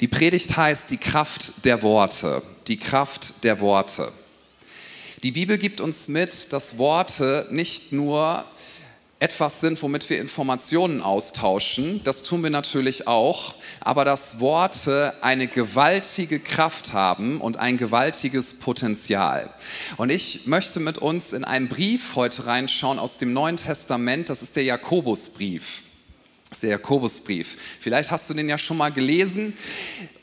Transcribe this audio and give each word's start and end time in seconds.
Die 0.00 0.08
Predigt 0.08 0.56
heißt 0.56 0.90
die 0.90 0.98
Kraft 0.98 1.64
der 1.64 1.82
Worte. 1.82 2.42
Die 2.68 2.76
Kraft 2.76 3.44
der 3.44 3.60
Worte. 3.60 4.12
Die 5.22 5.32
Bibel 5.32 5.56
gibt 5.56 5.80
uns 5.80 6.06
mit, 6.06 6.52
dass 6.52 6.76
Worte 6.76 7.46
nicht 7.50 7.92
nur 7.92 8.44
etwas 9.18 9.62
sind, 9.62 9.82
womit 9.82 10.10
wir 10.10 10.20
Informationen 10.20 11.00
austauschen. 11.00 12.02
Das 12.04 12.22
tun 12.22 12.42
wir 12.42 12.50
natürlich 12.50 13.08
auch. 13.08 13.54
Aber 13.80 14.04
dass 14.04 14.38
Worte 14.38 15.14
eine 15.22 15.46
gewaltige 15.46 16.40
Kraft 16.40 16.92
haben 16.92 17.40
und 17.40 17.56
ein 17.56 17.78
gewaltiges 17.78 18.52
Potenzial. 18.52 19.48
Und 19.96 20.10
ich 20.10 20.46
möchte 20.46 20.78
mit 20.78 20.98
uns 20.98 21.32
in 21.32 21.44
einen 21.44 21.68
Brief 21.68 22.16
heute 22.16 22.44
reinschauen 22.44 22.98
aus 22.98 23.16
dem 23.16 23.32
Neuen 23.32 23.56
Testament. 23.56 24.28
Das 24.28 24.42
ist 24.42 24.56
der 24.56 24.64
Jakobusbrief. 24.64 25.82
Der 26.62 26.70
Jakobusbrief. 26.70 27.58
Vielleicht 27.80 28.10
hast 28.10 28.30
du 28.30 28.34
den 28.34 28.48
ja 28.48 28.56
schon 28.56 28.76
mal 28.76 28.92
gelesen 28.92 29.54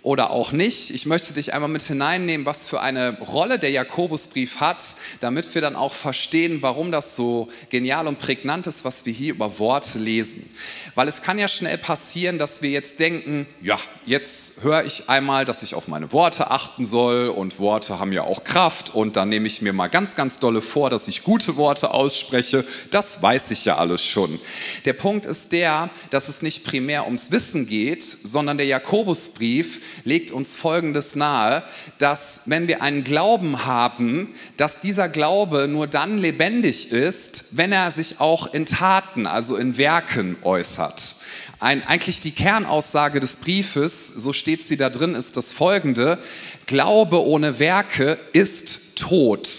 oder 0.04 0.32
auch 0.32 0.52
nicht. 0.52 0.90
Ich 0.90 1.06
möchte 1.06 1.34
dich 1.34 1.54
einmal 1.54 1.70
mit 1.70 1.82
hineinnehmen, 1.82 2.46
was 2.46 2.68
für 2.68 2.82
eine 2.82 3.20
Rolle 3.20 3.58
der 3.58 3.72
Jakobusbrief 3.72 4.60
hat, 4.60 4.84
damit 5.22 5.54
wir 5.56 5.62
dann 5.62 5.78
auch 5.78 5.94
verstehen, 5.94 6.62
warum 6.62 6.92
das 6.92 7.16
so 7.16 7.48
genial 7.70 8.08
und 8.08 8.20
prägnant 8.20 8.68
ist, 8.68 8.84
was 8.84 9.06
wir 9.06 9.14
hier 9.14 9.34
über 9.34 9.60
Worte 9.60 10.00
lesen. 10.00 10.50
Weil 10.94 11.08
es 11.08 11.22
kann 11.22 11.40
ja 11.40 11.48
schnell 11.48 11.78
passieren, 11.78 12.38
dass 12.38 12.62
wir 12.62 12.70
jetzt 12.70 13.00
denken, 13.00 13.48
ja, 13.62 13.80
jetzt 14.06 14.62
höre 14.62 14.84
ich 14.84 15.10
einmal, 15.10 15.46
dass 15.46 15.64
ich 15.64 15.74
auf 15.74 15.88
meine 15.88 16.12
Worte 16.12 16.52
achten 16.52 16.86
soll 16.86 17.30
und 17.30 17.58
Worte 17.60 17.98
haben 17.98 18.12
ja 18.12 18.24
auch 18.24 18.44
Kraft 18.44 18.94
und 18.94 19.16
dann 19.16 19.30
nehme 19.30 19.48
ich 19.48 19.62
mir 19.62 19.72
mal 19.72 19.88
ganz, 19.88 20.16
ganz 20.16 20.38
dolle 20.38 20.62
vor, 20.62 20.90
dass 20.90 21.08
ich 21.08 21.24
gute 21.24 21.56
Worte 21.56 21.92
ausspreche. 21.92 22.66
Das 22.92 23.22
weiß 23.22 23.52
ich 23.52 23.64
ja 23.64 23.78
alles 23.78 24.04
schon. 24.04 24.40
Der 24.84 24.94
Punkt 24.94 25.26
ist 25.26 25.54
der, 25.54 25.90
dass 26.14 26.28
es 26.28 26.44
nicht 26.44 26.64
primär 26.64 27.06
ums 27.06 27.32
Wissen 27.32 27.66
geht, 27.66 28.20
sondern 28.24 28.58
der 28.58 28.68
Jakobusbrief 28.68 29.82
legt 30.04 30.32
uns 30.32 30.56
Folgendes 30.56 31.16
nahe, 31.16 31.64
dass 31.98 32.42
wenn 32.46 32.68
wir 32.68 32.84
einen 32.84 33.04
Glauben 33.04 33.66
haben, 33.66 34.36
dass 34.56 34.80
dieser 34.80 35.10
Glaube 35.10 35.68
nur 35.68 35.88
dann 35.88 36.20
lebendig 36.20 36.92
ist, 36.92 37.46
wenn 37.50 37.72
er 37.72 37.90
sich 37.90 38.20
auch 38.20 38.54
in 38.54 38.68
Taten, 38.68 39.26
also 39.26 39.56
in 39.56 39.78
Werken 39.80 40.36
äußert. 40.44 41.16
Ein, 41.60 41.82
eigentlich 41.88 42.20
die 42.20 42.32
Kernaussage 42.32 43.20
des 43.20 43.38
Briefes, 43.38 44.08
so 44.10 44.34
steht 44.34 44.64
sie 44.64 44.78
da 44.78 44.92
drin, 44.92 45.16
ist 45.16 45.36
das 45.36 45.52
folgende. 45.52 46.20
Glaube 46.68 47.26
ohne 47.26 47.58
Werke 47.58 48.20
ist 48.34 48.96
tot. 48.96 49.50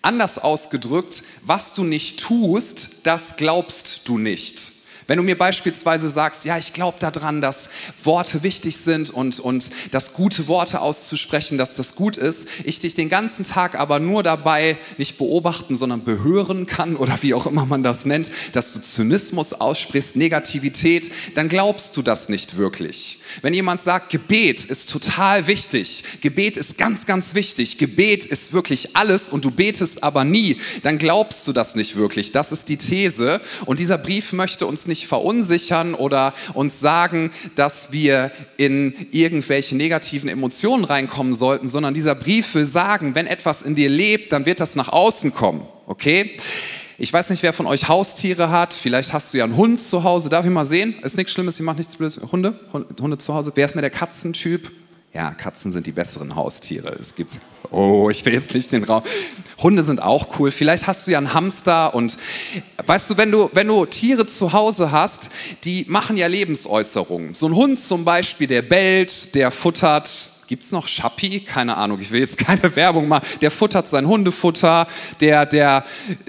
Anders 0.00 0.38
ausgedrückt, 0.38 1.24
was 1.44 1.72
du 1.72 1.82
nicht 1.82 2.20
tust, 2.20 2.90
das 3.02 3.34
glaubst 3.34 4.02
du 4.04 4.16
nicht. 4.16 4.72
Wenn 5.06 5.16
du 5.16 5.22
mir 5.22 5.36
beispielsweise 5.36 6.08
sagst, 6.08 6.44
ja, 6.44 6.58
ich 6.58 6.72
glaube 6.72 6.98
daran, 7.00 7.40
dass 7.40 7.68
Worte 8.04 8.42
wichtig 8.42 8.76
sind 8.76 9.10
und, 9.10 9.40
und 9.40 9.70
dass 9.90 10.12
gute 10.12 10.48
Worte 10.48 10.80
auszusprechen, 10.80 11.58
dass 11.58 11.74
das 11.74 11.94
gut 11.94 12.16
ist, 12.16 12.48
ich 12.64 12.80
dich 12.80 12.94
den 12.94 13.08
ganzen 13.08 13.44
Tag 13.44 13.78
aber 13.78 13.98
nur 13.98 14.22
dabei 14.22 14.78
nicht 14.98 15.18
beobachten, 15.18 15.76
sondern 15.76 16.04
behören 16.04 16.66
kann 16.66 16.96
oder 16.96 17.18
wie 17.22 17.34
auch 17.34 17.46
immer 17.46 17.66
man 17.66 17.82
das 17.82 18.04
nennt, 18.04 18.30
dass 18.52 18.72
du 18.72 18.80
Zynismus 18.80 19.52
aussprichst, 19.52 20.16
Negativität, 20.16 21.10
dann 21.34 21.48
glaubst 21.48 21.96
du 21.96 22.02
das 22.02 22.28
nicht 22.28 22.56
wirklich. 22.56 23.18
Wenn 23.40 23.54
jemand 23.54 23.80
sagt, 23.80 24.10
Gebet 24.10 24.64
ist 24.64 24.90
total 24.90 25.46
wichtig, 25.46 26.04
Gebet 26.20 26.56
ist 26.56 26.78
ganz, 26.78 27.06
ganz 27.06 27.34
wichtig, 27.34 27.78
Gebet 27.78 28.24
ist 28.24 28.52
wirklich 28.52 28.96
alles 28.96 29.30
und 29.30 29.44
du 29.44 29.50
betest 29.50 30.02
aber 30.02 30.24
nie, 30.24 30.60
dann 30.82 30.98
glaubst 30.98 31.46
du 31.48 31.52
das 31.52 31.74
nicht 31.74 31.96
wirklich. 31.96 32.32
Das 32.32 32.52
ist 32.52 32.68
die 32.68 32.76
These 32.76 33.40
und 33.66 33.78
dieser 33.78 33.98
Brief 33.98 34.32
möchte 34.32 34.66
uns 34.66 34.86
nicht 34.86 34.91
nicht 34.92 35.06
verunsichern 35.06 35.94
oder 35.94 36.34
uns 36.52 36.80
sagen, 36.80 37.30
dass 37.54 37.92
wir 37.92 38.30
in 38.58 38.94
irgendwelche 39.10 39.74
negativen 39.74 40.28
Emotionen 40.28 40.84
reinkommen 40.84 41.32
sollten, 41.32 41.66
sondern 41.66 41.94
dieser 41.94 42.14
Brief 42.14 42.54
will 42.54 42.66
sagen, 42.66 43.14
wenn 43.14 43.26
etwas 43.26 43.62
in 43.62 43.74
dir 43.74 43.88
lebt, 43.88 44.32
dann 44.32 44.44
wird 44.44 44.60
das 44.60 44.76
nach 44.76 44.90
außen 44.90 45.32
kommen. 45.32 45.66
Okay? 45.86 46.36
Ich 46.98 47.10
weiß 47.10 47.30
nicht, 47.30 47.42
wer 47.42 47.54
von 47.54 47.66
euch 47.66 47.88
Haustiere 47.88 48.50
hat. 48.50 48.74
Vielleicht 48.74 49.14
hast 49.14 49.32
du 49.32 49.38
ja 49.38 49.44
einen 49.44 49.56
Hund 49.56 49.80
zu 49.80 50.04
Hause. 50.04 50.28
Darf 50.28 50.44
ich 50.44 50.50
mal 50.52 50.66
sehen? 50.66 50.94
Ist 51.02 51.16
nichts 51.16 51.32
Schlimmes, 51.32 51.56
ich 51.56 51.64
mache 51.64 51.78
nichts 51.78 51.96
Blödes. 51.96 52.20
Hunde? 52.30 52.60
Hunde 52.72 53.16
zu 53.16 53.32
Hause? 53.34 53.50
Wer 53.54 53.64
ist 53.64 53.74
mir 53.74 53.80
der 53.80 53.90
Katzentyp? 53.90 54.70
Ja, 55.14 55.32
Katzen 55.32 55.70
sind 55.70 55.86
die 55.86 55.92
besseren 55.92 56.34
Haustiere. 56.36 56.96
Es 56.98 57.14
gibt's. 57.14 57.38
Oh, 57.70 58.08
ich 58.08 58.24
will 58.24 58.32
jetzt 58.32 58.54
nicht 58.54 58.72
den 58.72 58.84
Raum. 58.84 59.02
Hunde 59.62 59.82
sind 59.82 60.00
auch 60.00 60.38
cool. 60.38 60.50
Vielleicht 60.50 60.86
hast 60.86 61.06
du 61.06 61.10
ja 61.10 61.18
einen 61.18 61.34
Hamster 61.34 61.94
und 61.94 62.16
weißt 62.86 63.10
du, 63.10 63.16
wenn 63.18 63.30
du, 63.30 63.50
wenn 63.52 63.68
du 63.68 63.84
Tiere 63.84 64.26
zu 64.26 64.54
Hause 64.54 64.90
hast, 64.90 65.30
die 65.64 65.84
machen 65.86 66.16
ja 66.16 66.28
Lebensäußerungen. 66.28 67.34
So 67.34 67.46
ein 67.46 67.54
Hund 67.54 67.78
zum 67.78 68.06
Beispiel, 68.06 68.46
der 68.46 68.62
bellt, 68.62 69.34
der 69.34 69.50
futtert, 69.50 70.30
Gibt 70.52 70.64
es 70.64 70.70
noch 70.70 70.86
Schappi? 70.86 71.40
Keine 71.40 71.78
Ahnung, 71.78 71.98
ich 71.98 72.10
will 72.10 72.20
jetzt 72.20 72.36
keine 72.36 72.76
Werbung 72.76 73.08
machen. 73.08 73.24
Der 73.40 73.50
futtert 73.50 73.88
sein 73.88 74.06
Hundefutter, 74.06 74.86
der, 75.22 75.46
der, 75.46 75.82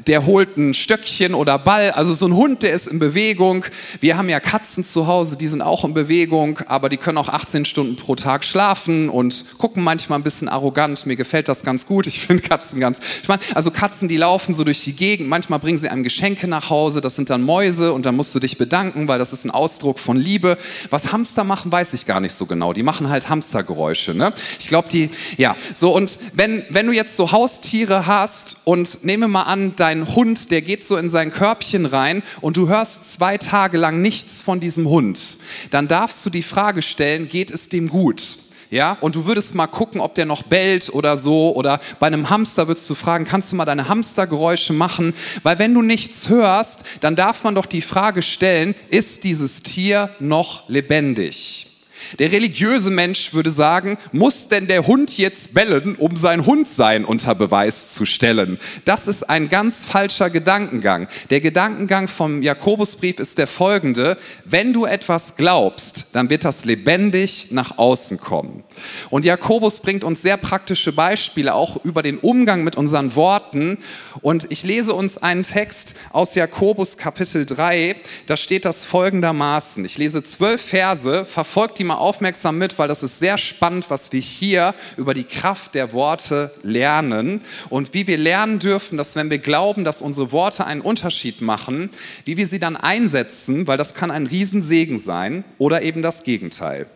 der 0.07 0.25
holt 0.25 0.55
ein 0.55 0.73
Stöckchen 0.73 1.33
oder 1.33 1.59
Ball. 1.59 1.91
Also 1.91 2.13
so 2.13 2.25
ein 2.25 2.33
Hund, 2.33 2.63
der 2.63 2.71
ist 2.71 2.87
in 2.87 2.99
Bewegung. 2.99 3.65
Wir 3.99 4.17
haben 4.17 4.29
ja 4.29 4.39
Katzen 4.39 4.85
zu 4.85 5.07
Hause, 5.07 5.37
die 5.37 5.49
sind 5.49 5.61
auch 5.61 5.83
in 5.83 5.93
Bewegung, 5.93 6.59
aber 6.67 6.87
die 6.87 6.95
können 6.95 7.17
auch 7.17 7.27
18 7.27 7.65
Stunden 7.65 7.97
pro 7.97 8.15
Tag 8.15 8.45
schlafen 8.45 9.09
und 9.09 9.43
gucken 9.57 9.83
manchmal 9.83 10.19
ein 10.19 10.23
bisschen 10.23 10.47
arrogant. 10.47 11.05
Mir 11.05 11.17
gefällt 11.17 11.49
das 11.49 11.63
ganz 11.63 11.85
gut. 11.85 12.07
Ich 12.07 12.21
finde 12.21 12.43
Katzen 12.43 12.79
ganz. 12.79 12.99
Ich 13.21 13.27
meine, 13.27 13.41
also 13.55 13.71
Katzen, 13.71 14.07
die 14.07 14.15
laufen 14.15 14.53
so 14.53 14.63
durch 14.63 14.85
die 14.85 14.93
Gegend. 14.93 15.27
Manchmal 15.27 15.59
bringen 15.59 15.77
sie 15.77 15.89
einem 15.89 16.03
Geschenke 16.03 16.47
nach 16.47 16.69
Hause. 16.69 17.01
Das 17.01 17.17
sind 17.17 17.29
dann 17.29 17.41
Mäuse 17.41 17.91
und 17.91 18.05
dann 18.05 18.15
musst 18.15 18.33
du 18.33 18.39
dich 18.39 18.57
bedanken, 18.57 19.09
weil 19.09 19.19
das 19.19 19.33
ist 19.33 19.43
ein 19.43 19.51
Ausdruck 19.51 19.99
von 19.99 20.15
Liebe. 20.15 20.57
Was 20.89 21.11
Hamster 21.11 21.43
machen, 21.43 21.73
weiß 21.73 21.93
ich 21.93 22.05
gar 22.05 22.21
nicht 22.21 22.33
so 22.33 22.45
genau. 22.45 22.71
Die 22.71 22.83
machen 22.83 23.09
halt 23.09 23.27
Hamstergeräusche. 23.27 24.12
Ne? 24.13 24.33
Ich 24.59 24.67
glaube, 24.67 24.87
die, 24.89 25.09
ja. 25.37 25.55
So, 25.73 25.93
und 25.95 26.19
wenn, 26.33 26.63
wenn 26.69 26.87
du 26.87 26.93
jetzt 26.93 27.15
so 27.15 27.31
Haustiere 27.31 28.07
hast 28.07 28.57
und 28.63 29.03
nehme 29.03 29.27
mal 29.27 29.43
an, 29.43 29.73
dein 29.75 30.15
Hund, 30.15 30.51
der 30.51 30.61
geht 30.61 30.83
so 30.83 30.97
in 30.97 31.09
sein 31.09 31.31
Körbchen 31.31 31.85
rein 31.85 32.23
und 32.41 32.57
du 32.57 32.67
hörst 32.67 33.13
zwei 33.13 33.37
Tage 33.37 33.77
lang 33.77 34.01
nichts 34.01 34.41
von 34.41 34.59
diesem 34.59 34.89
Hund, 34.89 35.37
dann 35.71 35.87
darfst 35.87 36.25
du 36.25 36.29
die 36.29 36.43
Frage 36.43 36.81
stellen, 36.81 37.27
geht 37.27 37.51
es 37.51 37.69
dem 37.69 37.89
gut? 37.89 38.37
Ja, 38.73 38.97
und 39.01 39.13
du 39.13 39.27
würdest 39.27 39.53
mal 39.53 39.67
gucken, 39.67 40.01
ob 40.01 40.15
der 40.15 40.25
noch 40.25 40.41
bellt 40.41 40.89
oder 40.91 41.15
so. 41.15 41.55
Oder 41.55 41.79
bei 41.99 42.07
einem 42.07 42.31
Hamster 42.31 42.67
würdest 42.67 42.89
du 42.89 42.95
fragen, 42.95 43.23
kannst 43.23 43.51
du 43.51 43.55
mal 43.55 43.65
deine 43.65 43.87
Hamstergeräusche 43.87 44.73
machen? 44.73 45.13
Weil 45.43 45.59
wenn 45.59 45.75
du 45.75 45.83
nichts 45.83 46.27
hörst, 46.27 46.79
dann 46.99 47.15
darf 47.15 47.43
man 47.43 47.53
doch 47.53 47.67
die 47.67 47.81
Frage 47.81 48.23
stellen, 48.23 48.73
ist 48.89 49.25
dieses 49.25 49.61
Tier 49.61 50.09
noch 50.19 50.67
lebendig? 50.69 51.72
Der 52.19 52.31
religiöse 52.31 52.91
Mensch 52.91 53.33
würde 53.33 53.49
sagen, 53.49 53.97
muss 54.11 54.47
denn 54.47 54.67
der 54.67 54.87
Hund 54.87 55.17
jetzt 55.17 55.53
bellen, 55.53 55.95
um 55.95 56.15
sein 56.15 56.45
Hundsein 56.45 57.05
unter 57.05 57.35
Beweis 57.35 57.93
zu 57.93 58.05
stellen? 58.05 58.59
Das 58.85 59.07
ist 59.07 59.29
ein 59.29 59.49
ganz 59.49 59.83
falscher 59.83 60.29
Gedankengang. 60.29 61.07
Der 61.29 61.41
Gedankengang 61.41 62.07
vom 62.07 62.41
Jakobusbrief 62.41 63.19
ist 63.19 63.37
der 63.37 63.47
folgende, 63.47 64.17
wenn 64.45 64.73
du 64.73 64.85
etwas 64.85 65.35
glaubst, 65.35 66.07
dann 66.13 66.29
wird 66.29 66.45
das 66.45 66.65
lebendig 66.65 67.47
nach 67.51 67.77
außen 67.77 68.19
kommen. 68.19 68.63
Und 69.09 69.25
Jakobus 69.25 69.79
bringt 69.79 70.03
uns 70.03 70.21
sehr 70.21 70.37
praktische 70.37 70.91
Beispiele 70.91 71.53
auch 71.53 71.83
über 71.83 72.01
den 72.01 72.17
Umgang 72.17 72.63
mit 72.63 72.75
unseren 72.75 73.15
Worten. 73.15 73.77
Und 74.21 74.51
ich 74.51 74.63
lese 74.63 74.93
uns 74.93 75.17
einen 75.17 75.43
Text 75.43 75.95
aus 76.11 76.35
Jakobus 76.35 76.97
Kapitel 76.97 77.45
3, 77.45 77.95
da 78.25 78.37
steht 78.37 78.65
das 78.65 78.85
folgendermaßen. 78.85 79.83
Ich 79.85 79.97
lese 79.97 80.23
zwölf 80.23 80.61
Verse, 80.61 81.25
verfolgt 81.25 81.79
die 81.79 81.83
mal 81.83 81.97
aufmerksam 82.03 82.57
mit, 82.57 82.77
weil 82.77 82.87
das 82.87 83.01
ist 83.01 83.19
sehr 83.19 83.37
spannend, 83.37 83.89
was 83.89 84.11
wir 84.11 84.19
hier 84.19 84.75
über 84.97 85.13
die 85.13 85.23
Kraft 85.23 85.73
der 85.73 85.93
Worte 85.93 86.51
lernen 86.61 87.41
und 87.69 87.93
wie 87.93 88.05
wir 88.05 88.17
lernen 88.17 88.59
dürfen, 88.59 88.97
dass 88.97 89.15
wenn 89.15 89.29
wir 89.29 89.39
glauben, 89.39 89.83
dass 89.83 90.01
unsere 90.01 90.31
Worte 90.31 90.65
einen 90.65 90.81
Unterschied 90.81 91.41
machen, 91.41 91.89
wie 92.25 92.37
wir 92.37 92.47
sie 92.47 92.59
dann 92.59 92.77
einsetzen, 92.77 93.65
weil 93.67 93.77
das 93.77 93.93
kann 93.93 94.11
ein 94.11 94.27
Riesensegen 94.27 94.97
sein 94.97 95.43
oder 95.57 95.81
eben 95.81 96.01
das 96.01 96.23
Gegenteil. 96.23 96.87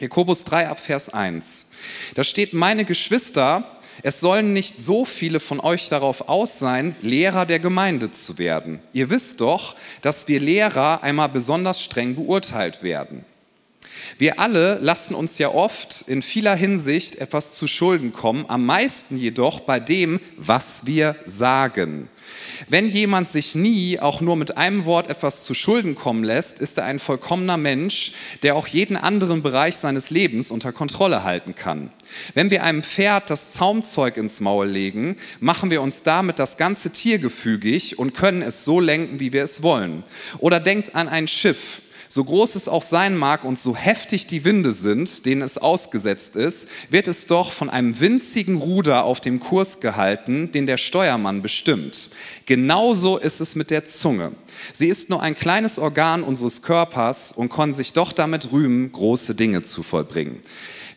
Jakobus 0.00 0.44
3 0.44 0.68
ab 0.68 0.80
Vers 0.80 1.08
1. 1.10 1.66
Da 2.14 2.24
steht, 2.24 2.54
meine 2.54 2.84
Geschwister, 2.84 3.78
es 4.02 4.20
sollen 4.20 4.52
nicht 4.52 4.80
so 4.80 5.04
viele 5.04 5.38
von 5.38 5.60
euch 5.60 5.88
darauf 5.88 6.28
aus 6.28 6.58
sein, 6.58 6.96
Lehrer 7.02 7.44
der 7.44 7.58
Gemeinde 7.58 8.10
zu 8.10 8.38
werden. 8.38 8.80
Ihr 8.92 9.10
wisst 9.10 9.40
doch, 9.40 9.76
dass 10.00 10.28
wir 10.28 10.40
Lehrer 10.40 11.02
einmal 11.02 11.28
besonders 11.28 11.82
streng 11.82 12.14
beurteilt 12.14 12.82
werden. 12.82 13.24
Wir 14.18 14.38
alle 14.38 14.78
lassen 14.80 15.14
uns 15.14 15.38
ja 15.38 15.48
oft 15.48 16.04
in 16.06 16.22
vieler 16.22 16.54
Hinsicht 16.54 17.16
etwas 17.16 17.54
zu 17.54 17.66
Schulden 17.66 18.12
kommen, 18.12 18.44
am 18.48 18.66
meisten 18.66 19.16
jedoch 19.16 19.60
bei 19.60 19.80
dem, 19.80 20.20
was 20.36 20.86
wir 20.86 21.16
sagen. 21.24 22.08
Wenn 22.68 22.88
jemand 22.88 23.28
sich 23.28 23.54
nie 23.54 23.98
auch 23.98 24.20
nur 24.20 24.36
mit 24.36 24.56
einem 24.56 24.84
Wort 24.84 25.10
etwas 25.10 25.44
zu 25.44 25.54
Schulden 25.54 25.94
kommen 25.94 26.24
lässt, 26.24 26.58
ist 26.58 26.78
er 26.78 26.84
ein 26.84 26.98
vollkommener 26.98 27.56
Mensch, 27.56 28.12
der 28.42 28.56
auch 28.56 28.66
jeden 28.66 28.96
anderen 28.96 29.42
Bereich 29.42 29.76
seines 29.76 30.10
Lebens 30.10 30.50
unter 30.50 30.72
Kontrolle 30.72 31.24
halten 31.24 31.54
kann. 31.54 31.90
Wenn 32.34 32.50
wir 32.50 32.62
einem 32.62 32.82
Pferd 32.82 33.30
das 33.30 33.52
Zaumzeug 33.52 34.16
ins 34.16 34.40
Maul 34.40 34.68
legen, 34.68 35.16
machen 35.40 35.70
wir 35.70 35.82
uns 35.82 36.02
damit 36.02 36.38
das 36.38 36.56
ganze 36.56 36.90
Tier 36.90 37.18
gefügig 37.18 37.98
und 37.98 38.14
können 38.14 38.42
es 38.42 38.64
so 38.64 38.80
lenken, 38.80 39.20
wie 39.20 39.32
wir 39.32 39.42
es 39.42 39.62
wollen. 39.62 40.04
Oder 40.38 40.60
denkt 40.60 40.94
an 40.94 41.08
ein 41.08 41.28
Schiff. 41.28 41.82
So 42.14 42.24
groß 42.24 42.56
es 42.56 42.68
auch 42.68 42.82
sein 42.82 43.16
mag 43.16 43.42
und 43.42 43.58
so 43.58 43.74
heftig 43.74 44.26
die 44.26 44.44
Winde 44.44 44.72
sind, 44.72 45.24
denen 45.24 45.40
es 45.40 45.56
ausgesetzt 45.56 46.36
ist, 46.36 46.68
wird 46.90 47.08
es 47.08 47.26
doch 47.26 47.52
von 47.52 47.70
einem 47.70 48.00
winzigen 48.00 48.58
Ruder 48.58 49.04
auf 49.04 49.22
dem 49.22 49.40
Kurs 49.40 49.80
gehalten, 49.80 50.52
den 50.52 50.66
der 50.66 50.76
Steuermann 50.76 51.40
bestimmt. 51.40 52.10
Genauso 52.44 53.16
ist 53.16 53.40
es 53.40 53.56
mit 53.56 53.70
der 53.70 53.84
Zunge. 53.84 54.32
Sie 54.74 54.88
ist 54.88 55.08
nur 55.08 55.22
ein 55.22 55.34
kleines 55.34 55.78
Organ 55.78 56.22
unseres 56.22 56.60
Körpers 56.60 57.32
und 57.32 57.50
kann 57.50 57.72
sich 57.72 57.94
doch 57.94 58.12
damit 58.12 58.52
rühmen, 58.52 58.92
große 58.92 59.34
Dinge 59.34 59.62
zu 59.62 59.82
vollbringen. 59.82 60.42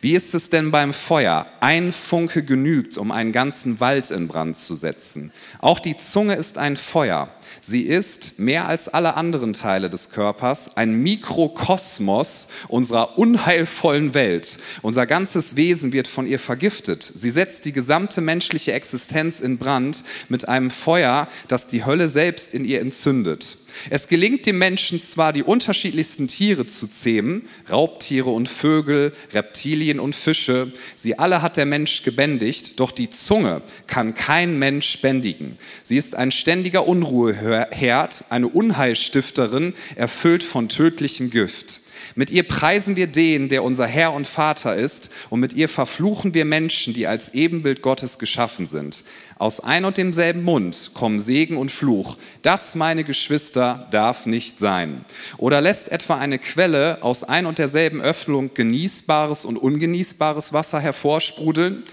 Wie 0.00 0.14
ist 0.14 0.34
es 0.34 0.50
denn 0.50 0.70
beim 0.70 0.92
Feuer? 0.92 1.46
Ein 1.60 1.92
Funke 1.92 2.42
genügt, 2.42 2.98
um 2.98 3.10
einen 3.10 3.32
ganzen 3.32 3.80
Wald 3.80 4.10
in 4.10 4.28
Brand 4.28 4.56
zu 4.56 4.74
setzen. 4.74 5.32
Auch 5.60 5.80
die 5.80 5.96
Zunge 5.96 6.34
ist 6.34 6.58
ein 6.58 6.76
Feuer. 6.76 7.28
Sie 7.60 7.82
ist 7.82 8.38
mehr 8.38 8.68
als 8.68 8.88
alle 8.88 9.14
anderen 9.14 9.52
Teile 9.52 9.88
des 9.88 10.10
Körpers 10.10 10.76
ein 10.76 11.02
Mikrokosmos 11.02 12.48
unserer 12.68 13.18
unheilvollen 13.18 14.14
Welt. 14.14 14.58
Unser 14.82 15.06
ganzes 15.06 15.56
Wesen 15.56 15.92
wird 15.92 16.08
von 16.08 16.26
ihr 16.26 16.38
vergiftet. 16.38 17.10
Sie 17.14 17.30
setzt 17.30 17.64
die 17.64 17.72
gesamte 17.72 18.20
menschliche 18.20 18.72
Existenz 18.72 19.40
in 19.40 19.58
Brand 19.58 20.04
mit 20.28 20.48
einem 20.48 20.70
Feuer, 20.70 21.28
das 21.48 21.66
die 21.66 21.84
Hölle 21.84 22.08
selbst 22.08 22.52
in 22.52 22.64
ihr 22.64 22.80
entzündet. 22.80 23.58
Es 23.90 24.08
gelingt 24.08 24.46
dem 24.46 24.58
Menschen 24.58 25.00
zwar, 25.00 25.32
die 25.32 25.42
unterschiedlichsten 25.42 26.28
Tiere 26.28 26.66
zu 26.66 26.86
zähmen, 26.86 27.48
Raubtiere 27.70 28.30
und 28.30 28.48
Vögel, 28.48 29.12
Reptilien 29.32 30.00
und 30.00 30.14
Fische, 30.14 30.72
sie 30.94 31.18
alle 31.18 31.42
hat 31.42 31.56
der 31.56 31.66
Mensch 31.66 32.02
gebändigt, 32.02 32.78
doch 32.80 32.90
die 32.90 33.10
Zunge 33.10 33.62
kann 33.86 34.14
kein 34.14 34.58
Mensch 34.58 35.00
bändigen. 35.00 35.58
Sie 35.82 35.96
ist 35.96 36.14
ein 36.14 36.32
ständiger 36.32 36.86
Unruheherd, 36.86 38.24
eine 38.28 38.48
Unheilstifterin, 38.48 39.74
erfüllt 39.96 40.42
von 40.42 40.68
tödlichem 40.68 41.30
Gift. 41.30 41.80
Mit 42.14 42.30
ihr 42.30 42.42
preisen 42.42 42.96
wir 42.96 43.06
den, 43.06 43.48
der 43.48 43.64
unser 43.64 43.86
Herr 43.86 44.12
und 44.12 44.26
Vater 44.26 44.74
ist, 44.74 45.10
und 45.30 45.40
mit 45.40 45.52
ihr 45.52 45.68
verfluchen 45.68 46.34
wir 46.34 46.44
Menschen, 46.44 46.94
die 46.94 47.06
als 47.06 47.34
Ebenbild 47.34 47.82
Gottes 47.82 48.18
geschaffen 48.18 48.66
sind. 48.66 49.04
Aus 49.38 49.60
ein 49.60 49.84
und 49.84 49.98
demselben 49.98 50.42
Mund 50.42 50.92
kommen 50.94 51.20
Segen 51.20 51.56
und 51.58 51.70
Fluch. 51.70 52.16
Das, 52.42 52.74
meine 52.74 53.04
Geschwister, 53.04 53.86
darf 53.90 54.24
nicht 54.24 54.58
sein. 54.58 55.04
Oder 55.36 55.60
lässt 55.60 55.90
etwa 55.90 56.16
eine 56.16 56.38
Quelle 56.38 57.02
aus 57.02 57.22
ein 57.22 57.44
und 57.44 57.58
derselben 57.58 58.00
Öffnung 58.00 58.52
genießbares 58.54 59.44
und 59.44 59.58
ungenießbares 59.58 60.52
Wasser 60.52 60.80
hervorsprudeln? 60.80 61.84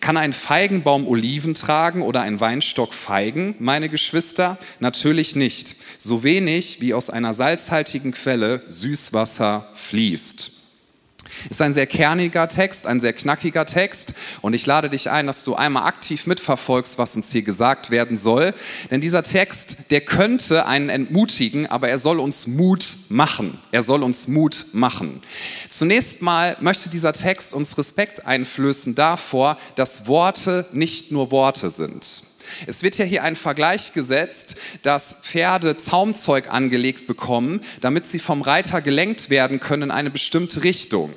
Kann 0.00 0.16
ein 0.16 0.32
Feigenbaum 0.32 1.06
Oliven 1.06 1.54
tragen 1.54 2.02
oder 2.02 2.22
ein 2.22 2.40
Weinstock 2.40 2.94
Feigen, 2.94 3.54
meine 3.58 3.88
Geschwister? 3.88 4.58
Natürlich 4.80 5.36
nicht. 5.36 5.76
So 5.98 6.22
wenig 6.22 6.80
wie 6.80 6.94
aus 6.94 7.10
einer 7.10 7.34
salzhaltigen 7.34 8.12
Quelle 8.12 8.62
Süßwasser 8.68 9.68
fließt. 9.74 10.55
Ist 11.50 11.62
ein 11.62 11.72
sehr 11.72 11.86
kerniger 11.86 12.48
Text, 12.48 12.86
ein 12.86 13.00
sehr 13.00 13.12
knackiger 13.12 13.66
Text 13.66 14.14
und 14.42 14.54
ich 14.54 14.66
lade 14.66 14.90
dich 14.90 15.10
ein, 15.10 15.26
dass 15.26 15.44
du 15.44 15.54
einmal 15.54 15.86
aktiv 15.86 16.26
mitverfolgst, 16.26 16.98
was 16.98 17.16
uns 17.16 17.30
hier 17.32 17.42
gesagt 17.42 17.90
werden 17.90 18.16
soll. 18.16 18.54
Denn 18.90 19.00
dieser 19.00 19.22
Text, 19.22 19.78
der 19.90 20.00
könnte 20.00 20.66
einen 20.66 20.88
entmutigen, 20.88 21.66
aber 21.66 21.88
er 21.88 21.98
soll 21.98 22.20
uns 22.20 22.46
Mut 22.46 22.96
machen. 23.08 23.58
Er 23.72 23.82
soll 23.82 24.02
uns 24.02 24.28
Mut 24.28 24.66
machen. 24.72 25.20
Zunächst 25.68 26.22
mal 26.22 26.56
möchte 26.60 26.90
dieser 26.90 27.12
Text 27.12 27.54
uns 27.54 27.76
Respekt 27.78 28.26
einflößen 28.26 28.94
davor, 28.94 29.58
dass 29.74 30.06
Worte 30.06 30.66
nicht 30.72 31.12
nur 31.12 31.30
Worte 31.30 31.70
sind. 31.70 32.24
Es 32.66 32.82
wird 32.82 32.98
ja 32.98 33.04
hier 33.04 33.22
ein 33.22 33.36
Vergleich 33.36 33.92
gesetzt, 33.92 34.56
dass 34.82 35.18
Pferde 35.22 35.76
Zaumzeug 35.76 36.52
angelegt 36.52 37.06
bekommen, 37.06 37.60
damit 37.80 38.06
sie 38.06 38.18
vom 38.18 38.42
Reiter 38.42 38.80
gelenkt 38.80 39.30
werden 39.30 39.60
können 39.60 39.84
in 39.84 39.90
eine 39.90 40.10
bestimmte 40.10 40.64
Richtung. 40.64 41.14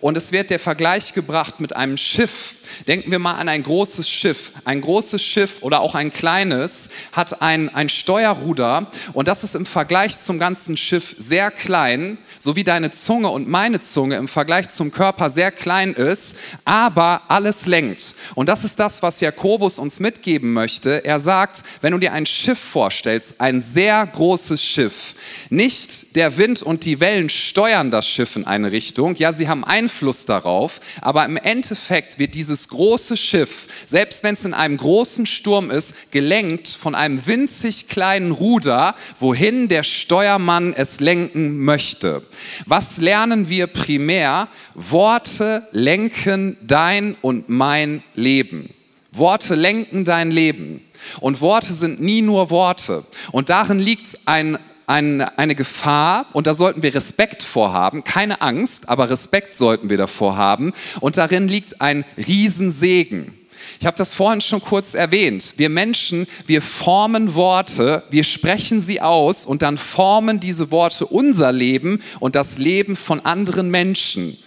Und 0.00 0.16
es 0.16 0.32
wird 0.32 0.50
der 0.50 0.58
Vergleich 0.58 1.14
gebracht 1.14 1.60
mit 1.60 1.74
einem 1.74 1.96
Schiff. 1.96 2.54
Denken 2.88 3.10
wir 3.10 3.18
mal 3.18 3.34
an 3.34 3.48
ein 3.48 3.62
großes 3.62 4.08
Schiff. 4.08 4.52
Ein 4.64 4.80
großes 4.80 5.22
Schiff 5.22 5.58
oder 5.60 5.80
auch 5.80 5.94
ein 5.94 6.12
kleines 6.12 6.88
hat 7.12 7.42
ein, 7.42 7.68
ein 7.74 7.88
Steuerruder 7.88 8.90
und 9.12 9.28
das 9.28 9.44
ist 9.44 9.54
im 9.54 9.66
Vergleich 9.66 10.18
zum 10.18 10.38
ganzen 10.38 10.76
Schiff 10.76 11.14
sehr 11.18 11.50
klein, 11.50 12.18
so 12.38 12.56
wie 12.56 12.64
deine 12.64 12.90
Zunge 12.90 13.28
und 13.28 13.48
meine 13.48 13.80
Zunge 13.80 14.16
im 14.16 14.28
Vergleich 14.28 14.68
zum 14.68 14.90
Körper 14.90 15.30
sehr 15.30 15.50
klein 15.50 15.94
ist, 15.94 16.36
aber 16.64 17.22
alles 17.28 17.66
lenkt. 17.66 18.14
Und 18.34 18.48
das 18.48 18.64
ist 18.64 18.78
das, 18.78 19.02
was 19.02 19.20
Jakobus 19.20 19.78
uns 19.78 20.00
mitgeben 20.00 20.52
möchte. 20.52 20.61
Er 21.04 21.20
sagt, 21.20 21.62
wenn 21.80 21.92
du 21.92 21.98
dir 21.98 22.12
ein 22.12 22.26
Schiff 22.26 22.58
vorstellst, 22.58 23.34
ein 23.38 23.60
sehr 23.60 24.06
großes 24.06 24.62
Schiff, 24.62 25.14
nicht 25.50 26.16
der 26.16 26.36
Wind 26.36 26.62
und 26.62 26.84
die 26.84 27.00
Wellen 27.00 27.28
steuern 27.28 27.90
das 27.90 28.06
Schiff 28.06 28.36
in 28.36 28.46
eine 28.46 28.72
Richtung, 28.72 29.16
ja, 29.16 29.32
sie 29.32 29.48
haben 29.48 29.64
Einfluss 29.64 30.26
darauf, 30.26 30.80
aber 31.00 31.24
im 31.24 31.36
Endeffekt 31.36 32.18
wird 32.18 32.34
dieses 32.34 32.52
dieses 32.52 32.68
große 32.68 33.16
Schiff, 33.16 33.66
selbst 33.86 34.22
wenn 34.24 34.34
es 34.34 34.44
in 34.44 34.52
einem 34.52 34.76
großen 34.76 35.24
Sturm 35.24 35.70
ist, 35.70 35.94
gelenkt 36.10 36.68
von 36.68 36.94
einem 36.94 37.26
winzig 37.26 37.88
kleinen 37.88 38.30
Ruder, 38.30 38.94
wohin 39.18 39.68
der 39.68 39.82
Steuermann 39.82 40.74
es 40.74 41.00
lenken 41.00 41.58
möchte. 41.58 42.22
Was 42.66 42.98
lernen 42.98 43.48
wir 43.48 43.68
primär? 43.68 44.48
Worte 44.74 45.66
lenken 45.72 46.58
dein 46.60 47.16
und 47.22 47.48
mein 47.48 48.02
Leben. 48.14 48.68
Worte 49.12 49.54
lenken 49.54 50.04
dein 50.04 50.30
Leben. 50.30 50.80
Und 51.20 51.40
Worte 51.40 51.72
sind 51.72 52.00
nie 52.00 52.22
nur 52.22 52.50
Worte. 52.50 53.04
Und 53.30 53.48
darin 53.48 53.78
liegt 53.78 54.18
ein 54.24 54.58
eine 54.86 55.54
Gefahr 55.54 56.26
und 56.32 56.46
da 56.46 56.52
sollten 56.52 56.82
wir 56.82 56.94
Respekt 56.94 57.42
vorhaben, 57.42 58.04
keine 58.04 58.42
Angst, 58.42 58.88
aber 58.90 59.08
Respekt 59.08 59.54
sollten 59.54 59.88
wir 59.88 59.96
davor 59.96 60.36
haben 60.36 60.72
und 61.00 61.16
darin 61.16 61.48
liegt 61.48 61.80
ein 61.80 62.04
Riesensegen. 62.18 63.32
Ich 63.82 63.86
habe 63.86 63.96
das 63.96 64.14
vorhin 64.14 64.40
schon 64.40 64.62
kurz 64.62 64.94
erwähnt. 64.94 65.54
Wir 65.56 65.68
Menschen, 65.68 66.28
wir 66.46 66.62
formen 66.62 67.34
Worte, 67.34 68.04
wir 68.10 68.22
sprechen 68.22 68.80
sie 68.80 69.00
aus 69.00 69.44
und 69.44 69.60
dann 69.60 69.76
formen 69.76 70.38
diese 70.38 70.70
Worte 70.70 71.04
unser 71.04 71.50
Leben 71.50 72.00
und 72.20 72.36
das 72.36 72.58
Leben 72.58 72.94
von 72.94 73.18
anderen 73.18 73.72
Menschen. 73.72 74.38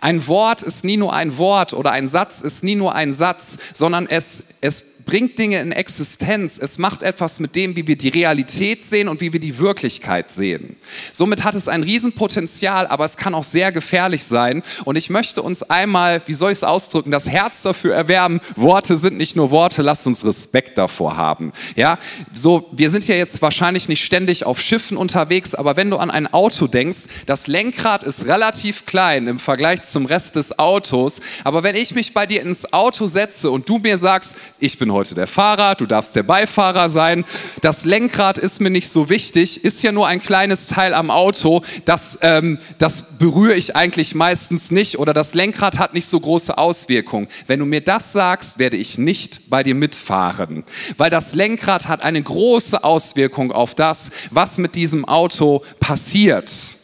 Ein 0.00 0.24
Wort 0.28 0.62
ist 0.62 0.84
nie 0.84 0.96
nur 0.96 1.12
ein 1.12 1.38
Wort 1.38 1.72
oder 1.72 1.90
ein 1.90 2.06
Satz 2.06 2.40
ist 2.40 2.62
nie 2.62 2.76
nur 2.76 2.94
ein 2.94 3.12
Satz, 3.12 3.56
sondern 3.72 4.06
es, 4.06 4.44
es 4.60 4.84
bringt 5.04 5.38
Dinge 5.38 5.60
in 5.60 5.72
Existenz. 5.72 6.58
Es 6.58 6.78
macht 6.78 7.02
etwas 7.02 7.40
mit 7.40 7.56
dem, 7.56 7.76
wie 7.76 7.86
wir 7.86 7.96
die 7.96 8.08
Realität 8.08 8.82
sehen 8.82 9.08
und 9.08 9.20
wie 9.20 9.32
wir 9.32 9.40
die 9.40 9.58
Wirklichkeit 9.58 10.32
sehen. 10.32 10.76
Somit 11.12 11.44
hat 11.44 11.54
es 11.54 11.68
ein 11.68 11.82
Riesenpotenzial, 11.82 12.86
aber 12.86 13.04
es 13.04 13.16
kann 13.16 13.34
auch 13.34 13.44
sehr 13.44 13.72
gefährlich 13.72 14.24
sein. 14.24 14.62
Und 14.84 14.96
ich 14.96 15.10
möchte 15.10 15.42
uns 15.42 15.62
einmal, 15.62 16.22
wie 16.26 16.34
soll 16.34 16.52
ich 16.52 16.58
es 16.58 16.64
ausdrücken, 16.64 17.10
das 17.10 17.28
Herz 17.28 17.62
dafür 17.62 17.94
erwärmen. 17.94 18.40
Worte 18.56 18.96
sind 18.96 19.16
nicht 19.16 19.36
nur 19.36 19.50
Worte, 19.50 19.82
lasst 19.82 20.06
uns 20.06 20.24
Respekt 20.24 20.78
davor 20.78 21.16
haben. 21.16 21.52
Ja, 21.76 21.98
so, 22.32 22.68
wir 22.72 22.90
sind 22.90 23.06
ja 23.06 23.14
jetzt 23.14 23.42
wahrscheinlich 23.42 23.88
nicht 23.88 24.04
ständig 24.04 24.44
auf 24.44 24.60
Schiffen 24.60 24.96
unterwegs, 24.96 25.54
aber 25.54 25.76
wenn 25.76 25.90
du 25.90 25.96
an 25.98 26.10
ein 26.10 26.32
Auto 26.32 26.66
denkst, 26.66 27.04
das 27.26 27.46
Lenkrad 27.46 28.04
ist 28.04 28.26
relativ 28.26 28.86
klein 28.86 29.26
im 29.26 29.38
Vergleich 29.38 29.82
zum 29.82 30.06
Rest 30.06 30.36
des 30.36 30.58
Autos. 30.58 31.20
Aber 31.42 31.62
wenn 31.62 31.76
ich 31.76 31.94
mich 31.94 32.14
bei 32.14 32.26
dir 32.26 32.42
ins 32.42 32.72
Auto 32.72 33.06
setze 33.06 33.50
und 33.50 33.68
du 33.68 33.78
mir 33.78 33.98
sagst, 33.98 34.36
ich 34.58 34.78
bin 34.78 34.90
heute 34.94 35.14
der 35.14 35.26
Fahrer, 35.26 35.74
du 35.74 35.84
darfst 35.84 36.16
der 36.16 36.22
Beifahrer 36.22 36.88
sein. 36.88 37.24
Das 37.60 37.84
Lenkrad 37.84 38.38
ist 38.38 38.60
mir 38.60 38.70
nicht 38.70 38.88
so 38.88 39.10
wichtig, 39.10 39.62
ist 39.64 39.82
ja 39.82 39.92
nur 39.92 40.06
ein 40.08 40.22
kleines 40.22 40.68
Teil 40.68 40.94
am 40.94 41.10
Auto. 41.10 41.62
Das, 41.84 42.18
ähm, 42.22 42.58
das 42.78 43.04
berühre 43.18 43.54
ich 43.54 43.76
eigentlich 43.76 44.14
meistens 44.14 44.70
nicht 44.70 44.98
oder 44.98 45.12
das 45.12 45.34
Lenkrad 45.34 45.78
hat 45.78 45.92
nicht 45.92 46.06
so 46.06 46.18
große 46.18 46.56
Auswirkungen. 46.56 47.28
Wenn 47.46 47.60
du 47.60 47.66
mir 47.66 47.82
das 47.82 48.12
sagst, 48.12 48.58
werde 48.58 48.76
ich 48.78 48.96
nicht 48.96 49.50
bei 49.50 49.62
dir 49.62 49.74
mitfahren, 49.74 50.64
weil 50.96 51.10
das 51.10 51.34
Lenkrad 51.34 51.88
hat 51.88 52.02
eine 52.02 52.22
große 52.22 52.82
Auswirkung 52.82 53.52
auf 53.52 53.74
das, 53.74 54.10
was 54.30 54.56
mit 54.56 54.74
diesem 54.74 55.04
Auto 55.04 55.62
passiert. 55.80 56.76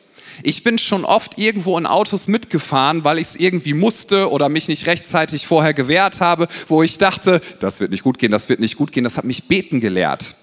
Ich 0.42 0.62
bin 0.62 0.78
schon 0.78 1.04
oft 1.04 1.38
irgendwo 1.38 1.76
in 1.78 1.86
Autos 1.86 2.28
mitgefahren, 2.28 3.04
weil 3.04 3.18
ich 3.18 3.28
es 3.28 3.36
irgendwie 3.36 3.74
musste 3.74 4.30
oder 4.30 4.48
mich 4.48 4.68
nicht 4.68 4.86
rechtzeitig 4.86 5.46
vorher 5.46 5.74
gewehrt 5.74 6.20
habe, 6.20 6.48
wo 6.68 6.82
ich 6.82 6.98
dachte, 6.98 7.40
das 7.58 7.80
wird 7.80 7.90
nicht 7.90 8.02
gut 8.02 8.18
gehen, 8.18 8.32
das 8.32 8.48
wird 8.48 8.60
nicht 8.60 8.76
gut 8.76 8.92
gehen. 8.92 9.04
Das 9.04 9.16
hat 9.16 9.24
mich 9.24 9.44
beten 9.44 9.80
gelehrt. 9.80 10.34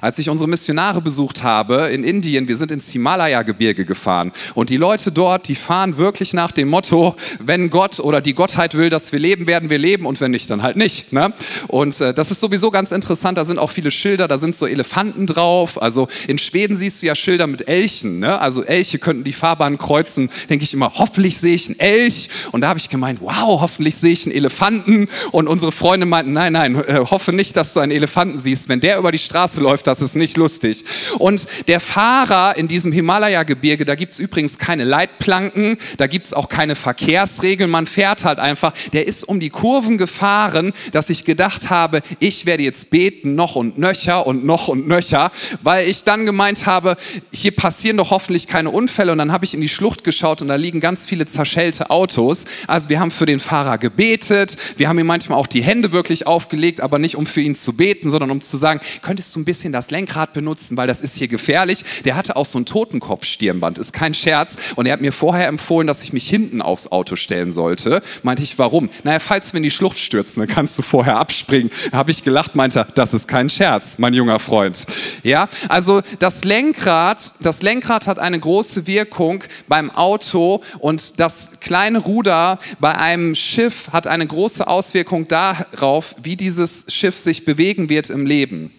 Als 0.00 0.18
ich 0.18 0.28
unsere 0.28 0.48
Missionare 0.48 1.00
besucht 1.00 1.42
habe 1.42 1.88
in 1.88 2.04
Indien, 2.04 2.48
wir 2.48 2.56
sind 2.56 2.70
ins 2.70 2.90
Himalaya-Gebirge 2.90 3.84
gefahren 3.84 4.32
und 4.54 4.70
die 4.70 4.76
Leute 4.76 5.12
dort, 5.12 5.48
die 5.48 5.54
fahren 5.54 5.98
wirklich 5.98 6.32
nach 6.32 6.52
dem 6.52 6.68
Motto, 6.68 7.16
wenn 7.40 7.70
Gott 7.70 8.00
oder 8.00 8.20
die 8.20 8.34
Gottheit 8.34 8.74
will, 8.74 8.88
dass 8.88 9.12
wir 9.12 9.18
leben, 9.18 9.46
werden 9.46 9.70
wir 9.70 9.78
leben 9.78 10.06
und 10.06 10.20
wenn 10.20 10.30
nicht, 10.30 10.50
dann 10.50 10.62
halt 10.62 10.76
nicht. 10.76 11.12
Ne? 11.12 11.32
Und 11.68 12.00
äh, 12.00 12.14
das 12.14 12.30
ist 12.30 12.40
sowieso 12.40 12.70
ganz 12.70 12.92
interessant, 12.92 13.36
da 13.38 13.44
sind 13.44 13.58
auch 13.58 13.70
viele 13.70 13.90
Schilder, 13.90 14.28
da 14.28 14.38
sind 14.38 14.54
so 14.54 14.66
Elefanten 14.66 15.26
drauf. 15.26 15.80
Also 15.82 16.08
in 16.28 16.38
Schweden 16.38 16.76
siehst 16.76 17.02
du 17.02 17.06
ja 17.06 17.14
Schilder 17.14 17.46
mit 17.46 17.66
Elchen, 17.68 18.20
ne? 18.20 18.40
also 18.40 18.62
Elche 18.62 18.98
könnten 18.98 19.24
die 19.24 19.32
Fahrbahn 19.32 19.78
kreuzen, 19.78 20.30
denke 20.48 20.64
ich 20.64 20.72
immer, 20.72 20.92
hoffentlich 20.94 21.38
sehe 21.38 21.54
ich 21.54 21.66
einen 21.66 21.80
Elch 21.80 22.28
und 22.52 22.60
da 22.60 22.68
habe 22.68 22.78
ich 22.78 22.88
gemeint, 22.88 23.20
wow, 23.20 23.60
hoffentlich 23.60 23.96
sehe 23.96 24.12
ich 24.12 24.26
einen 24.26 24.34
Elefanten 24.34 25.08
und 25.32 25.48
unsere 25.48 25.72
Freunde 25.72 26.06
meinten, 26.06 26.32
nein, 26.32 26.52
nein, 26.52 26.76
äh, 26.76 27.00
hoffe 27.10 27.32
nicht, 27.32 27.56
dass 27.56 27.72
du 27.72 27.80
einen 27.80 27.92
Elefanten 27.92 28.38
siehst, 28.38 28.68
wenn 28.68 28.80
der 28.80 28.98
über 28.98 29.10
die 29.10 29.18
Straße 29.18 29.63
läuft, 29.64 29.86
das 29.86 30.00
ist 30.00 30.14
nicht 30.14 30.36
lustig. 30.36 30.84
Und 31.18 31.46
der 31.66 31.80
Fahrer 31.80 32.56
in 32.56 32.68
diesem 32.68 32.92
Himalaya-Gebirge, 32.92 33.84
da 33.84 33.96
gibt 33.96 34.14
es 34.14 34.20
übrigens 34.20 34.58
keine 34.58 34.84
Leitplanken, 34.84 35.78
da 35.96 36.06
gibt 36.06 36.28
es 36.28 36.34
auch 36.34 36.48
keine 36.48 36.76
Verkehrsregeln, 36.76 37.70
man 37.70 37.86
fährt 37.86 38.24
halt 38.24 38.38
einfach. 38.38 38.72
Der 38.92 39.08
ist 39.08 39.24
um 39.24 39.40
die 39.40 39.50
Kurven 39.50 39.98
gefahren, 39.98 40.72
dass 40.92 41.10
ich 41.10 41.24
gedacht 41.24 41.70
habe, 41.70 42.02
ich 42.20 42.46
werde 42.46 42.62
jetzt 42.62 42.90
beten, 42.90 43.34
noch 43.34 43.56
und 43.56 43.78
nöcher 43.78 44.26
und 44.26 44.44
noch 44.44 44.68
und 44.68 44.86
nöcher, 44.86 45.32
weil 45.62 45.88
ich 45.88 46.04
dann 46.04 46.26
gemeint 46.26 46.66
habe, 46.66 46.96
hier 47.32 47.56
passieren 47.56 47.96
doch 47.96 48.10
hoffentlich 48.10 48.46
keine 48.46 48.70
Unfälle. 48.70 49.12
Und 49.12 49.18
dann 49.18 49.32
habe 49.32 49.44
ich 49.44 49.54
in 49.54 49.60
die 49.60 49.68
Schlucht 49.68 50.04
geschaut 50.04 50.42
und 50.42 50.48
da 50.48 50.56
liegen 50.56 50.80
ganz 50.80 51.06
viele 51.06 51.26
zerschellte 51.26 51.90
Autos. 51.90 52.44
Also 52.66 52.90
wir 52.90 53.00
haben 53.00 53.10
für 53.10 53.26
den 53.26 53.40
Fahrer 53.40 53.78
gebetet, 53.78 54.56
wir 54.76 54.88
haben 54.88 54.98
ihm 54.98 55.06
manchmal 55.06 55.38
auch 55.38 55.46
die 55.46 55.62
Hände 55.62 55.92
wirklich 55.92 56.26
aufgelegt, 56.26 56.82
aber 56.82 56.98
nicht 56.98 57.16
um 57.16 57.26
für 57.26 57.40
ihn 57.40 57.54
zu 57.54 57.72
beten, 57.72 58.10
sondern 58.10 58.30
um 58.30 58.42
zu 58.42 58.56
sagen, 58.56 58.80
könntest 59.00 59.34
du 59.34 59.40
ein 59.40 59.44
bisschen 59.44 59.53
das 59.72 59.90
Lenkrad 59.90 60.32
benutzen, 60.32 60.76
weil 60.76 60.86
das 60.86 61.00
ist 61.00 61.16
hier 61.16 61.28
gefährlich. 61.28 61.84
Der 62.04 62.16
hatte 62.16 62.36
auch 62.36 62.46
so 62.46 62.58
ein 62.58 62.66
Totenkopfstirnband, 62.66 63.78
ist 63.78 63.92
kein 63.92 64.14
Scherz. 64.14 64.56
Und 64.76 64.86
er 64.86 64.94
hat 64.94 65.00
mir 65.00 65.12
vorher 65.12 65.48
empfohlen, 65.48 65.86
dass 65.86 66.02
ich 66.02 66.12
mich 66.12 66.28
hinten 66.28 66.62
aufs 66.62 66.86
Auto 66.88 67.16
stellen 67.16 67.52
sollte. 67.52 68.02
Meinte 68.22 68.42
ich, 68.42 68.58
warum? 68.58 68.90
Naja, 69.02 69.20
falls 69.20 69.52
wir 69.52 69.58
in 69.58 69.62
die 69.62 69.70
Schlucht 69.70 69.98
stürzen, 69.98 70.40
dann 70.40 70.48
kannst 70.48 70.76
du 70.78 70.82
vorher 70.82 71.18
abspringen. 71.18 71.70
Habe 71.92 72.10
ich 72.10 72.22
gelacht, 72.22 72.56
meinte 72.56 72.80
er, 72.80 72.84
das 72.84 73.14
ist 73.14 73.28
kein 73.28 73.50
Scherz, 73.50 73.98
mein 73.98 74.14
junger 74.14 74.40
Freund. 74.40 74.86
Ja, 75.22 75.48
also 75.68 76.02
das 76.18 76.44
Lenkrad, 76.44 77.32
das 77.40 77.62
Lenkrad 77.62 78.06
hat 78.06 78.18
eine 78.18 78.38
große 78.38 78.86
Wirkung 78.86 79.44
beim 79.68 79.90
Auto 79.90 80.62
und 80.78 81.20
das 81.20 81.52
kleine 81.60 81.98
Ruder 81.98 82.58
bei 82.80 82.94
einem 82.94 83.34
Schiff 83.34 83.88
hat 83.92 84.06
eine 84.06 84.26
große 84.26 84.66
Auswirkung 84.66 85.28
darauf, 85.28 86.14
wie 86.22 86.36
dieses 86.36 86.86
Schiff 86.88 87.18
sich 87.18 87.44
bewegen 87.44 87.88
wird 87.88 88.10
im 88.10 88.26
Leben. 88.26 88.70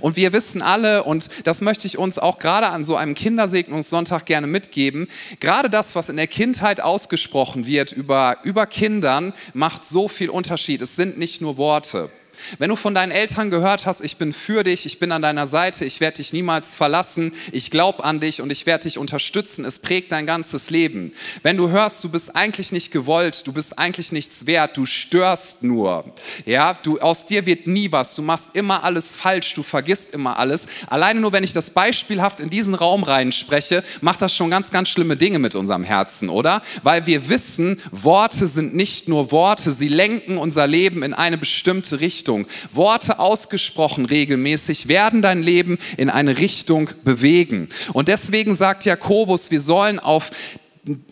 Und 0.00 0.16
wir 0.16 0.32
wissen 0.32 0.62
alle, 0.62 1.04
und 1.04 1.28
das 1.44 1.60
möchte 1.60 1.86
ich 1.86 1.98
uns 1.98 2.18
auch 2.18 2.38
gerade 2.38 2.68
an 2.68 2.84
so 2.84 2.96
einem 2.96 3.14
Kindersegnungssonntag 3.14 4.26
gerne 4.26 4.46
mitgeben, 4.46 5.08
gerade 5.40 5.70
das, 5.70 5.94
was 5.94 6.08
in 6.08 6.16
der 6.16 6.26
Kindheit 6.26 6.80
ausgesprochen 6.80 7.66
wird 7.66 7.92
über, 7.92 8.38
über 8.42 8.66
Kindern, 8.66 9.32
macht 9.54 9.84
so 9.84 10.08
viel 10.08 10.30
Unterschied. 10.30 10.82
Es 10.82 10.96
sind 10.96 11.18
nicht 11.18 11.40
nur 11.40 11.56
Worte. 11.56 12.10
Wenn 12.58 12.70
du 12.70 12.76
von 12.76 12.94
deinen 12.94 13.12
Eltern 13.12 13.50
gehört 13.50 13.86
hast, 13.86 14.00
ich 14.00 14.16
bin 14.16 14.32
für 14.32 14.62
dich, 14.62 14.86
ich 14.86 14.98
bin 14.98 15.12
an 15.12 15.22
deiner 15.22 15.46
Seite, 15.46 15.84
ich 15.84 16.00
werde 16.00 16.18
dich 16.18 16.32
niemals 16.32 16.74
verlassen, 16.74 17.32
ich 17.52 17.70
glaube 17.70 18.04
an 18.04 18.20
dich 18.20 18.40
und 18.40 18.50
ich 18.50 18.66
werde 18.66 18.84
dich 18.84 18.98
unterstützen, 18.98 19.64
es 19.64 19.78
prägt 19.78 20.12
dein 20.12 20.26
ganzes 20.26 20.70
Leben. 20.70 21.12
Wenn 21.42 21.56
du 21.56 21.68
hörst, 21.68 22.02
du 22.04 22.08
bist 22.08 22.34
eigentlich 22.34 22.72
nicht 22.72 22.90
gewollt, 22.90 23.46
du 23.46 23.52
bist 23.52 23.78
eigentlich 23.78 24.12
nichts 24.12 24.46
wert, 24.46 24.76
du 24.76 24.86
störst 24.86 25.62
nur, 25.62 26.04
ja, 26.44 26.74
du, 26.74 26.98
aus 26.98 27.26
dir 27.26 27.46
wird 27.46 27.66
nie 27.66 27.90
was, 27.92 28.14
du 28.14 28.22
machst 28.22 28.50
immer 28.54 28.84
alles 28.84 29.16
falsch, 29.16 29.54
du 29.54 29.62
vergisst 29.62 30.12
immer 30.12 30.38
alles. 30.38 30.66
Alleine 30.86 31.20
nur, 31.20 31.32
wenn 31.32 31.44
ich 31.44 31.52
das 31.52 31.70
beispielhaft 31.70 32.40
in 32.40 32.50
diesen 32.50 32.74
Raum 32.74 33.02
reinspreche, 33.02 33.82
macht 34.00 34.22
das 34.22 34.34
schon 34.34 34.50
ganz, 34.50 34.70
ganz 34.70 34.88
schlimme 34.88 35.16
Dinge 35.16 35.38
mit 35.38 35.54
unserem 35.54 35.84
Herzen, 35.84 36.28
oder? 36.28 36.62
Weil 36.82 37.06
wir 37.06 37.28
wissen, 37.28 37.80
Worte 37.90 38.46
sind 38.46 38.74
nicht 38.74 39.08
nur 39.08 39.30
Worte, 39.30 39.70
sie 39.70 39.88
lenken 39.88 40.38
unser 40.38 40.66
Leben 40.66 41.02
in 41.02 41.14
eine 41.14 41.38
bestimmte 41.38 42.00
Richtung. 42.00 42.25
Richtung. 42.26 42.46
Worte 42.72 43.20
ausgesprochen 43.20 44.04
regelmäßig 44.04 44.88
werden 44.88 45.22
dein 45.22 45.42
Leben 45.42 45.78
in 45.96 46.10
eine 46.10 46.38
Richtung 46.38 46.90
bewegen. 47.04 47.68
Und 47.92 48.08
deswegen 48.08 48.54
sagt 48.54 48.84
Jakobus, 48.84 49.52
wir 49.52 49.60
sollen 49.60 50.00
auf 50.00 50.30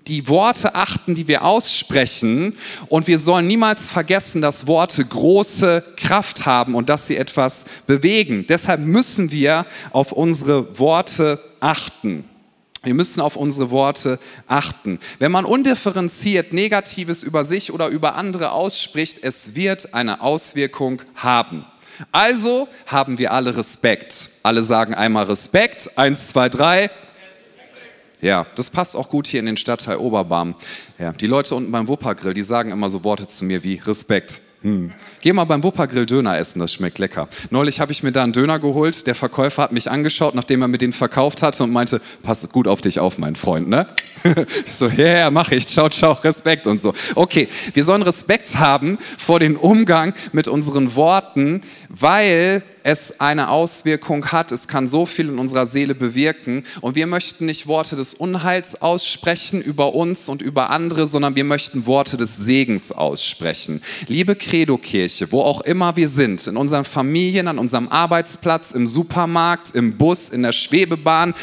die 0.07 0.29
Worte 0.29 0.75
achten, 0.75 1.15
die 1.15 1.29
wir 1.29 1.45
aussprechen. 1.45 2.57
Und 2.89 3.07
wir 3.07 3.19
sollen 3.19 3.47
niemals 3.47 3.91
vergessen, 3.91 4.43
dass 4.43 4.67
Worte 4.67 5.05
große 5.05 5.85
Kraft 5.97 6.47
haben 6.47 6.75
und 6.75 6.89
dass 6.89 7.07
sie 7.07 7.17
etwas 7.17 7.65
bewegen. 7.87 8.47
Deshalb 8.49 8.81
müssen 8.81 9.31
wir 9.31 9.67
auf 9.93 10.11
unsere 10.13 10.79
Worte 10.79 11.41
achten. 11.61 12.25
Wir 12.85 12.95
müssen 12.95 13.21
auf 13.21 13.37
unsere 13.37 13.71
Worte 13.71 14.19
achten. 14.47 14.99
Wenn 15.19 15.33
man 15.33 15.45
undifferenziert 15.45 16.53
Negatives 16.53 17.23
über 17.23 17.45
sich 17.45 17.73
oder 17.73 17.89
über 17.89 18.15
andere 18.15 18.53
ausspricht, 18.53 19.19
es 19.23 19.55
wird 19.55 19.95
eine 19.95 20.21
Auswirkung 20.21 21.03
haben. 21.15 21.65
Also 22.13 22.69
haben 22.87 23.19
wir 23.19 23.33
alle 23.33 23.57
Respekt. 23.57 24.31
Alle 24.43 24.63
sagen 24.63 24.95
einmal 24.95 25.25
Respekt. 25.25 25.97
Eins, 25.97 26.29
zwei, 26.29 26.49
drei. 26.49 26.91
Ja, 28.21 28.47
das 28.55 28.71
passt 28.71 28.97
auch 28.97 29.09
gut 29.09 29.27
hier 29.27 29.41
in 29.41 29.47
den 29.47 29.57
Stadtteil 29.57 29.99
Oberbarm. 29.99 30.55
Ja, 30.99 31.13
die 31.13 31.27
Leute 31.27 31.55
unten 31.55 31.71
beim 31.71 31.89
Wuppergrill, 31.89 32.35
die 32.35 32.43
sagen 32.43 32.71
immer 32.71 32.89
so 32.89 33.05
Worte 33.05 33.27
zu 33.27 33.45
mir 33.45 33.63
wie 33.65 33.77
Respekt. 33.77 34.41
Hm. 34.65 34.93
Geh 35.21 35.35
mal 35.35 35.45
beim 35.45 35.63
Wuppergrill 35.63 36.07
Döner 36.07 36.39
essen, 36.39 36.59
das 36.59 36.73
schmeckt 36.73 36.99
lecker. 36.99 37.29
Neulich 37.51 37.81
habe 37.81 37.93
ich 37.93 38.03
mir 38.03 38.13
da 38.13 38.23
einen 38.23 38.33
Döner 38.33 38.59
geholt. 38.59 39.07
Der 39.07 39.15
Verkäufer 39.15 39.63
hat 39.63 39.73
mich 39.73 39.91
angeschaut, 39.91 40.35
nachdem 40.35 40.63
er 40.63 40.69
mir 40.69 40.79
den 40.79 40.95
verkauft 40.95 41.43
hatte 41.43 41.63
und 41.63 41.71
meinte, 41.71 42.01
pass 42.23 42.49
gut 42.49 42.67
auf 42.67 42.81
dich 42.81 42.99
auf, 42.99 43.19
mein 43.19 43.37
Freund, 43.37 43.69
ne? 43.69 43.87
ich 44.65 44.73
so, 44.73 44.89
ja, 44.89 45.05
yeah, 45.05 45.31
mach 45.31 45.51
ich. 45.51 45.69
Ciao, 45.69 45.91
ciao, 45.91 46.13
Respekt 46.13 46.67
und 46.67 46.81
so. 46.81 46.95
Okay, 47.15 47.49
wir 47.75 47.85
sollen 47.85 48.01
Respekt 48.01 48.59
haben 48.59 48.97
vor 49.19 49.39
dem 49.39 49.57
Umgang 49.57 50.15
mit 50.33 50.49
unseren 50.49 50.95
Worten, 50.95 51.61
weil 51.91 52.63
es 52.85 53.19
eine 53.19 53.49
Auswirkung 53.49 54.27
hat. 54.31 54.53
Es 54.53 54.69
kann 54.69 54.87
so 54.87 55.07
viel 55.07 55.31
in 55.31 55.39
unserer 55.39 55.67
Seele 55.67 55.95
bewirken. 55.95 56.65
Und 56.83 56.95
wir 56.95 57.07
möchten 57.07 57.47
nicht 57.47 57.67
Worte 57.67 57.97
des 57.97 58.15
Unheils 58.15 58.81
aussprechen 58.81 59.63
über 59.63 59.95
uns 59.95 60.29
und 60.29 60.43
über 60.43 60.71
andere, 60.71 61.07
sondern 61.07 61.35
wir 61.35 61.45
möchten 61.45 61.87
Worte 61.87 62.17
des 62.17 62.37
Segens 62.37 62.93
aussprechen. 62.93 63.83
Liebe 64.07 64.37
Credo-Kirche, 64.37 65.33
wo 65.33 65.41
auch 65.41 65.63
immer 65.63 65.97
wir 65.97 66.09
sind, 66.09 66.47
in 66.47 66.59
unseren 66.59 66.85
Familien, 66.85 67.49
an 67.49 67.59
unserem 67.59 67.89
Arbeitsplatz, 67.89 68.73
im 68.73 68.87
Supermarkt, 68.87 69.75
im 69.75 69.97
Bus, 69.97 70.29
in 70.29 70.43
der 70.43 70.53
Schwebebahn, 70.53 71.35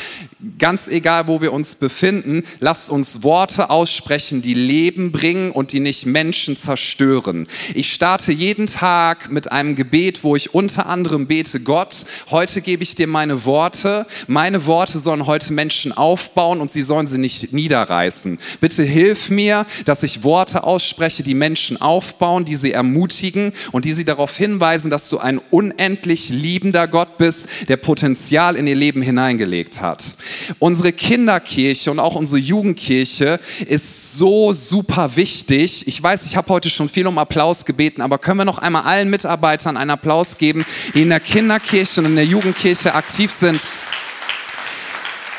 ganz 0.58 0.88
egal, 0.88 1.28
wo 1.28 1.42
wir 1.42 1.54
uns 1.54 1.76
befinden, 1.76 2.44
lasst 2.60 2.90
uns 2.90 3.24
Worte 3.24 3.70
aussprechen, 3.70 4.42
die 4.42 4.54
Leben 4.54 5.12
bringen 5.12 5.52
und 5.52 5.72
die 5.72 5.80
nicht 5.80 6.06
Menschen 6.06 6.56
zerstören. 6.56 7.48
Ich 7.74 7.94
starte 7.94 8.32
jeden 8.32 8.68
Tag 8.68 9.32
mit 9.32 9.52
einem 9.52 9.76
Gebet, 9.76 10.24
wo 10.24 10.36
ich 10.36 10.54
unter 10.54 10.88
anderem 10.88 11.28
bete, 11.28 11.60
Gott, 11.60 12.06
heute 12.30 12.62
gebe 12.62 12.84
ich 12.84 12.96
dir 12.96 13.08
meine 13.08 13.46
Worte. 13.46 14.06
Meine 14.28 14.66
Worte 14.66 14.98
sollen 14.98 15.28
heute 15.28 15.54
Menschen 15.54 15.92
aufbauen 15.92 16.62
und 16.62 16.72
sie 16.72 16.84
sollen 16.84 17.08
sie 17.08 17.20
nicht 17.20 17.54
niederreißen. 17.54 18.40
Bitte 18.60 18.84
hilf 18.84 19.30
mir, 19.30 19.66
dass 19.86 20.04
ich 20.04 20.24
Worte 20.24 20.64
ausspreche, 20.64 21.24
die 21.24 21.34
Menschen 21.34 21.80
aufbauen, 21.80 22.46
die 22.46 22.56
sie 22.56 22.72
ermutigen 22.72 23.54
und 23.72 23.86
die 23.86 23.94
sie 23.94 24.06
darauf 24.06 24.36
hinweisen, 24.36 24.90
dass 24.90 25.10
du 25.10 25.20
ein 25.20 25.40
unendlich 25.50 26.30
liebender 26.30 26.88
Gott 26.88 27.18
bist, 27.18 27.48
der 27.68 27.78
Potenzial 27.78 28.56
in 28.56 28.68
ihr 28.68 28.76
Leben 28.76 29.02
hineingelegt 29.02 29.82
hat. 29.82 30.16
Unsere 30.60 30.92
Kinderkirche 30.92 31.92
und 31.92 32.00
auch 32.00 32.16
unsere 32.16 32.40
Jugendkirche 32.40 33.40
ist 33.66 34.18
so 34.18 34.54
super 34.54 35.16
wichtig. 35.16 35.88
Ich 35.88 36.02
weiß, 36.02 36.26
ich 36.26 36.36
habe 36.36 36.50
heute 36.50 36.70
schon 36.70 36.90
viel 36.90 37.08
um 37.08 37.18
Applaus 37.18 37.66
gebeten, 37.66 38.02
aber 38.02 38.18
können 38.18 38.40
wir 38.40 38.46
noch 38.46 38.58
einmal 38.58 38.84
allen 38.84 39.10
Mitarbeitern 39.10 39.78
einen 39.78 39.92
Applaus 39.92 40.38
geben, 40.38 40.66
die 40.94 41.02
in 41.02 41.10
der 41.10 41.20
Kinderkirche 41.20 42.02
und 42.02 42.08
in 42.08 42.16
der 42.16 42.26
Jugendkirche 42.26 42.94
aktiv 42.94 43.32
sind? 43.32 43.66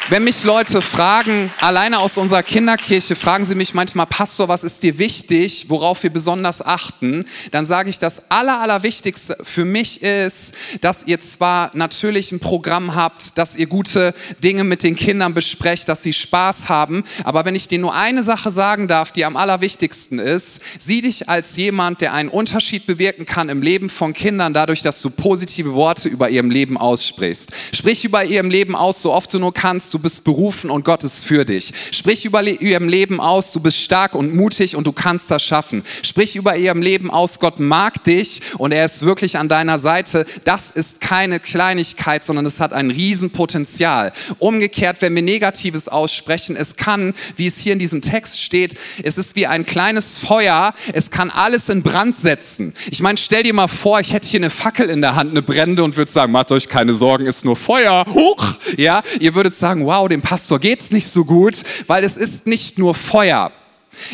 Wenn 0.08 0.24
mich 0.24 0.42
Leute 0.42 0.82
fragen, 0.82 1.52
alleine 1.60 2.00
aus 2.00 2.18
unserer 2.18 2.42
Kinderkirche, 2.42 3.14
fragen 3.14 3.44
sie 3.44 3.54
mich 3.54 3.72
manchmal, 3.72 4.06
Pastor, 4.06 4.48
was 4.48 4.64
ist 4.64 4.82
dir 4.82 4.98
wichtig, 4.98 5.66
worauf 5.68 6.02
wir 6.02 6.10
besonders 6.10 6.60
achten, 6.60 7.24
dann 7.52 7.66
sage 7.66 7.88
ich, 7.88 8.00
das 8.00 8.20
Aller, 8.28 8.60
Allerwichtigste 8.60 9.38
für 9.42 9.64
mich 9.64 10.02
ist, 10.02 10.54
dass 10.80 11.04
ihr 11.06 11.20
zwar 11.20 11.70
natürlich 11.74 12.32
ein 12.32 12.40
Programm 12.40 12.96
habt, 12.96 13.38
dass 13.38 13.54
ihr 13.54 13.66
gute 13.66 14.12
Dinge 14.42 14.64
mit 14.64 14.82
den 14.82 14.96
Kindern 14.96 15.34
besprecht, 15.34 15.88
dass 15.88 16.02
sie 16.02 16.12
Spaß 16.12 16.68
haben, 16.68 17.04
aber 17.22 17.44
wenn 17.44 17.54
ich 17.54 17.68
dir 17.68 17.78
nur 17.78 17.94
eine 17.94 18.24
Sache 18.24 18.50
sagen 18.50 18.88
darf, 18.88 19.12
die 19.12 19.24
am 19.24 19.36
allerwichtigsten 19.36 20.18
ist, 20.18 20.60
sieh 20.80 21.00
dich 21.00 21.28
als 21.28 21.56
jemand, 21.56 22.00
der 22.00 22.12
einen 22.12 22.28
Unterschied 22.28 22.86
bewirken 22.86 23.24
kann 23.24 23.48
im 23.48 23.62
Leben 23.62 23.88
von 23.88 24.12
Kindern, 24.12 24.52
dadurch, 24.52 24.82
dass 24.82 25.00
du 25.00 25.10
positive 25.10 25.74
Worte 25.74 26.08
über 26.08 26.28
ihrem 26.28 26.50
Leben 26.50 26.76
aussprichst. 26.76 27.50
Sprich 27.72 28.04
über 28.04 28.24
ihrem 28.24 28.50
Leben 28.50 28.74
aus, 28.74 29.00
so 29.00 29.12
oft 29.12 29.32
du 29.32 29.38
nur 29.38 29.54
kannst, 29.54 29.91
du 29.92 29.98
bist 29.98 30.24
berufen 30.24 30.70
und 30.70 30.84
Gott 30.84 31.04
ist 31.04 31.24
für 31.24 31.44
dich. 31.44 31.72
Sprich 31.90 32.24
über 32.24 32.42
ihrem 32.42 32.88
Leben 32.88 33.20
aus, 33.20 33.52
du 33.52 33.60
bist 33.60 33.78
stark 33.78 34.14
und 34.14 34.34
mutig 34.34 34.76
und 34.76 34.86
du 34.86 34.92
kannst 34.92 35.30
das 35.30 35.42
schaffen. 35.42 35.82
Sprich 36.02 36.36
über 36.36 36.56
ihrem 36.56 36.82
Leben 36.82 37.10
aus, 37.10 37.38
Gott 37.38 37.60
mag 37.60 38.02
dich 38.04 38.40
und 38.58 38.72
er 38.72 38.84
ist 38.84 39.04
wirklich 39.04 39.38
an 39.38 39.48
deiner 39.48 39.78
Seite. 39.78 40.24
Das 40.44 40.70
ist 40.70 41.00
keine 41.00 41.40
Kleinigkeit, 41.40 42.24
sondern 42.24 42.46
es 42.46 42.60
hat 42.60 42.72
ein 42.72 42.90
Riesenpotenzial. 42.90 44.12
Umgekehrt, 44.38 45.02
wenn 45.02 45.14
wir 45.14 45.22
Negatives 45.22 45.88
aussprechen, 45.88 46.56
es 46.56 46.76
kann, 46.76 47.14
wie 47.36 47.46
es 47.46 47.58
hier 47.58 47.72
in 47.72 47.78
diesem 47.78 48.02
Text 48.02 48.40
steht, 48.40 48.76
es 49.02 49.18
ist 49.18 49.36
wie 49.36 49.46
ein 49.46 49.66
kleines 49.66 50.18
Feuer, 50.18 50.74
es 50.92 51.10
kann 51.10 51.30
alles 51.30 51.68
in 51.68 51.82
Brand 51.82 52.16
setzen. 52.16 52.72
Ich 52.90 53.02
meine, 53.02 53.18
stell 53.18 53.42
dir 53.42 53.54
mal 53.54 53.68
vor, 53.68 54.00
ich 54.00 54.12
hätte 54.12 54.28
hier 54.28 54.40
eine 54.40 54.50
Fackel 54.50 54.88
in 54.88 55.02
der 55.02 55.16
Hand, 55.16 55.30
eine 55.30 55.42
brennende 55.42 55.84
und 55.84 55.96
würde 55.96 56.10
sagen, 56.10 56.32
macht 56.32 56.52
euch 56.52 56.68
keine 56.68 56.94
Sorgen, 56.94 57.26
ist 57.26 57.44
nur 57.44 57.56
Feuer. 57.56 58.06
Huch! 58.08 58.56
Ja, 58.76 59.02
ihr 59.20 59.34
würdet 59.34 59.54
sagen, 59.54 59.81
wow, 59.86 60.08
dem 60.08 60.22
Pastor 60.22 60.58
geht's 60.58 60.90
nicht 60.90 61.08
so 61.08 61.24
gut, 61.24 61.62
weil 61.86 62.04
es 62.04 62.16
ist 62.16 62.46
nicht 62.46 62.78
nur 62.78 62.94
Feuer. 62.94 63.52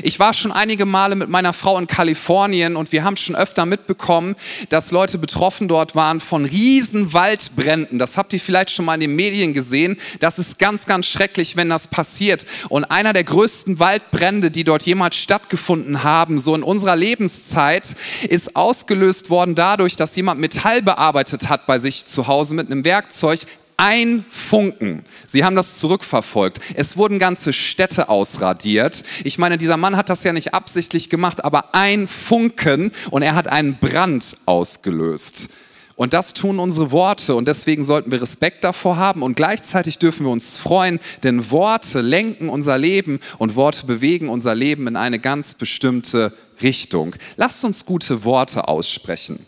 Ich 0.03 0.19
war 0.19 0.33
schon 0.33 0.51
einige 0.51 0.87
Male 0.87 1.15
mit 1.15 1.29
meiner 1.29 1.53
Frau 1.53 1.79
in 1.79 1.87
Kalifornien 1.87 2.77
und 2.77 2.91
wir 2.91 3.05
haben 3.05 3.17
schon 3.17 3.37
öfter 3.37 3.65
mitbekommen, 3.65 4.35
dass 4.69 4.91
Leute 4.91 5.19
betroffen 5.19 5.69
dort 5.69 5.95
waren 5.95 6.21
von 6.21 6.45
riesen 6.45 7.13
Waldbränden. 7.13 7.99
Das 7.99 8.17
habt 8.17 8.33
ihr 8.33 8.41
vielleicht 8.41 8.71
schon 8.71 8.85
mal 8.85 8.95
in 8.95 9.01
den 9.01 9.17
Medien 9.17 9.55
gesehen. 9.55 9.97
Das 10.21 10.39
ist 10.39 10.59
ganz, 10.59 10.87
ganz 10.87 11.07
schrecklich, 11.07 11.57
wenn 11.57 11.69
das 11.69 11.87
passiert. 11.87 12.45
Und 12.69 12.85
einer 12.87 13.13
der 13.13 13.25
größten 13.25 13.79
Waldbrände, 13.79 14.51
die 14.51 14.65
dort 14.65 14.83
jemals 14.83 15.17
stattgefunden 15.17 16.03
haben, 16.03 16.39
so 16.39 16.55
in 16.55 16.63
unserer 16.63 16.97
Lebenszeit, 16.97 17.95
ist 18.29 18.57
ausgelöst 18.57 19.31
worden 19.31 19.55
dadurch, 19.55 19.97
dass 19.97 20.17
jemand 20.17 20.41
Metall 20.41 20.83
bearbeitet 20.83 21.49
hat 21.49 21.67
bei 21.67 21.79
sich 21.79 22.05
zu 22.05 22.27
Hause 22.27 22.55
mit 22.55 22.71
einem 22.71 22.85
Werkzeug, 22.85 23.41
ein 23.79 24.25
Funken. 24.29 25.05
Sie 25.27 25.45
haben 25.45 25.57
das 25.57 25.79
zurückverfolgt. 25.79 26.61
Es 26.75 26.97
wurden 26.97 27.19
ganze 27.19 27.53
Städte 27.55 28.09
ausradiert. 28.11 29.05
Ich 29.25 29.39
meine, 29.39 29.57
dieser 29.57 29.79
Mann 29.79 29.97
hat 29.97 30.11
das 30.11 30.25
ja 30.25 30.33
nicht 30.33 30.53
absichtlich 30.53 31.09
gemacht, 31.09 31.45
aber 31.45 31.75
ein 31.75 32.09
Funken 32.09 32.93
und 33.11 33.23
er 33.23 33.35
hat 33.35 33.49
einen 33.49 33.79
Brand 33.79 34.37
ausgelöst. 34.45 35.49
Und 35.95 36.13
das 36.13 36.33
tun 36.33 36.61
unsere 36.61 36.93
Worte 36.93 37.35
und 37.35 37.49
deswegen 37.49 37.83
sollten 37.83 38.13
wir 38.13 38.23
Respekt 38.23 38.63
davor 38.63 38.99
haben 38.99 39.23
und 39.23 39.35
gleichzeitig 39.35 39.99
dürfen 39.99 40.27
wir 40.27 40.31
uns 40.31 40.57
freuen, 40.57 41.01
denn 41.25 41.51
Worte 41.51 42.03
lenken 42.03 42.49
unser 42.49 42.79
Leben 42.79 43.19
und 43.39 43.57
Worte 43.57 43.85
bewegen 43.85 44.29
unser 44.29 44.55
Leben 44.55 44.87
in 44.87 44.95
eine 44.95 45.19
ganz 45.19 45.55
bestimmte 45.55 46.33
Richtung. 46.63 47.17
Lasst 47.37 47.65
uns 47.65 47.85
gute 47.85 48.23
Worte 48.23 48.69
aussprechen. 48.69 49.45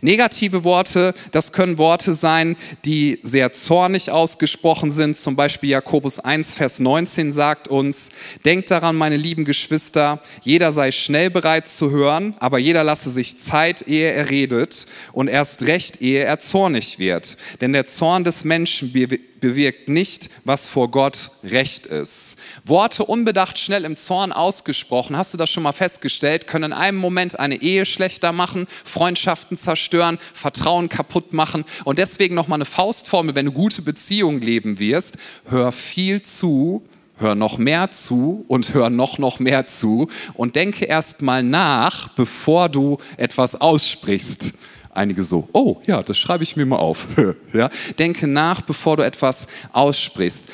Negative 0.00 0.64
Worte, 0.64 1.14
das 1.32 1.52
können 1.52 1.78
Worte 1.78 2.14
sein, 2.14 2.56
die 2.84 3.18
sehr 3.22 3.52
zornig 3.52 4.10
ausgesprochen 4.10 4.90
sind. 4.90 5.16
Zum 5.16 5.36
Beispiel 5.36 5.70
Jakobus 5.70 6.18
1, 6.18 6.54
Vers 6.54 6.78
19 6.78 7.32
sagt 7.32 7.68
uns, 7.68 8.10
denkt 8.44 8.70
daran, 8.70 8.96
meine 8.96 9.16
lieben 9.16 9.44
Geschwister, 9.44 10.22
jeder 10.42 10.72
sei 10.72 10.92
schnell 10.92 11.30
bereit 11.30 11.68
zu 11.68 11.90
hören, 11.90 12.36
aber 12.38 12.58
jeder 12.58 12.84
lasse 12.84 13.10
sich 13.10 13.38
Zeit, 13.38 13.88
ehe 13.88 14.10
er 14.10 14.30
redet 14.30 14.86
und 15.12 15.28
erst 15.28 15.62
recht, 15.62 16.00
ehe 16.00 16.24
er 16.24 16.38
zornig 16.38 16.98
wird. 16.98 17.36
Denn 17.60 17.72
der 17.72 17.86
Zorn 17.86 18.24
des 18.24 18.44
Menschen 18.44 18.92
bewirkt 19.40 19.88
nicht, 19.88 20.28
was 20.44 20.68
vor 20.68 20.90
Gott 20.90 21.30
recht 21.44 21.86
ist. 21.86 22.36
Worte 22.64 23.04
unbedacht 23.04 23.58
schnell 23.58 23.84
im 23.84 23.96
Zorn 23.96 24.32
ausgesprochen, 24.32 25.16
hast 25.16 25.34
du 25.34 25.38
das 25.38 25.50
schon 25.50 25.62
mal 25.62 25.72
festgestellt, 25.72 26.46
können 26.46 26.72
in 26.72 26.72
einem 26.72 26.98
Moment 26.98 27.38
eine 27.38 27.60
Ehe 27.62 27.86
schlechter 27.86 28.32
machen, 28.32 28.66
Freundschaften 28.84 29.56
zerstören, 29.56 30.18
Vertrauen 30.34 30.88
kaputt 30.88 31.32
machen. 31.32 31.64
Und 31.84 31.98
deswegen 31.98 32.34
nochmal 32.34 32.56
eine 32.58 32.64
Faustformel, 32.64 33.34
wenn 33.34 33.46
du 33.46 33.52
gute 33.52 33.82
Beziehungen 33.82 34.40
leben 34.40 34.78
wirst, 34.78 35.16
hör 35.44 35.72
viel 35.72 36.22
zu, 36.22 36.86
hör 37.18 37.34
noch 37.34 37.58
mehr 37.58 37.90
zu 37.90 38.44
und 38.48 38.74
hör 38.74 38.90
noch, 38.90 39.18
noch 39.18 39.38
mehr 39.38 39.66
zu 39.66 40.08
und 40.34 40.56
denke 40.56 40.84
erst 40.84 41.22
mal 41.22 41.42
nach, 41.42 42.08
bevor 42.08 42.68
du 42.68 42.98
etwas 43.16 43.54
aussprichst. 43.60 44.54
Einige 44.96 45.22
so, 45.22 45.46
oh 45.52 45.76
ja, 45.86 46.02
das 46.02 46.16
schreibe 46.16 46.42
ich 46.42 46.56
mir 46.56 46.64
mal 46.64 46.76
auf. 46.76 47.06
ja? 47.52 47.68
Denke 47.98 48.26
nach, 48.26 48.62
bevor 48.62 48.96
du 48.96 49.04
etwas 49.04 49.46
aussprichst. 49.72 50.46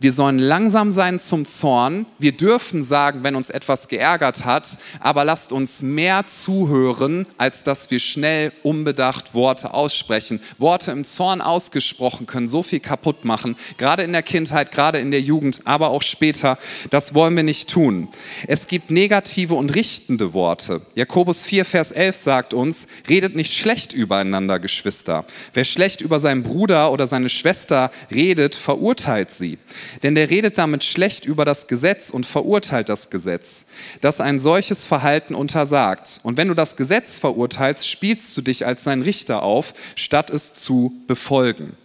Wir 0.00 0.12
sollen 0.12 0.38
langsam 0.38 0.92
sein 0.92 1.18
zum 1.18 1.44
Zorn. 1.44 2.06
Wir 2.20 2.30
dürfen 2.30 2.84
sagen, 2.84 3.24
wenn 3.24 3.34
uns 3.34 3.50
etwas 3.50 3.88
geärgert 3.88 4.44
hat, 4.44 4.78
aber 5.00 5.24
lasst 5.24 5.50
uns 5.50 5.82
mehr 5.82 6.24
zuhören, 6.28 7.26
als 7.36 7.64
dass 7.64 7.90
wir 7.90 7.98
schnell 7.98 8.52
unbedacht 8.62 9.34
Worte 9.34 9.74
aussprechen. 9.74 10.38
Worte 10.56 10.92
im 10.92 11.02
Zorn 11.02 11.40
ausgesprochen 11.40 12.26
können 12.26 12.46
so 12.46 12.62
viel 12.62 12.78
kaputt 12.78 13.24
machen, 13.24 13.56
gerade 13.76 14.04
in 14.04 14.12
der 14.12 14.22
Kindheit, 14.22 14.70
gerade 14.70 15.00
in 15.00 15.10
der 15.10 15.20
Jugend, 15.20 15.62
aber 15.64 15.88
auch 15.88 16.02
später. 16.02 16.58
Das 16.90 17.12
wollen 17.12 17.34
wir 17.34 17.42
nicht 17.42 17.68
tun. 17.68 18.06
Es 18.46 18.68
gibt 18.68 18.92
negative 18.92 19.54
und 19.54 19.74
richtende 19.74 20.32
Worte. 20.32 20.82
Jakobus 20.94 21.44
4, 21.44 21.64
Vers 21.64 21.90
11 21.90 22.14
sagt 22.14 22.54
uns, 22.54 22.86
redet 23.08 23.34
nicht 23.34 23.52
schlecht 23.52 23.92
übereinander, 23.92 24.60
Geschwister. 24.60 25.24
Wer 25.54 25.64
schlecht 25.64 26.02
über 26.02 26.20
seinen 26.20 26.44
Bruder 26.44 26.92
oder 26.92 27.08
seine 27.08 27.28
Schwester 27.28 27.90
redet, 28.12 28.54
verurteilt 28.54 29.32
sie. 29.32 29.58
Denn 30.02 30.14
der 30.14 30.30
redet 30.30 30.58
damit 30.58 30.84
schlecht 30.84 31.24
über 31.24 31.44
das 31.44 31.66
Gesetz 31.66 32.10
und 32.10 32.26
verurteilt 32.26 32.88
das 32.88 33.10
Gesetz, 33.10 33.64
das 34.00 34.20
ein 34.20 34.38
solches 34.38 34.84
Verhalten 34.84 35.34
untersagt. 35.34 36.20
Und 36.22 36.36
wenn 36.36 36.48
du 36.48 36.54
das 36.54 36.76
Gesetz 36.76 37.18
verurteilst, 37.18 37.88
spielst 37.88 38.36
du 38.36 38.40
dich 38.40 38.66
als 38.66 38.84
sein 38.84 39.02
Richter 39.02 39.42
auf, 39.42 39.74
statt 39.96 40.30
es 40.30 40.54
zu 40.54 40.92
befolgen. 41.06 41.76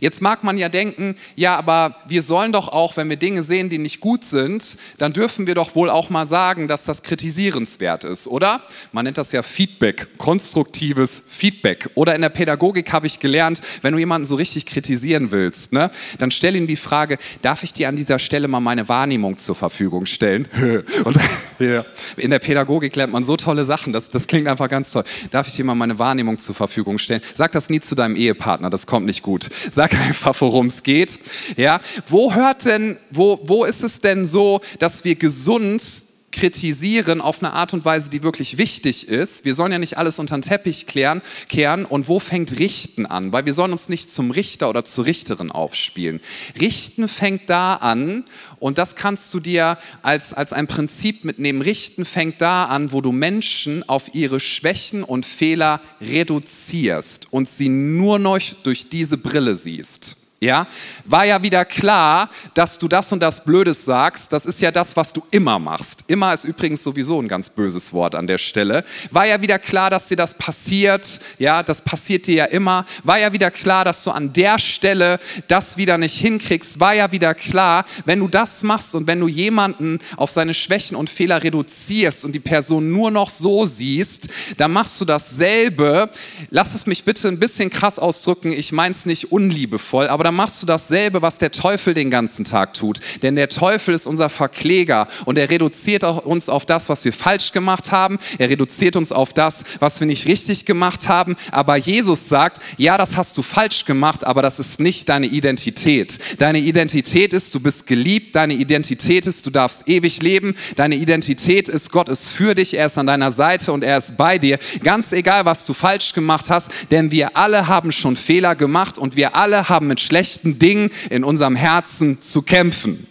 Jetzt 0.00 0.22
mag 0.22 0.44
man 0.44 0.58
ja 0.58 0.68
denken, 0.68 1.16
ja, 1.36 1.56
aber 1.56 1.96
wir 2.06 2.22
sollen 2.22 2.52
doch 2.52 2.68
auch, 2.68 2.96
wenn 2.96 3.08
wir 3.08 3.16
Dinge 3.16 3.42
sehen, 3.42 3.68
die 3.68 3.78
nicht 3.78 4.00
gut 4.00 4.24
sind, 4.24 4.76
dann 4.98 5.12
dürfen 5.12 5.46
wir 5.46 5.54
doch 5.54 5.74
wohl 5.74 5.90
auch 5.90 6.10
mal 6.10 6.26
sagen, 6.26 6.68
dass 6.68 6.84
das 6.84 7.02
kritisierenswert 7.02 8.04
ist, 8.04 8.26
oder? 8.26 8.62
Man 8.92 9.04
nennt 9.04 9.18
das 9.18 9.32
ja 9.32 9.42
Feedback, 9.42 10.18
konstruktives 10.18 11.22
Feedback. 11.26 11.90
Oder 11.94 12.14
in 12.14 12.22
der 12.22 12.28
Pädagogik 12.28 12.92
habe 12.92 13.06
ich 13.06 13.20
gelernt, 13.20 13.60
wenn 13.82 13.92
du 13.92 13.98
jemanden 13.98 14.26
so 14.26 14.36
richtig 14.36 14.66
kritisieren 14.66 15.30
willst, 15.30 15.72
ne, 15.72 15.90
dann 16.18 16.30
stell 16.30 16.56
ihm 16.56 16.66
die 16.66 16.76
Frage, 16.76 17.18
darf 17.42 17.62
ich 17.62 17.72
dir 17.72 17.88
an 17.88 17.96
dieser 17.96 18.18
Stelle 18.18 18.48
mal 18.48 18.60
meine 18.60 18.88
Wahrnehmung 18.88 19.36
zur 19.36 19.54
Verfügung 19.54 20.06
stellen? 20.06 20.48
Und 21.04 21.18
in 22.16 22.30
der 22.30 22.38
Pädagogik 22.38 22.94
lernt 22.96 23.12
man 23.12 23.24
so 23.24 23.36
tolle 23.36 23.64
Sachen, 23.64 23.92
das, 23.92 24.10
das 24.10 24.26
klingt 24.26 24.48
einfach 24.48 24.68
ganz 24.68 24.92
toll. 24.92 25.04
Darf 25.30 25.48
ich 25.48 25.54
dir 25.54 25.64
mal 25.64 25.74
meine 25.74 25.98
Wahrnehmung 25.98 26.38
zur 26.38 26.54
Verfügung 26.54 26.98
stellen? 26.98 27.22
Sag 27.34 27.52
das 27.52 27.70
nie 27.70 27.80
zu 27.80 27.94
deinem 27.94 28.16
Ehepartner, 28.16 28.70
das 28.70 28.86
kommt 28.86 29.06
nicht 29.06 29.22
gut 29.22 29.48
sag 29.70 29.94
einfach, 29.94 30.40
worum 30.40 30.66
es 30.66 30.82
geht. 30.82 31.18
Ja, 31.56 31.80
wo 32.08 32.34
hört 32.34 32.64
denn, 32.64 32.98
wo, 33.10 33.40
wo 33.44 33.64
ist 33.64 33.82
es 33.82 34.00
denn 34.00 34.24
so, 34.24 34.60
dass 34.78 35.04
wir 35.04 35.14
gesund 35.14 36.07
kritisieren 36.30 37.20
auf 37.20 37.42
eine 37.42 37.52
Art 37.52 37.72
und 37.72 37.84
Weise, 37.84 38.10
die 38.10 38.22
wirklich 38.22 38.58
wichtig 38.58 39.08
ist. 39.08 39.44
Wir 39.44 39.54
sollen 39.54 39.72
ja 39.72 39.78
nicht 39.78 39.96
alles 39.96 40.18
unter 40.18 40.36
den 40.36 40.42
Teppich 40.42 40.86
klären, 40.86 41.22
kehren. 41.48 41.84
Und 41.84 42.06
wo 42.06 42.20
fängt 42.20 42.58
Richten 42.58 43.06
an? 43.06 43.32
Weil 43.32 43.46
wir 43.46 43.54
sollen 43.54 43.72
uns 43.72 43.88
nicht 43.88 44.12
zum 44.12 44.30
Richter 44.30 44.68
oder 44.68 44.84
zur 44.84 45.06
Richterin 45.06 45.50
aufspielen. 45.50 46.20
Richten 46.60 47.08
fängt 47.08 47.48
da 47.48 47.74
an 47.74 48.24
und 48.60 48.76
das 48.76 48.94
kannst 48.94 49.32
du 49.32 49.40
dir 49.40 49.78
als, 50.02 50.34
als 50.34 50.52
ein 50.52 50.66
Prinzip 50.66 51.24
mitnehmen. 51.24 51.62
Richten 51.62 52.04
fängt 52.04 52.42
da 52.42 52.66
an, 52.66 52.92
wo 52.92 53.00
du 53.00 53.10
Menschen 53.10 53.88
auf 53.88 54.14
ihre 54.14 54.38
Schwächen 54.38 55.02
und 55.02 55.24
Fehler 55.24 55.80
reduzierst 56.00 57.28
und 57.30 57.48
sie 57.48 57.70
nur 57.70 58.18
noch 58.18 58.38
durch 58.62 58.90
diese 58.90 59.16
Brille 59.16 59.54
siehst. 59.54 60.17
Ja, 60.40 60.68
war 61.04 61.24
ja 61.24 61.42
wieder 61.42 61.64
klar, 61.64 62.30
dass 62.54 62.78
du 62.78 62.86
das 62.86 63.10
und 63.10 63.18
das 63.18 63.42
Blödes 63.42 63.84
sagst. 63.84 64.32
Das 64.32 64.46
ist 64.46 64.60
ja 64.60 64.70
das, 64.70 64.96
was 64.96 65.12
du 65.12 65.24
immer 65.32 65.58
machst. 65.58 66.04
Immer 66.06 66.32
ist 66.32 66.44
übrigens 66.44 66.84
sowieso 66.84 67.20
ein 67.20 67.26
ganz 67.26 67.50
böses 67.50 67.92
Wort 67.92 68.14
an 68.14 68.28
der 68.28 68.38
Stelle. 68.38 68.84
War 69.10 69.26
ja 69.26 69.42
wieder 69.42 69.58
klar, 69.58 69.90
dass 69.90 70.06
dir 70.06 70.16
das 70.16 70.34
passiert. 70.34 71.18
Ja, 71.40 71.64
das 71.64 71.82
passiert 71.82 72.28
dir 72.28 72.34
ja 72.36 72.44
immer. 72.44 72.86
War 73.02 73.18
ja 73.18 73.32
wieder 73.32 73.50
klar, 73.50 73.84
dass 73.84 74.04
du 74.04 74.12
an 74.12 74.32
der 74.32 74.60
Stelle 74.60 75.18
das 75.48 75.76
wieder 75.76 75.98
nicht 75.98 76.16
hinkriegst. 76.20 76.78
War 76.78 76.94
ja 76.94 77.10
wieder 77.10 77.34
klar, 77.34 77.84
wenn 78.04 78.20
du 78.20 78.28
das 78.28 78.62
machst 78.62 78.94
und 78.94 79.08
wenn 79.08 79.18
du 79.18 79.26
jemanden 79.26 79.98
auf 80.16 80.30
seine 80.30 80.54
Schwächen 80.54 80.96
und 80.96 81.10
Fehler 81.10 81.42
reduzierst 81.42 82.24
und 82.24 82.30
die 82.30 82.38
Person 82.38 82.92
nur 82.92 83.10
noch 83.10 83.30
so 83.30 83.66
siehst, 83.66 84.28
dann 84.56 84.70
machst 84.70 85.00
du 85.00 85.04
dasselbe. 85.04 86.10
Lass 86.50 86.76
es 86.76 86.86
mich 86.86 87.02
bitte 87.02 87.26
ein 87.26 87.40
bisschen 87.40 87.70
krass 87.70 87.98
ausdrücken. 87.98 88.52
Ich 88.52 88.70
meine 88.70 88.94
es 88.94 89.04
nicht 89.04 89.32
unliebevoll, 89.32 90.06
aber 90.06 90.27
dann 90.28 90.34
machst 90.34 90.60
du 90.62 90.66
dasselbe, 90.66 91.22
was 91.22 91.38
der 91.38 91.50
Teufel 91.50 91.94
den 91.94 92.10
ganzen 92.10 92.44
Tag 92.44 92.74
tut. 92.74 93.00
Denn 93.22 93.34
der 93.34 93.48
Teufel 93.48 93.94
ist 93.94 94.06
unser 94.06 94.28
Verkläger 94.28 95.08
und 95.24 95.38
er 95.38 95.48
reduziert 95.48 96.04
uns 96.04 96.50
auf 96.50 96.66
das, 96.66 96.90
was 96.90 97.06
wir 97.06 97.14
falsch 97.14 97.52
gemacht 97.52 97.92
haben. 97.92 98.18
Er 98.36 98.50
reduziert 98.50 98.94
uns 98.96 99.10
auf 99.10 99.32
das, 99.32 99.64
was 99.78 100.00
wir 100.00 100.06
nicht 100.06 100.26
richtig 100.26 100.66
gemacht 100.66 101.08
haben. 101.08 101.34
Aber 101.50 101.76
Jesus 101.76 102.28
sagt, 102.28 102.60
ja, 102.76 102.98
das 102.98 103.16
hast 103.16 103.38
du 103.38 103.42
falsch 103.42 103.86
gemacht, 103.86 104.22
aber 104.22 104.42
das 104.42 104.58
ist 104.58 104.80
nicht 104.80 105.08
deine 105.08 105.28
Identität. 105.28 106.18
Deine 106.36 106.58
Identität 106.58 107.32
ist, 107.32 107.54
du 107.54 107.60
bist 107.60 107.86
geliebt. 107.86 108.36
Deine 108.36 108.52
Identität 108.52 109.26
ist, 109.26 109.46
du 109.46 109.50
darfst 109.50 109.88
ewig 109.88 110.20
leben. 110.20 110.56
Deine 110.76 110.96
Identität 110.96 111.70
ist, 111.70 111.90
Gott 111.90 112.10
ist 112.10 112.28
für 112.28 112.54
dich, 112.54 112.74
er 112.74 112.84
ist 112.84 112.98
an 112.98 113.06
deiner 113.06 113.32
Seite 113.32 113.72
und 113.72 113.82
er 113.82 113.96
ist 113.96 114.18
bei 114.18 114.36
dir. 114.36 114.58
Ganz 114.82 115.12
egal, 115.12 115.46
was 115.46 115.64
du 115.64 115.72
falsch 115.72 116.12
gemacht 116.12 116.50
hast, 116.50 116.70
denn 116.90 117.10
wir 117.10 117.34
alle 117.34 117.66
haben 117.66 117.92
schon 117.92 118.14
Fehler 118.14 118.54
gemacht 118.56 118.98
und 118.98 119.16
wir 119.16 119.34
alle 119.34 119.70
haben 119.70 119.86
mit 119.86 120.00
schlechten 120.00 120.17
schlechten 120.18 120.58
Dingen 120.58 120.90
in 121.10 121.22
unserem 121.22 121.54
Herzen 121.54 122.20
zu 122.20 122.42
kämpfen. 122.42 123.06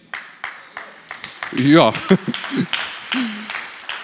Ja. 1.56 1.94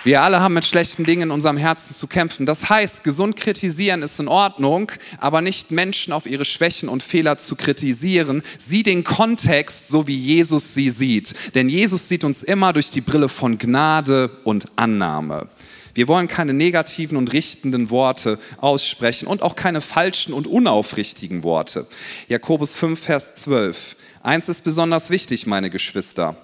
Wir 0.05 0.23
alle 0.23 0.41
haben 0.41 0.55
mit 0.55 0.65
schlechten 0.65 1.05
Dingen 1.05 1.25
in 1.25 1.31
unserem 1.31 1.59
Herzen 1.59 1.95
zu 1.95 2.07
kämpfen. 2.07 2.47
Das 2.47 2.71
heißt, 2.71 3.05
gesund 3.05 3.37
kritisieren 3.37 4.03
ist 4.03 4.19
in 4.21 4.29
Ordnung, 4.29 4.91
aber 5.19 5.43
nicht 5.43 5.71
Menschen 5.71 6.15
auf 6.15 6.25
ihre 6.25 6.47
Schwächen 6.47 6.89
und 6.89 7.03
Fehler 7.03 7.37
zu 7.37 7.57
kritisieren. 7.57 8.43
Sieh 8.59 8.83
den 8.83 9.05
Kontext, 9.05 9.89
so 9.89 10.07
wie 10.07 10.17
Jesus 10.17 10.73
sie 10.73 10.89
sieht. 10.89 11.35
Denn 11.55 11.69
Jesus 11.69 12.09
sieht 12.09 12.25
uns 12.25 12.43
immer 12.43 12.73
durch 12.73 12.89
die 12.89 13.03
Brille 13.03 13.29
von 13.29 13.59
Gnade 13.59 14.31
und 14.45 14.65
Annahme. 14.77 15.49
Wir 15.95 16.09
wollen 16.09 16.29
keine 16.29 16.53
negativen 16.53 17.17
und 17.17 17.33
richtenden 17.33 17.89
Worte 17.89 18.39
aussprechen 18.59 19.27
und 19.27 19.43
auch 19.43 19.55
keine 19.55 19.81
falschen 19.81 20.33
und 20.33 20.47
unaufrichtigen 20.47 21.43
Worte. 21.45 21.87
Jakobus 22.29 22.75
5, 22.75 23.01
Vers 23.01 23.35
12. 23.37 23.97
Eins 24.23 24.49
ist 24.49 24.63
besonders 24.63 25.11
wichtig, 25.11 25.47
meine 25.47 25.71
Geschwister. 25.71 26.37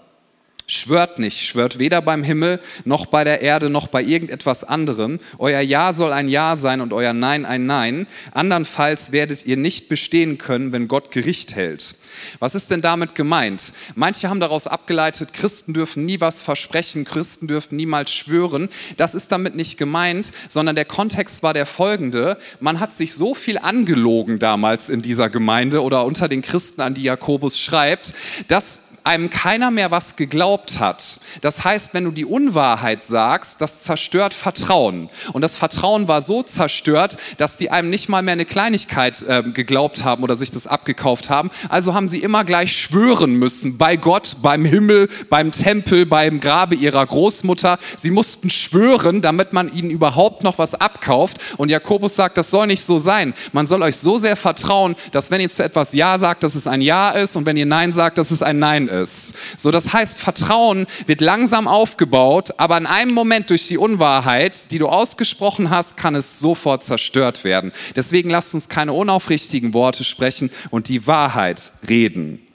Schwört 0.70 1.18
nicht, 1.18 1.40
schwört 1.40 1.80
weder 1.80 2.00
beim 2.00 2.22
Himmel 2.22 2.60
noch 2.84 3.06
bei 3.06 3.24
der 3.24 3.40
Erde 3.40 3.68
noch 3.70 3.88
bei 3.88 4.04
irgendetwas 4.04 4.62
anderem. 4.62 5.18
Euer 5.38 5.60
Ja 5.60 5.92
soll 5.92 6.12
ein 6.12 6.28
Ja 6.28 6.54
sein 6.54 6.80
und 6.80 6.92
euer 6.92 7.12
Nein 7.12 7.44
ein 7.44 7.66
Nein. 7.66 8.06
Andernfalls 8.34 9.10
werdet 9.10 9.44
ihr 9.46 9.56
nicht 9.56 9.88
bestehen 9.88 10.38
können, 10.38 10.70
wenn 10.70 10.86
Gott 10.86 11.10
Gericht 11.10 11.56
hält. 11.56 11.96
Was 12.38 12.54
ist 12.54 12.70
denn 12.70 12.82
damit 12.82 13.16
gemeint? 13.16 13.72
Manche 13.96 14.30
haben 14.30 14.38
daraus 14.38 14.68
abgeleitet, 14.68 15.32
Christen 15.32 15.72
dürfen 15.72 16.06
nie 16.06 16.20
was 16.20 16.40
versprechen, 16.40 17.04
Christen 17.04 17.48
dürfen 17.48 17.74
niemals 17.74 18.12
schwören. 18.12 18.68
Das 18.96 19.16
ist 19.16 19.32
damit 19.32 19.56
nicht 19.56 19.76
gemeint, 19.76 20.30
sondern 20.48 20.76
der 20.76 20.84
Kontext 20.84 21.42
war 21.42 21.52
der 21.52 21.66
folgende. 21.66 22.38
Man 22.60 22.78
hat 22.78 22.92
sich 22.92 23.14
so 23.14 23.34
viel 23.34 23.58
angelogen 23.58 24.38
damals 24.38 24.88
in 24.88 25.02
dieser 25.02 25.30
Gemeinde 25.30 25.82
oder 25.82 26.04
unter 26.04 26.28
den 26.28 26.42
Christen, 26.42 26.80
an 26.80 26.94
die 26.94 27.02
Jakobus 27.02 27.58
schreibt, 27.58 28.14
dass 28.46 28.80
einem 29.04 29.30
keiner 29.30 29.70
mehr 29.70 29.90
was 29.90 30.16
geglaubt 30.16 30.78
hat. 30.78 31.20
Das 31.40 31.64
heißt, 31.64 31.94
wenn 31.94 32.04
du 32.04 32.10
die 32.10 32.24
Unwahrheit 32.24 33.02
sagst, 33.02 33.60
das 33.60 33.82
zerstört 33.82 34.34
Vertrauen. 34.34 35.08
Und 35.32 35.42
das 35.42 35.56
Vertrauen 35.56 36.08
war 36.08 36.22
so 36.22 36.42
zerstört, 36.42 37.16
dass 37.38 37.56
die 37.56 37.70
einem 37.70 37.90
nicht 37.90 38.08
mal 38.08 38.22
mehr 38.22 38.32
eine 38.32 38.44
Kleinigkeit 38.44 39.22
äh, 39.22 39.42
geglaubt 39.42 40.04
haben 40.04 40.22
oder 40.22 40.36
sich 40.36 40.50
das 40.50 40.66
abgekauft 40.66 41.30
haben. 41.30 41.50
Also 41.68 41.94
haben 41.94 42.08
sie 42.08 42.18
immer 42.18 42.44
gleich 42.44 42.76
schwören 42.76 43.34
müssen 43.34 43.78
bei 43.78 43.96
Gott, 43.96 44.36
beim 44.42 44.64
Himmel, 44.64 45.08
beim 45.28 45.52
Tempel, 45.52 46.06
beim 46.06 46.40
Grabe 46.40 46.74
ihrer 46.74 47.06
Großmutter. 47.06 47.78
Sie 47.96 48.10
mussten 48.10 48.50
schwören, 48.50 49.22
damit 49.22 49.52
man 49.52 49.72
ihnen 49.72 49.90
überhaupt 49.90 50.44
noch 50.44 50.58
was 50.58 50.74
abkauft. 50.74 51.38
Und 51.56 51.70
Jakobus 51.70 52.14
sagt, 52.14 52.36
das 52.36 52.50
soll 52.50 52.66
nicht 52.66 52.84
so 52.84 52.98
sein. 52.98 53.34
Man 53.52 53.66
soll 53.66 53.82
euch 53.82 53.96
so 53.96 54.18
sehr 54.18 54.36
vertrauen, 54.36 54.96
dass 55.12 55.30
wenn 55.30 55.40
ihr 55.40 55.48
zu 55.48 55.64
etwas 55.64 55.92
Ja 55.92 56.18
sagt, 56.18 56.42
dass 56.42 56.54
es 56.54 56.66
ein 56.66 56.82
Ja 56.82 57.10
ist 57.10 57.36
und 57.36 57.46
wenn 57.46 57.56
ihr 57.56 57.66
Nein 57.66 57.92
sagt, 57.92 58.18
dass 58.18 58.30
es 58.30 58.42
ein 58.42 58.58
Nein 58.58 58.89
ist. 58.90 59.34
So, 59.56 59.70
das 59.70 59.92
heißt, 59.92 60.18
Vertrauen 60.18 60.86
wird 61.06 61.20
langsam 61.20 61.68
aufgebaut, 61.68 62.50
aber 62.58 62.76
in 62.76 62.86
einem 62.86 63.14
Moment 63.14 63.50
durch 63.50 63.68
die 63.68 63.78
Unwahrheit, 63.78 64.70
die 64.70 64.78
du 64.78 64.88
ausgesprochen 64.88 65.70
hast, 65.70 65.96
kann 65.96 66.14
es 66.14 66.38
sofort 66.40 66.84
zerstört 66.84 67.44
werden. 67.44 67.72
Deswegen 67.96 68.30
lasst 68.30 68.54
uns 68.54 68.68
keine 68.68 68.92
unaufrichtigen 68.92 69.74
Worte 69.74 70.04
sprechen 70.04 70.50
und 70.70 70.88
die 70.88 71.06
Wahrheit 71.06 71.72
reden. 71.88 72.46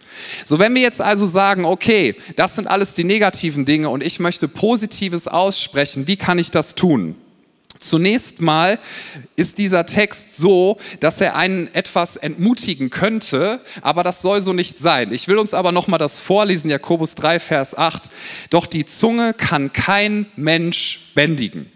So, 0.45 0.59
wenn 0.59 0.73
wir 0.75 0.81
jetzt 0.81 1.01
also 1.01 1.25
sagen, 1.25 1.65
okay, 1.65 2.15
das 2.35 2.55
sind 2.55 2.67
alles 2.67 2.93
die 2.93 3.03
negativen 3.03 3.65
Dinge 3.65 3.89
und 3.89 4.03
ich 4.03 4.19
möchte 4.19 4.47
Positives 4.47 5.27
aussprechen, 5.27 6.07
wie 6.07 6.15
kann 6.15 6.39
ich 6.39 6.51
das 6.51 6.75
tun? 6.75 7.15
Zunächst 7.79 8.41
mal 8.41 8.79
ist 9.35 9.57
dieser 9.57 9.85
Text 9.85 10.37
so, 10.37 10.77
dass 10.99 11.19
er 11.19 11.35
einen 11.35 11.73
etwas 11.73 12.15
entmutigen 12.15 12.89
könnte, 12.89 13.59
aber 13.81 14.03
das 14.03 14.21
soll 14.21 14.41
so 14.41 14.53
nicht 14.53 14.79
sein. 14.79 15.11
Ich 15.11 15.27
will 15.27 15.37
uns 15.37 15.53
aber 15.53 15.71
noch 15.71 15.87
mal 15.87 15.97
das 15.97 16.19
vorlesen, 16.19 16.69
Jakobus 16.69 17.15
3 17.15 17.39
Vers 17.39 17.77
8. 17.77 18.09
Doch 18.49 18.65
die 18.65 18.85
Zunge 18.85 19.33
kann 19.33 19.73
kein 19.73 20.27
Mensch 20.35 21.11
bändigen. 21.15 21.71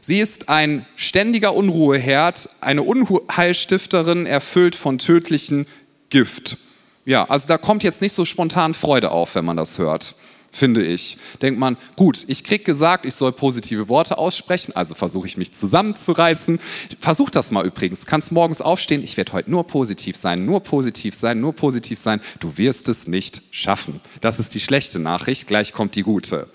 Sie 0.00 0.20
ist 0.20 0.48
ein 0.48 0.86
ständiger 0.94 1.54
Unruheherd, 1.54 2.48
eine 2.60 2.82
Unheilstifterin, 2.82 4.24
erfüllt 4.24 4.76
von 4.76 4.98
tödlichem 4.98 5.66
Gift. 6.10 6.58
Ja, 7.04 7.24
also 7.28 7.48
da 7.48 7.58
kommt 7.58 7.82
jetzt 7.82 8.02
nicht 8.02 8.12
so 8.12 8.24
spontan 8.24 8.74
Freude 8.74 9.10
auf, 9.10 9.34
wenn 9.34 9.44
man 9.44 9.56
das 9.56 9.78
hört 9.78 10.14
finde 10.56 10.84
ich. 10.84 11.18
Denkt 11.42 11.60
man, 11.60 11.76
gut, 11.94 12.24
ich 12.26 12.42
krieg 12.42 12.64
gesagt, 12.64 13.06
ich 13.06 13.14
soll 13.14 13.32
positive 13.32 13.88
Worte 13.88 14.18
aussprechen, 14.18 14.74
also 14.74 14.94
versuche 14.94 15.26
ich 15.26 15.36
mich 15.36 15.52
zusammenzureißen. 15.52 16.58
Versuch 16.98 17.30
das 17.30 17.50
mal 17.50 17.64
übrigens. 17.64 18.06
Kannst 18.06 18.32
morgens 18.32 18.60
aufstehen, 18.60 19.04
ich 19.04 19.16
werde 19.16 19.32
heute 19.32 19.50
nur 19.50 19.66
positiv 19.66 20.16
sein, 20.16 20.44
nur 20.44 20.62
positiv 20.62 21.14
sein, 21.14 21.40
nur 21.40 21.52
positiv 21.52 21.98
sein. 21.98 22.20
Du 22.40 22.56
wirst 22.56 22.88
es 22.88 23.06
nicht 23.06 23.42
schaffen. 23.50 24.00
Das 24.20 24.38
ist 24.38 24.54
die 24.54 24.60
schlechte 24.60 24.98
Nachricht, 24.98 25.46
gleich 25.46 25.72
kommt 25.72 25.94
die 25.94 26.02
gute. 26.02 26.48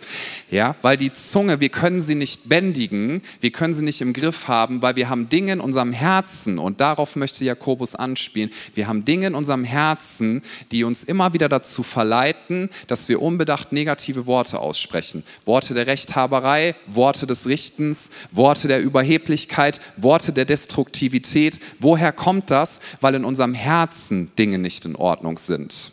Ja, 0.50 0.76
weil 0.82 0.98
die 0.98 1.14
Zunge, 1.14 1.60
wir 1.60 1.70
können 1.70 2.02
sie 2.02 2.16
nicht 2.16 2.50
bändigen, 2.50 3.22
wir 3.40 3.52
können 3.52 3.74
sie 3.74 3.86
nicht 3.86 4.02
im 4.02 4.14
Griff 4.14 4.48
haben, 4.48 4.82
weil 4.82 4.96
wir 4.96 5.10
haben 5.10 5.30
Dinge 5.30 5.54
in 5.54 5.60
unserem 5.60 5.94
Herzen 5.94 6.58
und 6.58 6.82
darauf 6.82 7.16
möchte 7.16 7.46
Jakobus 7.46 7.96
anspielen. 7.96 8.52
Wir 8.74 8.88
haben 8.88 9.06
Dinge 9.06 9.28
in 9.28 9.36
unserem 9.36 9.64
Herzen, 9.64 10.42
die 10.72 10.84
uns 10.84 11.04
immer 11.04 11.34
wieder 11.34 11.50
dazu 11.50 11.84
verleiten, 11.84 12.70
dass 12.88 13.08
wir 13.08 13.22
unbedacht 13.22 13.72
negativ 13.72 13.91
negative 13.92 14.26
Worte 14.26 14.60
aussprechen. 14.60 15.24
Worte 15.46 15.74
der 15.74 15.86
Rechthaberei, 15.86 16.76
Worte 16.88 17.28
des 17.28 17.48
Richtens, 17.48 18.10
Worte 18.32 18.70
der 18.70 18.80
Überheblichkeit, 18.82 19.82
Worte 19.98 20.32
der 20.32 20.46
Destruktivität. 20.46 21.60
Woher 21.80 22.14
kommt 22.14 22.50
das? 22.52 22.80
Weil 23.02 23.16
in 23.16 23.26
unserem 23.26 23.54
Herzen 23.54 24.32
Dinge 24.38 24.60
nicht 24.60 24.86
in 24.86 24.96
Ordnung 24.96 25.38
sind. 25.38 25.92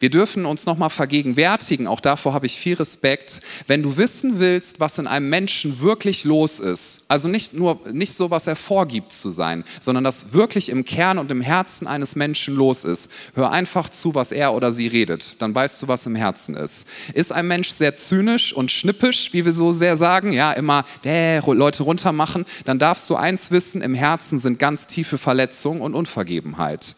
Wir 0.00 0.10
dürfen 0.10 0.46
uns 0.46 0.66
nochmal 0.66 0.90
vergegenwärtigen, 0.90 1.86
auch 1.86 2.00
davor 2.00 2.34
habe 2.34 2.46
ich 2.46 2.58
viel 2.58 2.74
Respekt, 2.74 3.40
wenn 3.66 3.82
du 3.82 3.96
wissen 3.96 4.38
willst, 4.38 4.80
was 4.80 4.98
in 4.98 5.06
einem 5.06 5.28
Menschen 5.28 5.80
wirklich 5.80 6.24
los 6.24 6.60
ist, 6.60 7.04
also 7.08 7.28
nicht 7.28 7.54
nur 7.54 7.80
nicht 7.92 8.14
so, 8.14 8.30
was 8.30 8.46
er 8.46 8.56
vorgibt 8.56 9.12
zu 9.12 9.30
sein, 9.30 9.64
sondern 9.80 10.04
das 10.04 10.32
wirklich 10.32 10.68
im 10.68 10.84
Kern 10.84 11.18
und 11.18 11.30
im 11.30 11.40
Herzen 11.40 11.86
eines 11.86 12.16
Menschen 12.16 12.54
los 12.54 12.84
ist, 12.84 13.10
hör 13.34 13.50
einfach 13.50 13.88
zu, 13.88 14.14
was 14.14 14.32
er 14.32 14.54
oder 14.54 14.72
sie 14.72 14.86
redet, 14.86 15.40
dann 15.40 15.54
weißt 15.54 15.82
du, 15.82 15.88
was 15.88 16.06
im 16.06 16.14
Herzen 16.14 16.54
ist. 16.54 16.86
Ist 17.14 17.32
ein 17.32 17.46
Mensch 17.46 17.70
sehr 17.70 17.96
zynisch 17.96 18.52
und 18.52 18.70
schnippisch, 18.70 19.32
wie 19.32 19.44
wir 19.44 19.52
so 19.52 19.72
sehr 19.72 19.96
sagen, 19.96 20.32
ja, 20.32 20.52
immer 20.52 20.84
äh, 21.04 21.38
Leute 21.38 21.82
runtermachen, 21.82 22.44
dann 22.64 22.78
darfst 22.78 23.08
du 23.08 23.16
eins 23.16 23.50
wissen, 23.50 23.82
im 23.82 23.94
Herzen 23.94 24.38
sind 24.38 24.58
ganz 24.58 24.86
tiefe 24.86 25.18
Verletzungen 25.18 25.80
und 25.80 25.94
Unvergebenheit. 25.94 26.96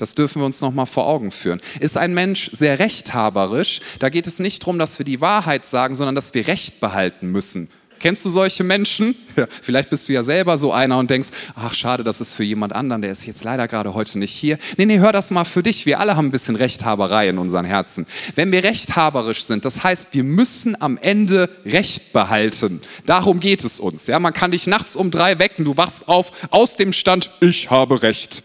Das 0.00 0.14
dürfen 0.14 0.40
wir 0.40 0.46
uns 0.46 0.60
noch 0.60 0.72
mal 0.72 0.86
vor 0.86 1.06
Augen 1.06 1.30
führen. 1.30 1.60
Ist 1.78 1.96
ein 1.96 2.14
Mensch 2.14 2.50
sehr 2.52 2.78
rechthaberisch, 2.78 3.80
da 3.98 4.08
geht 4.08 4.26
es 4.26 4.38
nicht 4.38 4.62
darum, 4.62 4.78
dass 4.78 4.98
wir 4.98 5.04
die 5.04 5.20
Wahrheit 5.20 5.66
sagen, 5.66 5.94
sondern 5.94 6.14
dass 6.14 6.32
wir 6.34 6.46
Recht 6.46 6.80
behalten 6.80 7.30
müssen. 7.30 7.68
Kennst 8.00 8.24
du 8.24 8.30
solche 8.30 8.64
Menschen? 8.64 9.14
Ja, 9.36 9.46
vielleicht 9.62 9.90
bist 9.90 10.08
du 10.08 10.12
ja 10.12 10.24
selber 10.24 10.58
so 10.58 10.72
einer 10.72 10.98
und 10.98 11.08
denkst, 11.08 11.28
ach 11.54 11.72
schade, 11.72 12.02
das 12.02 12.20
ist 12.20 12.34
für 12.34 12.42
jemand 12.42 12.74
anderen, 12.74 13.00
der 13.00 13.12
ist 13.12 13.24
jetzt 13.26 13.44
leider 13.44 13.68
gerade 13.68 13.94
heute 13.94 14.18
nicht 14.18 14.32
hier. 14.32 14.58
Nee, 14.76 14.86
nee, 14.86 14.98
hör 14.98 15.12
das 15.12 15.30
mal 15.30 15.44
für 15.44 15.62
dich. 15.62 15.86
Wir 15.86 16.00
alle 16.00 16.16
haben 16.16 16.26
ein 16.26 16.30
bisschen 16.32 16.56
Rechthaberei 16.56 17.28
in 17.28 17.38
unseren 17.38 17.64
Herzen. 17.64 18.06
Wenn 18.34 18.50
wir 18.50 18.64
rechthaberisch 18.64 19.44
sind, 19.44 19.64
das 19.64 19.84
heißt, 19.84 20.08
wir 20.10 20.24
müssen 20.24 20.78
am 20.82 20.98
Ende 20.98 21.48
Recht 21.64 22.12
behalten. 22.12 22.82
Darum 23.06 23.38
geht 23.38 23.62
es 23.62 23.78
uns. 23.78 24.08
Ja, 24.08 24.18
man 24.18 24.32
kann 24.32 24.50
dich 24.50 24.66
nachts 24.66 24.96
um 24.96 25.12
drei 25.12 25.38
wecken, 25.38 25.64
du 25.64 25.76
wachst 25.76 26.08
auf 26.08 26.32
aus 26.50 26.76
dem 26.76 26.92
Stand, 26.92 27.30
ich 27.40 27.70
habe 27.70 28.02
Recht. 28.02 28.42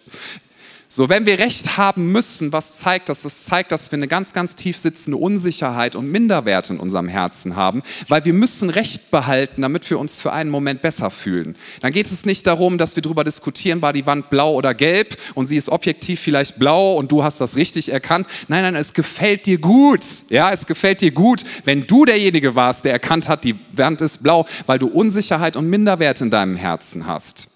So, 0.88 1.10
wenn 1.10 1.26
wir 1.26 1.40
Recht 1.40 1.78
haben 1.78 2.12
müssen, 2.12 2.54
was 2.54 2.78
zeigt 2.78 3.10
das? 3.10 3.24
Das 3.24 3.46
zeigt, 3.46 3.72
dass 3.72 3.92
wir 3.92 3.98
eine 3.98 4.08
ganz, 4.08 4.34
ganz 4.34 4.56
tief 4.56 4.78
sitzende 4.78 5.18
Unsicherheit 5.18 5.96
und 5.96 6.12
Minderwert 6.12 6.70
in 6.70 6.80
unserem 6.80 7.08
Herzen 7.08 7.56
haben, 7.56 7.82
weil 8.08 8.24
wir 8.24 8.34
müssen 8.34 8.70
Recht 8.70 9.10
behalten, 9.10 9.64
damit 9.64 9.90
wir 9.90 9.98
uns 9.98 10.22
für 10.22 10.32
einen 10.32 10.52
Moment 10.52 10.84
besser 10.84 11.10
fühlen. 11.10 11.56
Dann 11.82 11.92
geht 11.92 12.06
es 12.06 12.26
nicht 12.26 12.46
darum, 12.46 12.78
dass 12.78 12.96
wir 12.96 13.02
darüber 13.02 13.24
diskutieren, 13.24 13.82
war 13.82 13.94
die 13.94 14.06
Wand 14.06 14.30
blau 14.30 14.54
oder 14.54 14.76
gelb 14.76 15.18
und 15.34 15.48
sie 15.48 15.58
ist 15.58 15.70
objektiv 15.70 16.20
vielleicht 16.20 16.60
blau 16.60 16.94
und 16.94 17.12
du 17.12 17.24
hast 17.24 17.42
das 17.42 17.56
richtig 17.56 17.92
erkannt. 17.92 18.28
Nein, 18.48 18.62
nein, 18.62 18.76
es 18.76 18.94
gefällt 18.94 19.48
dir 19.48 19.58
gut. 19.58 20.06
Ja, 20.30 20.52
es 20.52 20.68
gefällt 20.68 21.02
dir 21.02 21.12
gut, 21.12 21.44
wenn 21.64 21.82
du 21.82 22.06
derjenige 22.06 22.56
warst, 22.56 22.86
der 22.86 22.94
erkannt 22.94 23.28
hat, 23.28 23.44
die 23.44 23.56
Wand 23.74 24.02
ist 24.02 24.22
blau, 24.22 24.46
weil 24.68 24.78
du 24.78 24.88
Unsicherheit 24.88 25.56
und 25.56 25.68
Minderwert 25.68 26.22
in 26.22 26.30
deinem 26.30 26.56
Herzen 26.56 27.08
hast. 27.08 27.50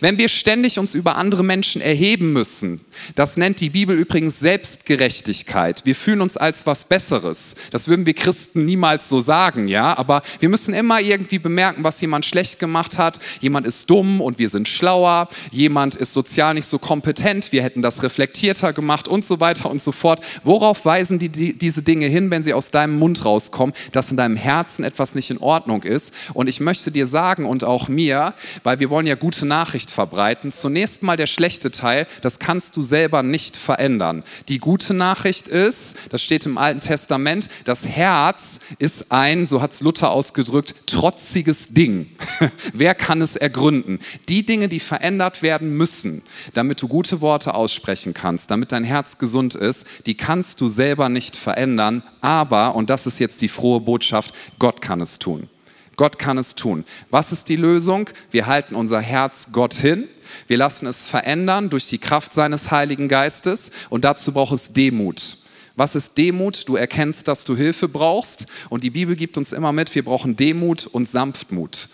Wenn 0.00 0.18
wir 0.18 0.28
ständig 0.28 0.78
uns 0.78 0.94
über 0.94 1.16
andere 1.16 1.44
Menschen 1.44 1.80
erheben 1.80 2.32
müssen, 2.32 2.80
das 3.14 3.36
nennt 3.36 3.60
die 3.60 3.70
Bibel 3.70 3.96
übrigens 3.96 4.40
Selbstgerechtigkeit. 4.40 5.82
Wir 5.84 5.94
fühlen 5.94 6.20
uns 6.20 6.36
als 6.36 6.66
was 6.66 6.84
Besseres. 6.84 7.54
Das 7.70 7.88
würden 7.88 8.06
wir 8.06 8.14
Christen 8.14 8.64
niemals 8.64 9.08
so 9.08 9.20
sagen, 9.20 9.68
ja, 9.68 9.96
aber 9.96 10.22
wir 10.40 10.48
müssen 10.48 10.74
immer 10.74 11.00
irgendwie 11.00 11.38
bemerken, 11.38 11.84
was 11.84 12.00
jemand 12.00 12.24
schlecht 12.24 12.58
gemacht 12.58 12.98
hat. 12.98 13.18
Jemand 13.40 13.66
ist 13.66 13.88
dumm 13.88 14.20
und 14.20 14.38
wir 14.38 14.48
sind 14.48 14.68
schlauer. 14.68 15.28
Jemand 15.50 15.94
ist 15.94 16.12
sozial 16.12 16.54
nicht 16.54 16.66
so 16.66 16.78
kompetent. 16.78 17.52
Wir 17.52 17.62
hätten 17.62 17.82
das 17.82 18.02
reflektierter 18.02 18.72
gemacht 18.72 19.08
und 19.08 19.24
so 19.24 19.40
weiter 19.40 19.70
und 19.70 19.82
so 19.82 19.92
fort. 19.92 20.22
Worauf 20.44 20.84
weisen 20.84 21.18
die, 21.18 21.28
die, 21.28 21.56
diese 21.56 21.82
Dinge 21.82 22.06
hin, 22.06 22.30
wenn 22.30 22.42
sie 22.42 22.54
aus 22.54 22.70
deinem 22.70 22.98
Mund 22.98 23.24
rauskommen, 23.24 23.74
dass 23.92 24.10
in 24.10 24.16
deinem 24.16 24.36
Herzen 24.36 24.84
etwas 24.84 25.14
nicht 25.14 25.30
in 25.30 25.38
Ordnung 25.38 25.82
ist? 25.82 26.12
Und 26.34 26.48
ich 26.48 26.60
möchte 26.60 26.90
dir 26.90 27.06
sagen 27.06 27.46
und 27.46 27.64
auch 27.64 27.88
mir, 27.88 28.34
weil 28.62 28.80
wir 28.80 28.90
wollen 28.90 29.06
ja 29.06 29.14
gute 29.14 29.46
Nachrichten 29.46 29.61
Nachricht 29.62 29.92
verbreiten. 29.92 30.50
Zunächst 30.50 31.04
mal 31.04 31.16
der 31.16 31.28
schlechte 31.28 31.70
Teil, 31.70 32.08
das 32.20 32.40
kannst 32.40 32.76
du 32.76 32.82
selber 32.82 33.22
nicht 33.22 33.56
verändern. 33.56 34.24
Die 34.48 34.58
gute 34.58 34.92
Nachricht 34.92 35.46
ist, 35.46 35.96
das 36.10 36.20
steht 36.20 36.46
im 36.46 36.58
Alten 36.58 36.80
Testament, 36.80 37.48
das 37.64 37.86
Herz 37.86 38.58
ist 38.80 39.12
ein, 39.12 39.46
so 39.46 39.62
hat 39.62 39.70
es 39.70 39.80
Luther 39.80 40.10
ausgedrückt, 40.10 40.74
trotziges 40.86 41.68
Ding. 41.68 42.10
Wer 42.72 42.96
kann 42.96 43.22
es 43.22 43.36
ergründen? 43.36 44.00
Die 44.28 44.44
Dinge, 44.44 44.66
die 44.66 44.80
verändert 44.80 45.42
werden 45.42 45.76
müssen, 45.76 46.22
damit 46.54 46.82
du 46.82 46.88
gute 46.88 47.20
Worte 47.20 47.54
aussprechen 47.54 48.14
kannst, 48.14 48.50
damit 48.50 48.72
dein 48.72 48.82
Herz 48.82 49.18
gesund 49.18 49.54
ist, 49.54 49.86
die 50.06 50.16
kannst 50.16 50.60
du 50.60 50.66
selber 50.66 51.08
nicht 51.08 51.36
verändern, 51.36 52.02
aber, 52.20 52.74
und 52.74 52.90
das 52.90 53.06
ist 53.06 53.20
jetzt 53.20 53.40
die 53.42 53.48
frohe 53.48 53.78
Botschaft, 53.78 54.34
Gott 54.58 54.82
kann 54.82 55.00
es 55.00 55.20
tun. 55.20 55.48
Gott 55.96 56.18
kann 56.18 56.38
es 56.38 56.54
tun. 56.54 56.84
Was 57.10 57.32
ist 57.32 57.48
die 57.48 57.56
Lösung? 57.56 58.08
Wir 58.30 58.46
halten 58.46 58.74
unser 58.74 59.00
Herz 59.00 59.48
Gott 59.52 59.74
hin. 59.74 60.08
Wir 60.46 60.56
lassen 60.56 60.86
es 60.86 61.08
verändern 61.08 61.68
durch 61.68 61.88
die 61.88 61.98
Kraft 61.98 62.32
seines 62.32 62.70
Heiligen 62.70 63.08
Geistes 63.08 63.70
und 63.90 64.04
dazu 64.04 64.32
braucht 64.32 64.54
es 64.54 64.72
Demut. 64.72 65.36
Was 65.76 65.94
ist 65.94 66.18
Demut? 66.18 66.68
Du 66.68 66.76
erkennst, 66.76 67.28
dass 67.28 67.44
du 67.44 67.56
Hilfe 67.56 67.88
brauchst. 67.88 68.46
Und 68.68 68.84
die 68.84 68.90
Bibel 68.90 69.16
gibt 69.16 69.36
uns 69.36 69.52
immer 69.52 69.72
mit, 69.72 69.94
wir 69.94 70.04
brauchen 70.04 70.36
Demut 70.36 70.86
und 70.86 71.08
Sanftmut. 71.08 71.88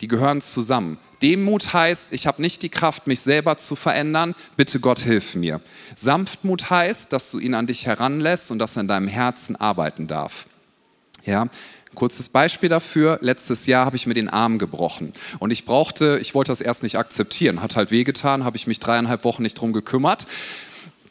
Die 0.00 0.08
gehören 0.08 0.40
zusammen. 0.40 0.98
Demut 1.22 1.72
heißt, 1.72 2.12
ich 2.12 2.26
habe 2.26 2.42
nicht 2.42 2.62
die 2.62 2.68
Kraft, 2.68 3.06
mich 3.06 3.20
selber 3.20 3.56
zu 3.56 3.76
verändern. 3.76 4.34
Bitte 4.56 4.80
Gott, 4.80 4.98
hilf 4.98 5.34
mir. 5.36 5.60
Sanftmut 5.94 6.68
heißt, 6.68 7.12
dass 7.12 7.30
du 7.30 7.38
ihn 7.38 7.54
an 7.54 7.68
dich 7.68 7.86
heranlässt 7.86 8.50
und 8.50 8.58
dass 8.58 8.76
er 8.76 8.82
in 8.82 8.88
deinem 8.88 9.08
Herzen 9.08 9.54
arbeiten 9.56 10.08
darf. 10.08 10.46
Ja, 11.24 11.46
Kurzes 11.94 12.28
Beispiel 12.28 12.68
dafür, 12.68 13.18
letztes 13.20 13.66
Jahr 13.66 13.84
habe 13.84 13.96
ich 13.96 14.06
mir 14.06 14.14
den 14.14 14.28
Arm 14.28 14.58
gebrochen. 14.58 15.12
Und 15.38 15.50
ich 15.50 15.64
brauchte, 15.64 16.18
ich 16.20 16.34
wollte 16.34 16.50
das 16.50 16.60
erst 16.60 16.82
nicht 16.82 16.96
akzeptieren, 16.96 17.62
hat 17.62 17.76
halt 17.76 17.90
wehgetan, 17.90 18.44
habe 18.44 18.56
ich 18.56 18.66
mich 18.66 18.80
dreieinhalb 18.80 19.24
Wochen 19.24 19.42
nicht 19.42 19.54
drum 19.54 19.72
gekümmert 19.72 20.26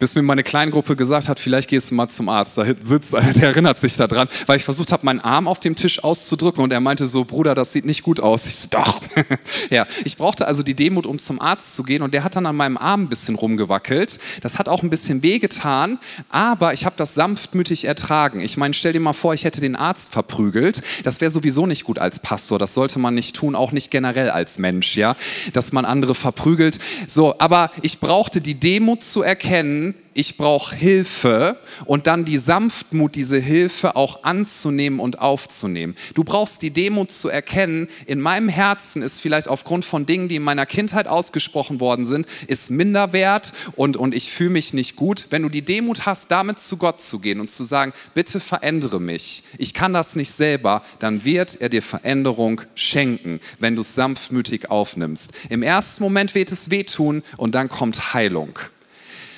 bis 0.02 0.16
mir 0.16 0.24
meine 0.24 0.42
Kleingruppe 0.42 0.96
gesagt 0.96 1.30
hat, 1.30 1.40
vielleicht 1.40 1.70
gehst 1.70 1.92
du 1.92 1.96
mal 1.96 2.10
zum 2.10 2.28
Arzt. 2.28 2.58
Da 2.58 2.66
sitzt 2.82 3.14
einer, 3.14 3.34
der 3.34 3.50
erinnert 3.50 3.80
sich 3.80 3.96
daran, 3.96 4.28
weil 4.48 4.58
ich 4.58 4.64
versucht 4.64 4.92
habe, 4.92 5.06
meinen 5.06 5.20
Arm 5.20 5.48
auf 5.48 5.60
dem 5.60 5.76
Tisch 5.76 6.04
auszudrücken 6.04 6.64
und 6.64 6.74
er 6.74 6.80
meinte 6.80 7.06
so, 7.06 7.24
Bruder, 7.24 7.54
das 7.54 7.72
sieht 7.72 7.86
nicht 7.86 8.02
gut 8.02 8.20
aus. 8.20 8.48
Ich 8.48 8.56
so, 8.56 8.68
doch. 8.72 9.00
ja, 9.70 9.86
ich 10.04 10.18
brauchte 10.18 10.48
also 10.48 10.64
die 10.64 10.74
Demut, 10.74 11.06
um 11.06 11.20
zum 11.20 11.40
Arzt 11.40 11.76
zu 11.76 11.84
gehen 11.84 12.02
und 12.02 12.16
der 12.16 12.24
hat 12.24 12.36
dann 12.36 12.48
an 12.48 12.56
meinem 12.56 12.78
Arm 12.78 13.04
ein 13.04 13.10
bisschen 13.10 13.36
rumgewackelt. 13.36 14.18
Das 14.42 14.58
hat 14.58 14.68
auch 14.68 14.82
ein 14.82 14.90
bisschen 14.90 15.22
wehgetan, 15.22 16.00
aber 16.30 16.74
ich 16.74 16.84
habe 16.86 16.96
das 16.98 17.14
sanftmütig 17.14 17.86
ertragen. 17.86 18.40
Ich 18.40 18.58
meine, 18.58 18.74
stell 18.74 18.94
dir 18.94 19.02
mal 19.02 19.14
vor, 19.14 19.36
ich 19.36 19.44
hätte 19.44 19.62
den 19.62 19.76
Arzt 19.76 20.12
verprügelt. 20.12 20.82
Das 21.04 21.22
wäre 21.22 21.30
sowieso 21.30 21.68
nicht 21.68 21.84
gut 21.84 22.00
als 22.00 22.20
Pastor. 22.20 22.58
Das 22.58 22.74
sollte 22.74 22.98
man 22.98 23.14
nicht 23.14 23.36
tun, 23.36 23.56
auch 23.56 23.72
nicht 23.72 23.92
generell 23.92 24.32
als 24.32 24.58
Mensch, 24.58 24.98
ja, 24.98 25.16
dass 25.54 25.72
man 25.72 25.86
andere 25.86 26.16
verprügelt. 26.16 26.80
So, 27.06 27.36
aber 27.38 27.70
ich 27.84 28.00
brauchte 28.00 28.42
die 28.42 28.60
Demut 28.60 29.04
zu 29.04 29.22
erkennen, 29.22 29.91
ich 30.14 30.36
brauche 30.36 30.76
Hilfe 30.76 31.58
und 31.86 32.08
dann 32.08 32.26
die 32.26 32.38
Sanftmut, 32.38 33.16
diese 33.16 33.40
Hilfe 33.40 33.96
auch 33.96 34.24
anzunehmen 34.24 35.00
und 35.00 35.20
aufzunehmen. 35.20 35.96
Du 36.16 36.24
brauchst 36.24 36.62
die 36.62 36.72
Demut 36.72 37.12
zu 37.12 37.30
erkennen, 37.30 37.88
in 38.06 38.20
meinem 38.20 38.50
Herzen 38.50 39.02
ist 39.02 39.22
vielleicht 39.22 39.48
aufgrund 39.48 39.86
von 39.86 40.06
Dingen, 40.06 40.28
die 40.28 40.36
in 40.36 40.44
meiner 40.44 40.66
Kindheit 40.66 41.08
ausgesprochen 41.08 41.80
worden 41.80 42.06
sind, 42.06 42.26
ist 42.48 42.70
minderwert 42.72 43.54
und, 43.76 43.96
und 43.96 44.14
ich 44.14 44.32
fühle 44.32 44.50
mich 44.50 44.74
nicht 44.74 44.96
gut. 44.96 45.28
Wenn 45.30 45.44
du 45.44 45.50
die 45.50 45.62
Demut 45.62 46.06
hast, 46.06 46.30
damit 46.30 46.60
zu 46.60 46.76
Gott 46.78 47.02
zu 47.02 47.20
gehen 47.20 47.40
und 47.40 47.50
zu 47.50 47.64
sagen, 47.64 47.94
bitte 48.14 48.40
verändere 48.40 49.00
mich, 49.00 49.44
ich 49.58 49.74
kann 49.74 49.94
das 49.94 50.16
nicht 50.16 50.32
selber, 50.32 50.84
dann 51.00 51.24
wird 51.24 51.62
er 51.62 51.70
dir 51.70 51.82
Veränderung 51.82 52.62
schenken, 52.76 53.40
wenn 53.60 53.76
du 53.76 53.82
es 53.82 53.96
sanftmütig 53.96 54.70
aufnimmst. 54.70 55.32
Im 55.50 55.64
ersten 55.64 56.04
Moment 56.04 56.36
wird 56.36 56.52
es 56.52 56.70
wehtun 56.70 57.24
und 57.38 57.56
dann 57.56 57.70
kommt 57.70 58.14
Heilung. 58.14 58.60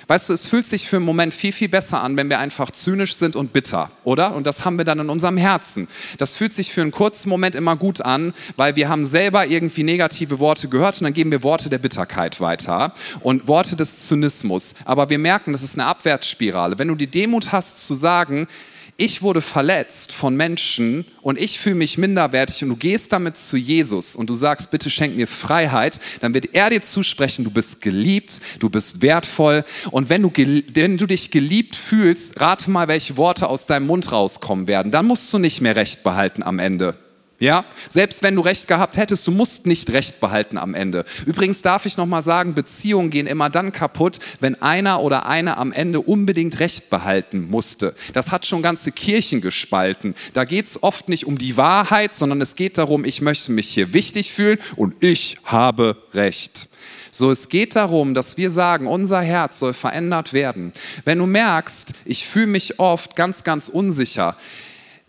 Weißt 0.07 0.29
du, 0.29 0.33
es 0.33 0.47
fühlt 0.47 0.67
sich 0.67 0.87
für 0.87 0.97
einen 0.97 1.05
Moment 1.05 1.33
viel, 1.33 1.51
viel 1.51 1.69
besser 1.69 2.01
an, 2.01 2.17
wenn 2.17 2.29
wir 2.29 2.39
einfach 2.39 2.71
zynisch 2.71 3.15
sind 3.15 3.35
und 3.35 3.53
bitter, 3.53 3.91
oder? 4.03 4.35
Und 4.35 4.45
das 4.45 4.65
haben 4.65 4.77
wir 4.77 4.85
dann 4.85 4.99
in 4.99 5.09
unserem 5.09 5.37
Herzen. 5.37 5.87
Das 6.17 6.35
fühlt 6.35 6.53
sich 6.53 6.71
für 6.71 6.81
einen 6.81 6.91
kurzen 6.91 7.29
Moment 7.29 7.55
immer 7.55 7.75
gut 7.75 8.01
an, 8.01 8.33
weil 8.57 8.75
wir 8.75 8.89
haben 8.89 9.05
selber 9.05 9.45
irgendwie 9.45 9.83
negative 9.83 10.39
Worte 10.39 10.67
gehört 10.67 10.99
und 10.99 11.05
dann 11.05 11.13
geben 11.13 11.31
wir 11.31 11.43
Worte 11.43 11.69
der 11.69 11.77
Bitterkeit 11.77 12.41
weiter 12.41 12.93
und 13.21 13.47
Worte 13.47 13.75
des 13.75 14.07
Zynismus. 14.07 14.75
Aber 14.85 15.09
wir 15.09 15.19
merken, 15.19 15.53
das 15.53 15.63
ist 15.63 15.75
eine 15.75 15.85
Abwärtsspirale. 15.85 16.77
Wenn 16.77 16.89
du 16.89 16.95
die 16.95 17.07
Demut 17.07 17.51
hast 17.51 17.85
zu 17.85 17.93
sagen, 17.93 18.47
ich 18.97 19.21
wurde 19.21 19.41
verletzt 19.41 20.11
von 20.11 20.35
Menschen 20.35 21.05
und 21.21 21.39
ich 21.39 21.59
fühle 21.59 21.75
mich 21.75 21.97
minderwertig 21.97 22.63
und 22.63 22.69
du 22.69 22.75
gehst 22.75 23.11
damit 23.11 23.37
zu 23.37 23.57
Jesus 23.57 24.15
und 24.15 24.29
du 24.29 24.33
sagst, 24.33 24.71
bitte 24.71 24.89
schenk 24.89 25.15
mir 25.15 25.27
Freiheit, 25.27 25.99
dann 26.21 26.33
wird 26.33 26.53
er 26.53 26.69
dir 26.69 26.81
zusprechen, 26.81 27.43
du 27.43 27.51
bist 27.51 27.81
geliebt, 27.81 28.39
du 28.59 28.69
bist 28.69 29.01
wertvoll 29.01 29.63
und 29.91 30.09
wenn 30.09 30.21
du, 30.21 30.31
wenn 30.73 30.97
du 30.97 31.05
dich 31.05 31.31
geliebt 31.31 31.75
fühlst, 31.75 32.39
rate 32.39 32.69
mal, 32.69 32.87
welche 32.87 33.17
Worte 33.17 33.49
aus 33.49 33.65
deinem 33.65 33.87
Mund 33.87 34.11
rauskommen 34.11 34.67
werden. 34.67 34.91
Dann 34.91 35.05
musst 35.05 35.33
du 35.33 35.39
nicht 35.39 35.61
mehr 35.61 35.75
Recht 35.75 36.03
behalten 36.03 36.43
am 36.43 36.59
Ende. 36.59 36.95
Ja, 37.39 37.65
selbst 37.89 38.23
wenn 38.23 38.35
du 38.35 38.41
recht 38.41 38.67
gehabt 38.67 38.95
hättest, 38.95 39.27
du 39.27 39.31
musst 39.31 39.65
nicht 39.65 39.91
recht 39.91 40.19
behalten 40.19 40.57
am 40.57 40.75
Ende. 40.75 41.03
Übrigens 41.25 41.61
darf 41.61 41.85
ich 41.85 41.97
noch 41.97 42.05
mal 42.05 42.23
sagen, 42.23 42.53
Beziehungen 42.53 43.09
gehen 43.09 43.27
immer 43.27 43.49
dann 43.49 43.71
kaputt, 43.71 44.19
wenn 44.39 44.61
einer 44.61 45.01
oder 45.01 45.25
eine 45.25 45.57
am 45.57 45.73
Ende 45.73 45.99
unbedingt 45.99 46.59
recht 46.59 46.89
behalten 46.89 47.49
musste. 47.49 47.95
Das 48.13 48.31
hat 48.31 48.45
schon 48.45 48.61
ganze 48.61 48.91
Kirchen 48.91 49.41
gespalten. 49.41 50.15
Da 50.33 50.45
geht 50.45 50.67
es 50.67 50.83
oft 50.83 51.09
nicht 51.09 51.25
um 51.25 51.37
die 51.37 51.57
Wahrheit, 51.57 52.13
sondern 52.13 52.39
es 52.39 52.55
geht 52.55 52.77
darum, 52.77 53.03
ich 53.03 53.19
möchte 53.19 53.51
mich 53.51 53.67
hier 53.67 53.93
wichtig 53.93 54.31
fühlen 54.31 54.59
und 54.75 55.03
ich 55.03 55.37
habe 55.43 55.97
recht. 56.13 56.69
So, 57.11 57.29
es 57.29 57.49
geht 57.49 57.75
darum, 57.75 58.13
dass 58.13 58.37
wir 58.37 58.49
sagen, 58.49 58.87
unser 58.87 59.21
Herz 59.21 59.59
soll 59.59 59.73
verändert 59.73 60.33
werden. 60.33 60.71
Wenn 61.05 61.19
du 61.19 61.25
merkst, 61.25 61.93
ich 62.05 62.25
fühle 62.25 62.47
mich 62.47 62.79
oft 62.79 63.15
ganz, 63.15 63.43
ganz 63.43 63.69
unsicher, 63.69 64.35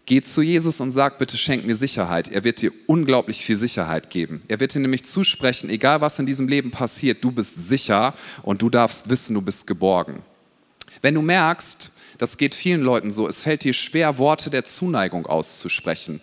Geh 0.07 0.21
zu 0.21 0.43
Jesus 0.43 0.81
und 0.81 0.91
sag, 0.91 1.19
bitte 1.19 1.39
schenk 1.39 1.65
mir 1.65 1.77
Sicherheit. 1.77 2.31
Er 2.31 2.45
wird 2.45 2.61
dir 2.61 2.73
unglaublich 2.87 3.43
viel 3.43 3.57
Sicherheit 3.57 4.11
geben. 4.11 4.43
Er 4.49 4.61
wird 4.61 4.75
dir 4.75 4.81
nämlich 4.81 5.05
zusprechen, 5.07 5.71
egal 5.71 6.03
was 6.03 6.19
in 6.19 6.27
diesem 6.27 6.47
Leben 6.47 6.71
passiert, 6.71 7.25
du 7.25 7.33
bist 7.33 7.67
sicher 7.67 8.13
und 8.43 8.61
du 8.61 8.69
darfst 8.69 9.09
wissen, 9.09 9.33
du 9.33 9.41
bist 9.41 9.67
geborgen. 9.67 10.23
Wenn 11.01 11.15
du 11.15 11.23
merkst, 11.23 11.91
das 12.19 12.37
geht 12.37 12.55
vielen 12.55 12.83
Leuten 12.83 13.11
so, 13.11 13.27
es 13.27 13.41
fällt 13.41 13.65
dir 13.65 13.73
schwer, 13.73 14.19
Worte 14.19 14.51
der 14.51 14.65
Zuneigung 14.65 15.27
auszusprechen. 15.27 16.21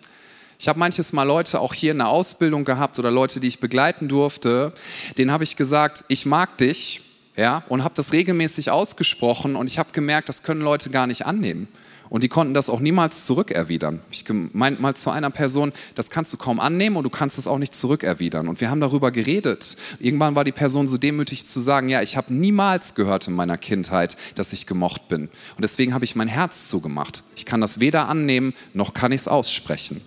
Ich 0.60 0.68
habe 0.68 0.78
manches 0.78 1.12
Mal 1.12 1.24
Leute 1.24 1.58
auch 1.58 1.74
hier 1.74 1.90
in 1.90 1.98
der 1.98 2.08
Ausbildung 2.08 2.64
gehabt 2.64 3.00
oder 3.00 3.10
Leute, 3.10 3.40
die 3.40 3.48
ich 3.48 3.58
begleiten 3.58 4.06
durfte, 4.06 4.72
denen 5.18 5.32
habe 5.32 5.42
ich 5.42 5.56
gesagt, 5.56 6.04
ich 6.06 6.24
mag 6.24 6.56
dich, 6.58 7.02
ja, 7.36 7.64
und 7.68 7.82
habe 7.82 7.94
das 7.94 8.12
regelmäßig 8.12 8.70
ausgesprochen 8.70 9.56
und 9.56 9.66
ich 9.66 9.78
habe 9.80 9.90
gemerkt, 9.92 10.28
das 10.28 10.44
können 10.44 10.60
Leute 10.60 10.90
gar 10.90 11.08
nicht 11.08 11.26
annehmen. 11.26 11.66
Und 12.12 12.22
die 12.22 12.28
konnten 12.28 12.52
das 12.52 12.68
auch 12.68 12.80
niemals 12.80 13.24
zurückerwidern. 13.24 14.02
Ich 14.10 14.26
gemeint 14.26 14.80
mal 14.80 14.94
zu 14.94 15.08
einer 15.08 15.30
Person, 15.30 15.72
das 15.94 16.10
kannst 16.10 16.30
du 16.30 16.36
kaum 16.36 16.60
annehmen 16.60 16.96
und 16.96 17.04
du 17.04 17.08
kannst 17.08 17.38
es 17.38 17.46
auch 17.46 17.56
nicht 17.56 17.74
zurückerwidern. 17.74 18.48
Und 18.48 18.60
wir 18.60 18.68
haben 18.68 18.82
darüber 18.82 19.10
geredet. 19.10 19.78
Irgendwann 19.98 20.34
war 20.34 20.44
die 20.44 20.52
Person 20.52 20.88
so 20.88 20.98
demütig 20.98 21.46
zu 21.46 21.58
sagen, 21.58 21.88
ja, 21.88 22.02
ich 22.02 22.18
habe 22.18 22.34
niemals 22.34 22.94
gehört 22.94 23.28
in 23.28 23.32
meiner 23.32 23.56
Kindheit, 23.56 24.18
dass 24.34 24.52
ich 24.52 24.66
gemocht 24.66 25.08
bin. 25.08 25.22
Und 25.22 25.62
deswegen 25.62 25.94
habe 25.94 26.04
ich 26.04 26.14
mein 26.14 26.28
Herz 26.28 26.68
zugemacht. 26.68 27.24
Ich 27.34 27.46
kann 27.46 27.62
das 27.62 27.80
weder 27.80 28.10
annehmen, 28.10 28.52
noch 28.74 28.92
kann 28.92 29.12
ich 29.12 29.22
es 29.22 29.28
aussprechen. 29.28 30.02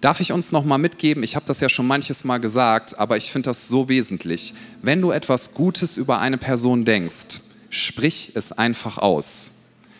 Darf 0.00 0.20
ich 0.20 0.30
uns 0.30 0.52
noch 0.52 0.64
mal 0.64 0.78
mitgeben, 0.78 1.24
ich 1.24 1.34
habe 1.34 1.46
das 1.46 1.58
ja 1.58 1.68
schon 1.68 1.88
manches 1.88 2.22
Mal 2.22 2.38
gesagt, 2.38 2.96
aber 2.96 3.16
ich 3.16 3.32
finde 3.32 3.50
das 3.50 3.66
so 3.66 3.88
wesentlich. 3.88 4.54
Wenn 4.82 5.00
du 5.00 5.10
etwas 5.10 5.52
Gutes 5.52 5.96
über 5.96 6.20
eine 6.20 6.38
Person 6.38 6.84
denkst, 6.84 7.40
sprich 7.70 8.30
es 8.36 8.52
einfach 8.52 8.98
aus. 8.98 9.50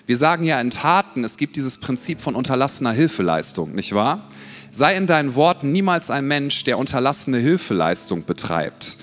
Wir 0.06 0.18
sagen 0.18 0.44
ja 0.44 0.60
in 0.60 0.68
Taten, 0.68 1.24
es 1.24 1.38
gibt 1.38 1.56
dieses 1.56 1.78
Prinzip 1.78 2.20
von 2.20 2.34
unterlassener 2.34 2.92
Hilfeleistung, 2.92 3.74
nicht 3.74 3.94
wahr? 3.94 4.28
Sei 4.70 4.96
in 4.96 5.06
deinen 5.06 5.34
Worten 5.34 5.72
niemals 5.72 6.10
ein 6.10 6.26
Mensch, 6.26 6.64
der 6.64 6.78
unterlassene 6.78 7.38
Hilfeleistung 7.38 8.24
betreibt. 8.26 8.98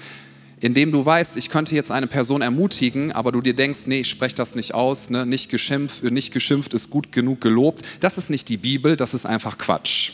Indem 0.59 0.91
du 0.91 1.03
weißt, 1.03 1.37
ich 1.37 1.49
könnte 1.49 1.73
jetzt 1.73 1.89
eine 1.89 2.05
Person 2.05 2.43
ermutigen, 2.43 3.11
aber 3.11 3.31
du 3.31 3.41
dir 3.41 3.55
denkst, 3.55 3.87
nee, 3.87 4.01
ich 4.01 4.09
spreche 4.11 4.35
das 4.35 4.53
nicht 4.53 4.75
aus, 4.75 5.09
ne? 5.09 5.25
nicht, 5.25 5.49
geschimpft, 5.49 6.03
nicht 6.03 6.31
geschimpft 6.31 6.73
ist 6.75 6.91
gut 6.91 7.11
genug 7.11 7.41
gelobt. 7.41 7.81
Das 7.99 8.19
ist 8.19 8.29
nicht 8.29 8.47
die 8.47 8.57
Bibel, 8.57 8.95
das 8.95 9.15
ist 9.15 9.25
einfach 9.25 9.57
Quatsch. 9.57 10.11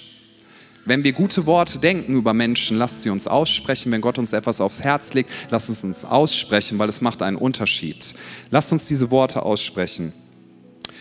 Wenn 0.86 1.04
wir 1.04 1.12
gute 1.12 1.45
Worte 1.45 1.80
denken 1.80 2.15
über 2.15 2.34
Menschen, 2.34 2.78
lasst 2.78 3.02
sie 3.02 3.10
uns 3.10 3.28
aussprechen. 3.28 3.91
Wenn 3.91 4.00
Gott 4.00 4.17
uns 4.17 4.32
etwas 4.32 4.62
aufs 4.62 4.80
Herz 4.80 5.13
legt, 5.13 5.30
lasst 5.50 5.69
es 5.69 5.84
uns 5.84 6.06
aussprechen, 6.06 6.80
weil 6.80 6.88
es 6.88 7.02
macht 7.02 7.21
einen 7.21 7.36
Unterschied. 7.36 8.13
Lasst 8.52 8.71
uns 8.71 8.86
diese 8.86 9.12
Worte 9.12 9.43
aussprechen. 9.43 10.13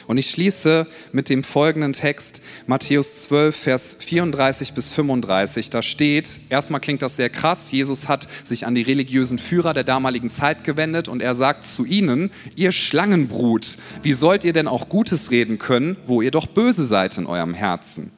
Und 0.06 0.18
ich 0.18 0.30
schließe 0.30 0.86
mit 1.12 1.28
dem 1.28 1.42
folgenden 1.42 1.92
Text, 1.92 2.40
Matthäus 2.66 3.22
12, 3.22 3.56
Vers 3.56 3.96
34 4.00 4.72
bis 4.72 4.92
35. 4.92 5.70
Da 5.70 5.82
steht, 5.82 6.40
erstmal 6.48 6.80
klingt 6.80 7.02
das 7.02 7.16
sehr 7.16 7.30
krass, 7.30 7.70
Jesus 7.72 8.08
hat 8.08 8.28
sich 8.44 8.66
an 8.66 8.74
die 8.74 8.82
religiösen 8.82 9.38
Führer 9.38 9.74
der 9.74 9.84
damaligen 9.84 10.30
Zeit 10.30 10.64
gewendet 10.64 11.08
und 11.08 11.22
er 11.22 11.34
sagt 11.34 11.64
zu 11.64 11.84
ihnen, 11.84 12.30
ihr 12.54 12.72
Schlangenbrut, 12.72 13.76
wie 14.02 14.12
sollt 14.12 14.44
ihr 14.44 14.52
denn 14.52 14.68
auch 14.68 14.88
Gutes 14.88 15.30
reden 15.30 15.58
können, 15.58 15.96
wo 16.06 16.22
ihr 16.22 16.30
doch 16.30 16.46
böse 16.46 16.84
seid 16.84 17.18
in 17.18 17.26
eurem 17.26 17.54
Herzen? 17.54 18.15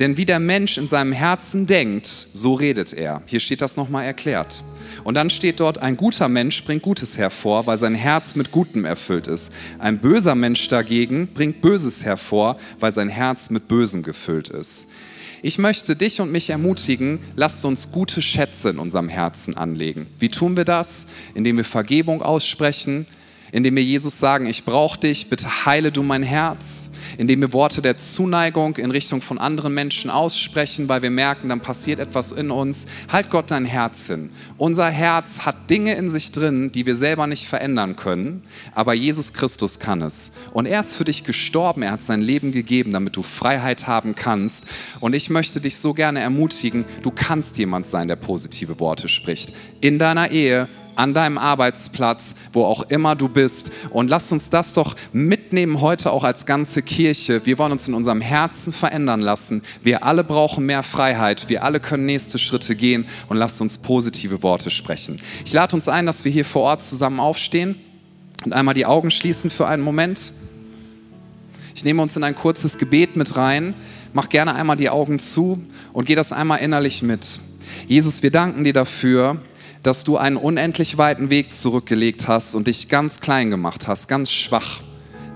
Denn 0.00 0.16
wie 0.16 0.24
der 0.24 0.40
Mensch 0.40 0.78
in 0.78 0.86
seinem 0.86 1.12
Herzen 1.12 1.66
denkt, 1.66 2.28
so 2.32 2.54
redet 2.54 2.94
er. 2.94 3.22
Hier 3.26 3.38
steht 3.38 3.60
das 3.60 3.76
nochmal 3.76 4.06
erklärt. 4.06 4.64
Und 5.04 5.14
dann 5.14 5.28
steht 5.28 5.60
dort, 5.60 5.76
ein 5.76 5.98
guter 5.98 6.28
Mensch 6.28 6.64
bringt 6.64 6.82
Gutes 6.82 7.18
hervor, 7.18 7.66
weil 7.66 7.76
sein 7.76 7.94
Herz 7.94 8.34
mit 8.34 8.50
Gutem 8.50 8.86
erfüllt 8.86 9.26
ist. 9.26 9.52
Ein 9.78 9.98
böser 9.98 10.34
Mensch 10.34 10.66
dagegen 10.68 11.28
bringt 11.34 11.60
Böses 11.60 12.02
hervor, 12.02 12.56
weil 12.80 12.92
sein 12.92 13.10
Herz 13.10 13.50
mit 13.50 13.68
Bösem 13.68 14.02
gefüllt 14.02 14.48
ist. 14.48 14.88
Ich 15.42 15.58
möchte 15.58 15.96
dich 15.96 16.20
und 16.20 16.32
mich 16.32 16.48
ermutigen, 16.48 17.18
lasst 17.36 17.64
uns 17.66 17.92
gute 17.92 18.22
Schätze 18.22 18.70
in 18.70 18.78
unserem 18.78 19.08
Herzen 19.08 19.56
anlegen. 19.56 20.06
Wie 20.18 20.28
tun 20.30 20.56
wir 20.56 20.64
das? 20.64 21.06
Indem 21.34 21.58
wir 21.58 21.64
Vergebung 21.64 22.22
aussprechen, 22.22 23.06
indem 23.52 23.76
wir 23.76 23.82
Jesus 23.82 24.18
sagen, 24.18 24.46
ich 24.46 24.64
brauche 24.64 24.98
dich, 24.98 25.28
bitte 25.28 25.64
heile 25.66 25.92
du 25.92 26.02
mein 26.02 26.22
Herz, 26.22 26.90
indem 27.18 27.40
wir 27.40 27.52
Worte 27.52 27.82
der 27.82 27.96
Zuneigung 27.96 28.76
in 28.76 28.90
Richtung 28.90 29.20
von 29.20 29.38
anderen 29.38 29.74
Menschen 29.74 30.10
aussprechen, 30.10 30.88
weil 30.88 31.02
wir 31.02 31.10
merken, 31.10 31.48
dann 31.48 31.60
passiert 31.60 32.00
etwas 32.00 32.32
in 32.32 32.50
uns. 32.50 32.86
Halt 33.08 33.30
Gott 33.30 33.50
dein 33.50 33.64
Herz 33.64 34.06
hin. 34.06 34.30
Unser 34.56 34.90
Herz 34.90 35.40
hat 35.40 35.70
Dinge 35.70 35.94
in 35.94 36.10
sich 36.10 36.32
drin, 36.32 36.72
die 36.72 36.86
wir 36.86 36.96
selber 36.96 37.26
nicht 37.26 37.46
verändern 37.46 37.96
können, 37.96 38.42
aber 38.74 38.94
Jesus 38.94 39.32
Christus 39.32 39.78
kann 39.78 40.02
es. 40.02 40.32
Und 40.52 40.66
er 40.66 40.80
ist 40.80 40.94
für 40.94 41.04
dich 41.04 41.24
gestorben, 41.24 41.82
er 41.82 41.92
hat 41.92 42.02
sein 42.02 42.20
Leben 42.20 42.52
gegeben, 42.52 42.92
damit 42.92 43.16
du 43.16 43.22
Freiheit 43.22 43.86
haben 43.86 44.14
kannst. 44.14 44.66
Und 45.00 45.14
ich 45.14 45.30
möchte 45.30 45.60
dich 45.60 45.78
so 45.78 45.94
gerne 45.94 46.20
ermutigen, 46.20 46.84
du 47.02 47.10
kannst 47.10 47.58
jemand 47.58 47.86
sein, 47.86 48.08
der 48.08 48.16
positive 48.16 48.80
Worte 48.80 49.08
spricht. 49.08 49.52
In 49.80 49.98
deiner 49.98 50.30
Ehe, 50.30 50.68
an 50.96 51.14
deinem 51.14 51.38
Arbeitsplatz, 51.38 52.34
wo 52.52 52.64
auch 52.64 52.82
immer 52.90 53.16
du 53.16 53.28
bist. 53.28 53.70
Und 53.90 54.08
lass 54.08 54.30
uns 54.32 54.50
das 54.50 54.74
doch 54.74 54.96
mitnehmen 55.12 55.80
heute 55.80 56.12
auch 56.12 56.24
als 56.24 56.46
ganze 56.46 56.82
Kirche. 56.82 57.44
Wir 57.44 57.58
wollen 57.58 57.72
uns 57.72 57.88
in 57.88 57.94
unserem 57.94 58.20
Herzen 58.20 58.72
verändern 58.72 59.20
lassen. 59.20 59.62
Wir 59.82 60.04
alle 60.04 60.24
brauchen 60.24 60.66
mehr 60.66 60.82
Freiheit. 60.82 61.48
Wir 61.48 61.64
alle 61.64 61.80
können 61.80 62.06
nächste 62.06 62.38
Schritte 62.38 62.74
gehen 62.74 63.06
und 63.28 63.36
lasst 63.36 63.60
uns 63.60 63.78
positive 63.78 64.42
Worte 64.42 64.70
sprechen. 64.70 65.20
Ich 65.44 65.52
lade 65.52 65.74
uns 65.74 65.88
ein, 65.88 66.06
dass 66.06 66.24
wir 66.24 66.32
hier 66.32 66.44
vor 66.44 66.62
Ort 66.62 66.82
zusammen 66.82 67.20
aufstehen 67.20 67.76
und 68.44 68.52
einmal 68.52 68.74
die 68.74 68.86
Augen 68.86 69.10
schließen 69.10 69.50
für 69.50 69.66
einen 69.66 69.82
Moment. 69.82 70.32
Ich 71.74 71.84
nehme 71.84 72.02
uns 72.02 72.16
in 72.16 72.24
ein 72.24 72.34
kurzes 72.34 72.78
Gebet 72.78 73.16
mit 73.16 73.36
rein. 73.36 73.74
Mach 74.12 74.28
gerne 74.28 74.54
einmal 74.54 74.76
die 74.76 74.90
Augen 74.90 75.18
zu 75.18 75.62
und 75.92 76.06
geh 76.06 76.14
das 76.14 76.32
einmal 76.32 76.58
innerlich 76.58 77.02
mit. 77.02 77.40
Jesus, 77.86 78.22
wir 78.22 78.30
danken 78.30 78.64
dir 78.64 78.72
dafür, 78.72 79.40
dass 79.82 80.04
du 80.04 80.16
einen 80.16 80.36
unendlich 80.36 80.98
weiten 80.98 81.30
Weg 81.30 81.52
zurückgelegt 81.52 82.28
hast 82.28 82.54
und 82.54 82.66
dich 82.66 82.88
ganz 82.88 83.20
klein 83.20 83.50
gemacht 83.50 83.88
hast, 83.88 84.08
ganz 84.08 84.30
schwach. 84.30 84.82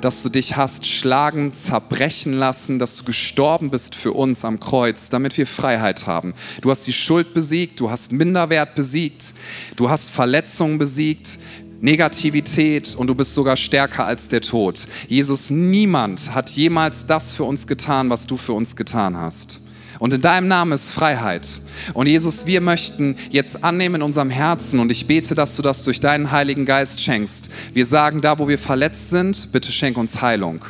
Dass 0.00 0.22
du 0.22 0.28
dich 0.28 0.56
hast 0.56 0.84
schlagen, 0.84 1.54
zerbrechen 1.54 2.34
lassen, 2.34 2.78
dass 2.78 2.96
du 2.96 3.04
gestorben 3.04 3.70
bist 3.70 3.94
für 3.94 4.12
uns 4.12 4.44
am 4.44 4.60
Kreuz, 4.60 5.08
damit 5.08 5.38
wir 5.38 5.46
Freiheit 5.46 6.06
haben. 6.06 6.34
Du 6.60 6.70
hast 6.70 6.86
die 6.86 6.92
Schuld 6.92 7.32
besiegt, 7.32 7.80
du 7.80 7.90
hast 7.90 8.12
Minderwert 8.12 8.74
besiegt, 8.74 9.32
du 9.76 9.88
hast 9.88 10.10
Verletzungen 10.10 10.76
besiegt, 10.76 11.38
Negativität 11.80 12.94
und 12.96 13.06
du 13.06 13.14
bist 13.14 13.34
sogar 13.34 13.56
stärker 13.56 14.06
als 14.06 14.28
der 14.28 14.42
Tod. 14.42 14.86
Jesus, 15.08 15.50
niemand 15.50 16.34
hat 16.34 16.50
jemals 16.50 17.06
das 17.06 17.32
für 17.32 17.44
uns 17.44 17.66
getan, 17.66 18.10
was 18.10 18.26
du 18.26 18.36
für 18.36 18.52
uns 18.52 18.76
getan 18.76 19.16
hast. 19.16 19.60
Und 19.98 20.12
in 20.12 20.20
deinem 20.20 20.48
Namen 20.48 20.72
ist 20.72 20.92
Freiheit. 20.92 21.60
Und 21.92 22.06
Jesus, 22.06 22.46
wir 22.46 22.60
möchten 22.60 23.16
jetzt 23.30 23.62
annehmen 23.64 23.96
in 23.96 24.02
unserem 24.02 24.30
Herzen 24.30 24.80
und 24.80 24.90
ich 24.90 25.06
bete, 25.06 25.34
dass 25.34 25.56
du 25.56 25.62
das 25.62 25.82
durch 25.82 26.00
deinen 26.00 26.30
Heiligen 26.30 26.64
Geist 26.64 27.00
schenkst. 27.00 27.50
Wir 27.72 27.86
sagen, 27.86 28.20
da 28.20 28.38
wo 28.38 28.48
wir 28.48 28.58
verletzt 28.58 29.10
sind, 29.10 29.52
bitte 29.52 29.72
schenk 29.72 29.96
uns 29.96 30.20
Heilung. 30.20 30.64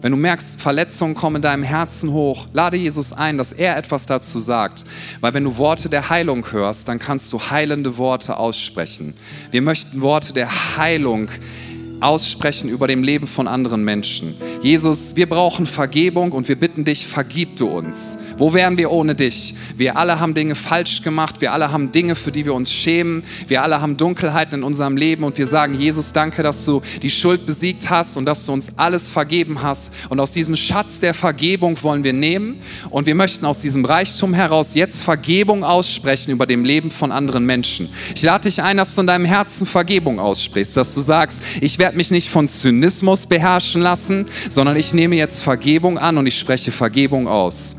Wenn 0.00 0.12
du 0.12 0.16
merkst, 0.16 0.60
Verletzungen 0.60 1.14
kommen 1.14 1.36
in 1.36 1.42
deinem 1.42 1.64
Herzen 1.64 2.12
hoch, 2.12 2.46
lade 2.52 2.76
Jesus 2.76 3.12
ein, 3.12 3.36
dass 3.36 3.50
er 3.50 3.76
etwas 3.76 4.06
dazu 4.06 4.38
sagt. 4.38 4.84
Weil 5.20 5.34
wenn 5.34 5.42
du 5.42 5.56
Worte 5.56 5.88
der 5.88 6.08
Heilung 6.08 6.52
hörst, 6.52 6.86
dann 6.86 7.00
kannst 7.00 7.32
du 7.32 7.40
heilende 7.40 7.98
Worte 7.98 8.36
aussprechen. 8.36 9.14
Wir 9.50 9.60
möchten 9.60 10.00
Worte 10.00 10.32
der 10.32 10.76
Heilung 10.76 11.28
aussprechen 12.00 12.68
über 12.68 12.86
dem 12.86 13.02
Leben 13.02 13.26
von 13.26 13.48
anderen 13.48 13.84
Menschen. 13.84 14.34
Jesus, 14.62 15.16
wir 15.16 15.28
brauchen 15.28 15.66
Vergebung 15.66 16.32
und 16.32 16.48
wir 16.48 16.56
bitten 16.56 16.84
dich, 16.84 17.06
vergib 17.06 17.56
du 17.56 17.68
uns. 17.68 18.18
Wo 18.36 18.54
wären 18.54 18.78
wir 18.78 18.90
ohne 18.90 19.14
dich? 19.14 19.54
Wir 19.76 19.96
alle 19.96 20.20
haben 20.20 20.34
Dinge 20.34 20.54
falsch 20.54 21.02
gemacht, 21.02 21.40
wir 21.40 21.52
alle 21.52 21.72
haben 21.72 21.92
Dinge, 21.92 22.14
für 22.14 22.32
die 22.32 22.44
wir 22.44 22.54
uns 22.54 22.72
schämen, 22.72 23.22
wir 23.46 23.62
alle 23.62 23.80
haben 23.80 23.96
Dunkelheiten 23.96 24.60
in 24.60 24.62
unserem 24.64 24.96
Leben 24.96 25.24
und 25.24 25.38
wir 25.38 25.46
sagen, 25.46 25.74
Jesus, 25.74 26.12
danke, 26.12 26.42
dass 26.42 26.64
du 26.64 26.82
die 27.02 27.10
Schuld 27.10 27.46
besiegt 27.46 27.90
hast 27.90 28.16
und 28.16 28.26
dass 28.26 28.46
du 28.46 28.52
uns 28.52 28.72
alles 28.76 29.10
vergeben 29.10 29.62
hast. 29.62 29.92
Und 30.08 30.20
aus 30.20 30.32
diesem 30.32 30.56
Schatz 30.56 31.00
der 31.00 31.14
Vergebung 31.14 31.82
wollen 31.82 32.04
wir 32.04 32.12
nehmen 32.12 32.60
und 32.90 33.06
wir 33.06 33.14
möchten 33.14 33.44
aus 33.44 33.60
diesem 33.60 33.84
Reichtum 33.84 34.34
heraus 34.34 34.74
jetzt 34.74 35.02
Vergebung 35.02 35.64
aussprechen 35.64 36.30
über 36.30 36.46
dem 36.46 36.64
Leben 36.64 36.90
von 36.90 37.12
anderen 37.12 37.44
Menschen. 37.44 37.88
Ich 38.14 38.22
lade 38.22 38.48
dich 38.48 38.62
ein, 38.62 38.76
dass 38.76 38.94
du 38.94 39.00
in 39.00 39.06
deinem 39.06 39.24
Herzen 39.24 39.66
Vergebung 39.66 40.18
aussprichst, 40.18 40.76
dass 40.76 40.94
du 40.94 41.00
sagst, 41.00 41.40
ich 41.60 41.78
werde 41.78 41.87
werde 41.88 41.96
mich 41.96 42.10
nicht 42.10 42.28
von 42.28 42.48
Zynismus 42.48 43.24
beherrschen 43.24 43.80
lassen, 43.80 44.26
sondern 44.50 44.76
ich 44.76 44.92
nehme 44.92 45.16
jetzt 45.16 45.42
Vergebung 45.42 45.96
an 45.96 46.18
und 46.18 46.26
ich 46.26 46.38
spreche 46.38 46.70
Vergebung 46.70 47.26
aus. 47.26 47.76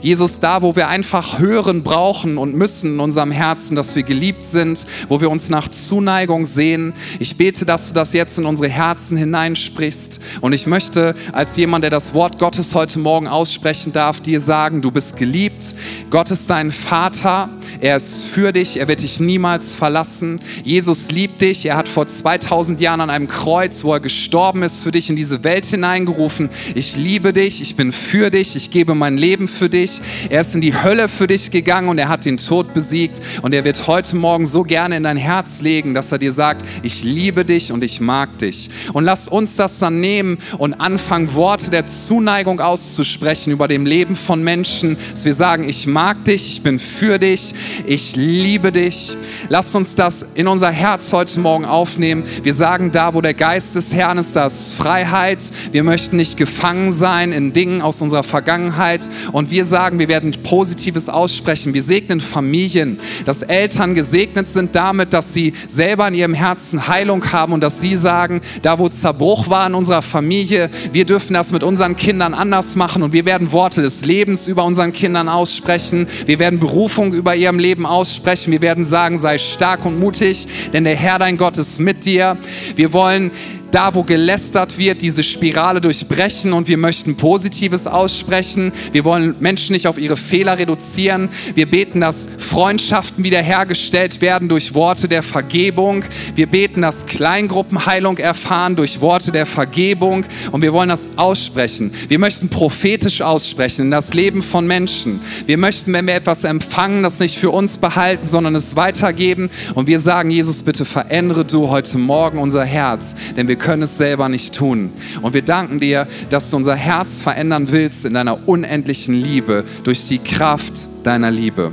Jesus, 0.00 0.40
da, 0.40 0.62
wo 0.62 0.76
wir 0.76 0.88
einfach 0.88 1.38
hören 1.38 1.82
brauchen 1.82 2.38
und 2.38 2.54
müssen 2.54 2.94
in 2.94 3.00
unserem 3.00 3.30
Herzen, 3.30 3.76
dass 3.76 3.94
wir 3.94 4.02
geliebt 4.02 4.44
sind, 4.44 4.86
wo 5.08 5.20
wir 5.20 5.30
uns 5.30 5.48
nach 5.48 5.68
Zuneigung 5.68 6.46
sehen. 6.46 6.92
Ich 7.18 7.36
bete, 7.36 7.64
dass 7.64 7.88
du 7.88 7.94
das 7.94 8.12
jetzt 8.12 8.38
in 8.38 8.46
unsere 8.46 8.68
Herzen 8.68 9.16
hineinsprichst. 9.16 10.20
Und 10.40 10.52
ich 10.52 10.66
möchte 10.66 11.14
als 11.32 11.56
jemand, 11.56 11.84
der 11.84 11.90
das 11.90 12.14
Wort 12.14 12.38
Gottes 12.38 12.74
heute 12.74 12.98
Morgen 12.98 13.28
aussprechen 13.28 13.92
darf, 13.92 14.20
dir 14.20 14.40
sagen, 14.40 14.82
du 14.82 14.90
bist 14.90 15.16
geliebt. 15.16 15.74
Gott 16.10 16.30
ist 16.30 16.50
dein 16.50 16.72
Vater. 16.72 17.50
Er 17.80 17.96
ist 17.96 18.24
für 18.24 18.52
dich. 18.52 18.78
Er 18.78 18.88
wird 18.88 19.02
dich 19.02 19.20
niemals 19.20 19.74
verlassen. 19.74 20.40
Jesus 20.64 21.10
liebt 21.10 21.40
dich. 21.40 21.66
Er 21.66 21.76
hat 21.76 21.88
vor 21.88 22.06
2000 22.06 22.80
Jahren 22.80 23.00
an 23.00 23.10
einem 23.10 23.28
Kreuz, 23.28 23.84
wo 23.84 23.92
er 23.92 24.00
gestorben 24.00 24.62
ist, 24.62 24.82
für 24.82 24.90
dich 24.90 25.10
in 25.10 25.16
diese 25.16 25.44
Welt 25.44 25.66
hineingerufen. 25.66 26.50
Ich 26.74 26.96
liebe 26.96 27.32
dich. 27.32 27.62
Ich 27.62 27.76
bin 27.76 27.92
für 27.92 28.30
dich. 28.30 28.56
Ich 28.56 28.70
gebe 28.70 28.94
mein 28.94 29.16
Leben 29.16 29.48
für 29.48 29.68
dich. 29.72 30.00
Er 30.28 30.40
ist 30.42 30.54
in 30.54 30.60
die 30.60 30.74
Hölle 30.74 31.08
für 31.08 31.26
dich 31.26 31.50
gegangen 31.50 31.88
und 31.88 31.98
er 31.98 32.08
hat 32.08 32.24
den 32.24 32.36
Tod 32.36 32.74
besiegt. 32.74 33.20
Und 33.42 33.54
er 33.54 33.64
wird 33.64 33.86
heute 33.86 34.16
Morgen 34.16 34.46
so 34.46 34.62
gerne 34.62 34.96
in 34.96 35.02
dein 35.02 35.16
Herz 35.16 35.62
legen, 35.62 35.94
dass 35.94 36.12
er 36.12 36.18
dir 36.18 36.32
sagt, 36.32 36.66
ich 36.82 37.04
liebe 37.04 37.44
dich 37.44 37.72
und 37.72 37.82
ich 37.84 38.00
mag 38.00 38.38
dich. 38.38 38.70
Und 38.92 39.04
lass 39.04 39.28
uns 39.28 39.56
das 39.56 39.78
dann 39.78 40.00
nehmen 40.00 40.38
und 40.58 40.74
anfangen, 40.74 41.34
Worte 41.34 41.70
der 41.70 41.86
Zuneigung 41.86 42.60
auszusprechen 42.60 43.52
über 43.52 43.68
dem 43.68 43.86
Leben 43.86 44.16
von 44.16 44.42
Menschen, 44.42 44.96
dass 45.10 45.24
wir 45.24 45.34
sagen, 45.34 45.68
ich 45.68 45.86
mag 45.86 46.24
dich, 46.24 46.48
ich 46.48 46.62
bin 46.62 46.78
für 46.78 47.18
dich, 47.18 47.54
ich 47.86 48.16
liebe 48.16 48.72
dich. 48.72 49.16
Lass 49.48 49.74
uns 49.74 49.94
das 49.94 50.26
in 50.34 50.48
unser 50.48 50.70
Herz 50.70 51.12
heute 51.12 51.40
Morgen 51.40 51.64
aufnehmen. 51.64 52.24
Wir 52.42 52.54
sagen, 52.54 52.92
da 52.92 53.14
wo 53.14 53.20
der 53.20 53.34
Geist 53.34 53.74
des 53.74 53.94
Herrn 53.94 54.18
ist, 54.18 54.36
da 54.36 54.46
ist 54.46 54.74
Freiheit. 54.74 55.50
Wir 55.72 55.84
möchten 55.84 56.16
nicht 56.16 56.36
gefangen 56.36 56.92
sein 56.92 57.32
in 57.32 57.52
Dingen 57.52 57.82
aus 57.82 58.02
unserer 58.02 58.22
Vergangenheit. 58.22 59.08
Und 59.32 59.50
wir 59.50 59.61
sagen, 59.64 59.98
wir 59.98 60.08
werden 60.08 60.32
Positives 60.42 61.08
aussprechen. 61.08 61.74
Wir 61.74 61.82
segnen 61.82 62.20
Familien, 62.20 62.98
dass 63.24 63.42
Eltern 63.42 63.94
gesegnet 63.94 64.48
sind 64.48 64.74
damit, 64.74 65.12
dass 65.12 65.32
sie 65.32 65.52
selber 65.68 66.08
in 66.08 66.14
ihrem 66.14 66.34
Herzen 66.34 66.88
Heilung 66.88 67.32
haben 67.32 67.52
und 67.52 67.62
dass 67.62 67.80
sie 67.80 67.96
sagen, 67.96 68.40
da 68.62 68.78
wo 68.78 68.88
Zerbruch 68.88 69.48
war 69.48 69.66
in 69.66 69.74
unserer 69.74 70.02
Familie, 70.02 70.70
wir 70.92 71.04
dürfen 71.04 71.34
das 71.34 71.52
mit 71.52 71.62
unseren 71.62 71.96
Kindern 71.96 72.34
anders 72.34 72.76
machen 72.76 73.02
und 73.02 73.12
wir 73.12 73.24
werden 73.24 73.52
Worte 73.52 73.82
des 73.82 74.04
Lebens 74.04 74.48
über 74.48 74.64
unseren 74.64 74.92
Kindern 74.92 75.28
aussprechen. 75.28 76.06
Wir 76.26 76.38
werden 76.38 76.58
Berufung 76.60 77.12
über 77.12 77.34
ihrem 77.36 77.58
Leben 77.58 77.86
aussprechen. 77.86 78.52
Wir 78.52 78.62
werden 78.62 78.84
sagen, 78.84 79.18
sei 79.18 79.38
stark 79.38 79.84
und 79.84 79.98
mutig, 79.98 80.46
denn 80.72 80.84
der 80.84 80.96
Herr 80.96 81.18
dein 81.18 81.36
Gott 81.36 81.58
ist 81.58 81.80
mit 81.80 82.04
dir. 82.04 82.36
Wir 82.76 82.92
wollen 82.92 83.30
da, 83.72 83.94
wo 83.94 84.04
gelästert 84.04 84.78
wird, 84.78 85.02
diese 85.02 85.22
Spirale 85.22 85.80
durchbrechen 85.80 86.52
und 86.52 86.68
wir 86.68 86.76
möchten 86.76 87.16
Positives 87.16 87.86
aussprechen. 87.86 88.72
Wir 88.92 89.04
wollen 89.04 89.34
Menschen 89.40 89.72
nicht 89.72 89.86
auf 89.86 89.98
ihre 89.98 90.16
Fehler 90.16 90.58
reduzieren. 90.58 91.30
Wir 91.54 91.68
beten, 91.68 92.00
dass 92.00 92.28
Freundschaften 92.38 93.24
wiederhergestellt 93.24 94.20
werden 94.20 94.48
durch 94.48 94.74
Worte 94.74 95.08
der 95.08 95.22
Vergebung. 95.22 96.04
Wir 96.34 96.46
beten, 96.46 96.82
dass 96.82 97.06
Kleingruppenheilung 97.06 98.18
erfahren 98.18 98.76
durch 98.76 99.00
Worte 99.00 99.32
der 99.32 99.46
Vergebung 99.46 100.24
und 100.50 100.62
wir 100.62 100.72
wollen 100.72 100.90
das 100.90 101.08
aussprechen. 101.16 101.92
Wir 102.08 102.18
möchten 102.18 102.50
prophetisch 102.50 103.22
aussprechen 103.22 103.82
in 103.82 103.90
das 103.90 104.12
Leben 104.12 104.42
von 104.42 104.66
Menschen. 104.66 105.20
Wir 105.46 105.56
möchten, 105.56 105.92
wenn 105.92 106.06
wir 106.06 106.14
etwas 106.14 106.44
empfangen, 106.44 107.02
das 107.02 107.20
nicht 107.20 107.38
für 107.38 107.50
uns 107.50 107.78
behalten, 107.78 108.26
sondern 108.26 108.54
es 108.54 108.76
weitergeben 108.76 109.48
und 109.74 109.86
wir 109.86 110.00
sagen, 110.00 110.30
Jesus, 110.30 110.62
bitte 110.62 110.84
verändere 110.84 111.44
du 111.44 111.70
heute 111.70 111.96
Morgen 111.96 112.38
unser 112.38 112.64
Herz, 112.64 113.14
denn 113.36 113.48
wir 113.48 113.56
können 113.62 113.84
es 113.84 113.96
selber 113.96 114.28
nicht 114.28 114.54
tun. 114.54 114.92
Und 115.22 115.32
wir 115.32 115.42
danken 115.42 115.80
dir, 115.80 116.06
dass 116.28 116.50
du 116.50 116.56
unser 116.56 116.76
Herz 116.76 117.22
verändern 117.22 117.68
willst 117.70 118.04
in 118.04 118.14
deiner 118.14 118.46
unendlichen 118.46 119.14
Liebe 119.14 119.64
durch 119.84 120.06
die 120.08 120.18
Kraft 120.18 120.88
deiner 121.04 121.30
Liebe. 121.30 121.72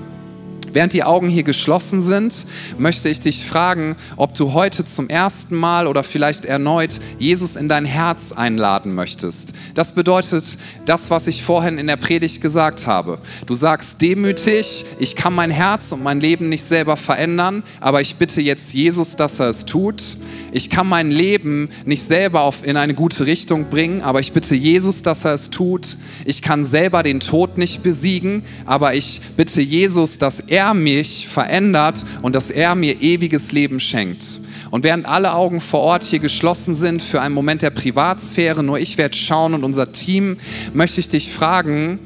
Während 0.74 0.94
die 0.94 1.04
Augen 1.04 1.30
hier 1.30 1.44
geschlossen 1.44 2.02
sind, 2.02 2.46
möchte 2.78 3.10
ich 3.10 3.20
dich 3.20 3.46
fragen, 3.46 3.96
ob 4.18 4.34
du 4.34 4.54
heute 4.54 4.86
zum 4.86 5.10
ersten 5.10 5.56
Mal 5.56 5.88
oder 5.88 6.04
vielleicht 6.04 6.46
erneut 6.46 7.00
Jesus 7.18 7.56
in 7.56 7.68
dein 7.68 7.86
Herz 7.86 8.32
einladen 8.32 8.94
möchtest. 8.94 9.54
Das 9.74 9.94
bedeutet 9.94 10.58
das, 10.86 11.10
was 11.10 11.28
ich 11.28 11.44
vorhin 11.44 11.78
in 11.78 11.88
der 11.88 11.98
Predigt 11.98 12.42
gesagt 12.42 12.86
habe. 12.88 13.20
Du 13.46 13.56
sagst 13.56 14.02
demütig, 14.02 14.86
ich 15.00 15.16
kann 15.16 15.34
mein 15.34 15.52
Herz 15.52 15.92
und 15.92 16.04
mein 16.04 16.20
Leben 16.20 16.50
nicht 16.50 16.64
selber 16.64 16.98
verändern, 16.98 17.64
aber 17.80 18.02
ich 18.02 18.16
bitte 18.18 18.42
jetzt 18.42 18.74
Jesus, 18.74 19.16
dass 19.16 19.40
er 19.40 19.50
es 19.50 19.66
tut. 19.66 20.18
Ich 20.52 20.70
kann 20.70 20.88
mein 20.88 21.10
Leben 21.10 21.70
nicht 21.86 22.04
selber 22.04 22.42
auf, 22.42 22.66
in 22.66 22.78
eine 22.78 22.94
gute 22.94 23.26
Richtung 23.26 23.70
bringen, 23.70 24.02
aber 24.02 24.20
ich 24.20 24.34
bitte 24.34 24.56
Jesus, 24.56 25.02
dass 25.02 25.26
er 25.26 25.34
es 25.34 25.50
tut. 25.50 25.98
Ich 26.26 26.42
kann 26.42 26.66
selber 26.66 27.04
den 27.04 27.20
Tod 27.20 27.58
nicht 27.58 27.84
besiegen, 27.84 28.44
aber 28.66 28.94
ich 28.94 29.22
bitte 29.38 29.62
Jesus, 29.62 30.18
dass 30.18 30.40
er 30.40 30.59
er 30.60 30.74
mich 30.74 31.30
verändert 31.30 32.04
und 32.22 32.36
dass 32.36 32.50
er 32.50 32.76
mir 32.76 33.02
ewiges 33.02 33.54
Leben 33.54 33.80
schenkt. 33.80 34.42
Und 34.72 34.84
während 34.84 35.06
alle 35.06 35.34
Augen 35.34 35.62
vor 35.62 35.80
Ort 35.80 36.04
hier 36.04 36.20
geschlossen 36.20 36.76
sind 36.76 37.02
für 37.02 37.22
einen 37.22 37.34
Moment 37.34 37.62
der 37.62 37.70
Privatsphäre, 37.70 38.62
nur 38.62 38.78
ich 38.78 38.98
werde 38.98 39.16
schauen 39.16 39.54
und 39.54 39.64
unser 39.64 39.94
Team, 39.94 40.36
möchte 40.74 41.00
ich 41.00 41.08
dich 41.08 41.32
fragen, 41.32 42.00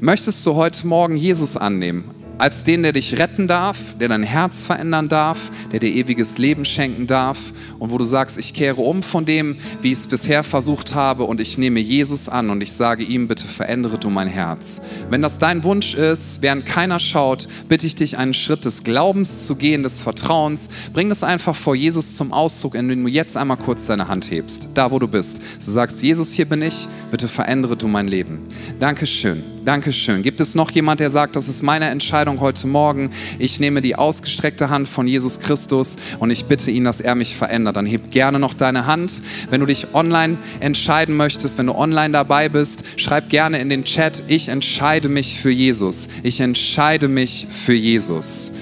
möchtest 0.00 0.44
du 0.46 0.54
heute 0.54 0.86
Morgen 0.86 1.16
Jesus 1.16 1.54
annehmen? 1.54 2.21
Als 2.38 2.64
den, 2.64 2.82
der 2.82 2.92
dich 2.92 3.18
retten 3.18 3.46
darf, 3.46 3.94
der 4.00 4.08
dein 4.08 4.22
Herz 4.22 4.64
verändern 4.64 5.08
darf, 5.08 5.50
der 5.70 5.80
dir 5.80 5.90
ewiges 5.94 6.38
Leben 6.38 6.64
schenken 6.64 7.06
darf 7.06 7.38
und 7.78 7.90
wo 7.90 7.98
du 7.98 8.04
sagst, 8.04 8.38
ich 8.38 8.54
kehre 8.54 8.80
um 8.80 9.02
von 9.02 9.24
dem, 9.24 9.56
wie 9.80 9.92
ich 9.92 9.98
es 9.98 10.06
bisher 10.06 10.42
versucht 10.42 10.94
habe 10.94 11.24
und 11.24 11.40
ich 11.40 11.58
nehme 11.58 11.80
Jesus 11.80 12.28
an 12.28 12.50
und 12.50 12.60
ich 12.60 12.72
sage 12.72 13.04
ihm, 13.04 13.28
bitte 13.28 13.46
verändere 13.46 13.98
du 13.98 14.10
mein 14.10 14.28
Herz. 14.28 14.80
Wenn 15.10 15.22
das 15.22 15.38
dein 15.38 15.62
Wunsch 15.62 15.94
ist, 15.94 16.42
während 16.42 16.66
keiner 16.66 16.98
schaut, 16.98 17.46
bitte 17.68 17.86
ich 17.86 17.94
dich, 17.94 18.18
einen 18.18 18.34
Schritt 18.34 18.64
des 18.64 18.82
Glaubens 18.82 19.46
zu 19.46 19.54
gehen, 19.54 19.82
des 19.82 20.02
Vertrauens. 20.02 20.68
Bring 20.92 21.08
das 21.08 21.22
einfach 21.22 21.54
vor 21.54 21.74
Jesus 21.74 22.16
zum 22.16 22.32
Ausdruck, 22.32 22.74
indem 22.74 23.04
du 23.04 23.10
jetzt 23.10 23.36
einmal 23.36 23.56
kurz 23.56 23.86
deine 23.86 24.08
Hand 24.08 24.30
hebst, 24.30 24.68
da 24.74 24.90
wo 24.90 24.98
du 24.98 25.06
bist. 25.06 25.40
Du 25.64 25.70
sagst, 25.70 26.02
Jesus, 26.02 26.32
hier 26.32 26.46
bin 26.46 26.62
ich, 26.62 26.88
bitte 27.10 27.28
verändere 27.28 27.76
du 27.76 27.88
mein 27.88 28.08
Leben. 28.08 28.40
Dankeschön, 28.80 29.44
Dankeschön. 29.64 30.22
Gibt 30.22 30.40
es 30.40 30.54
noch 30.54 30.70
jemand, 30.70 31.00
der 31.00 31.10
sagt, 31.10 31.36
das 31.36 31.46
ist 31.46 31.62
meine 31.62 31.88
Entscheidung? 31.88 32.21
Entscheidung 32.22 32.40
heute 32.40 32.68
Morgen. 32.68 33.10
Ich 33.40 33.58
nehme 33.58 33.82
die 33.82 33.96
ausgestreckte 33.96 34.70
Hand 34.70 34.86
von 34.86 35.08
Jesus 35.08 35.40
Christus 35.40 35.96
und 36.20 36.30
ich 36.30 36.44
bitte 36.44 36.70
ihn, 36.70 36.84
dass 36.84 37.00
er 37.00 37.16
mich 37.16 37.34
verändert. 37.34 37.74
Dann 37.74 37.84
heb 37.84 38.12
gerne 38.12 38.38
noch 38.38 38.54
deine 38.54 38.86
Hand. 38.86 39.24
Wenn 39.50 39.58
du 39.58 39.66
dich 39.66 39.88
online 39.92 40.38
entscheiden 40.60 41.16
möchtest, 41.16 41.58
wenn 41.58 41.66
du 41.66 41.74
online 41.74 42.12
dabei 42.12 42.48
bist, 42.48 42.84
schreib 42.94 43.28
gerne 43.28 43.58
in 43.58 43.68
den 43.68 43.82
Chat, 43.82 44.22
ich 44.28 44.50
entscheide 44.50 45.08
mich 45.08 45.40
für 45.40 45.50
Jesus. 45.50 46.06
Ich 46.22 46.38
entscheide 46.38 47.08
mich 47.08 47.48
für 47.50 47.74
Jesus. 47.74 48.52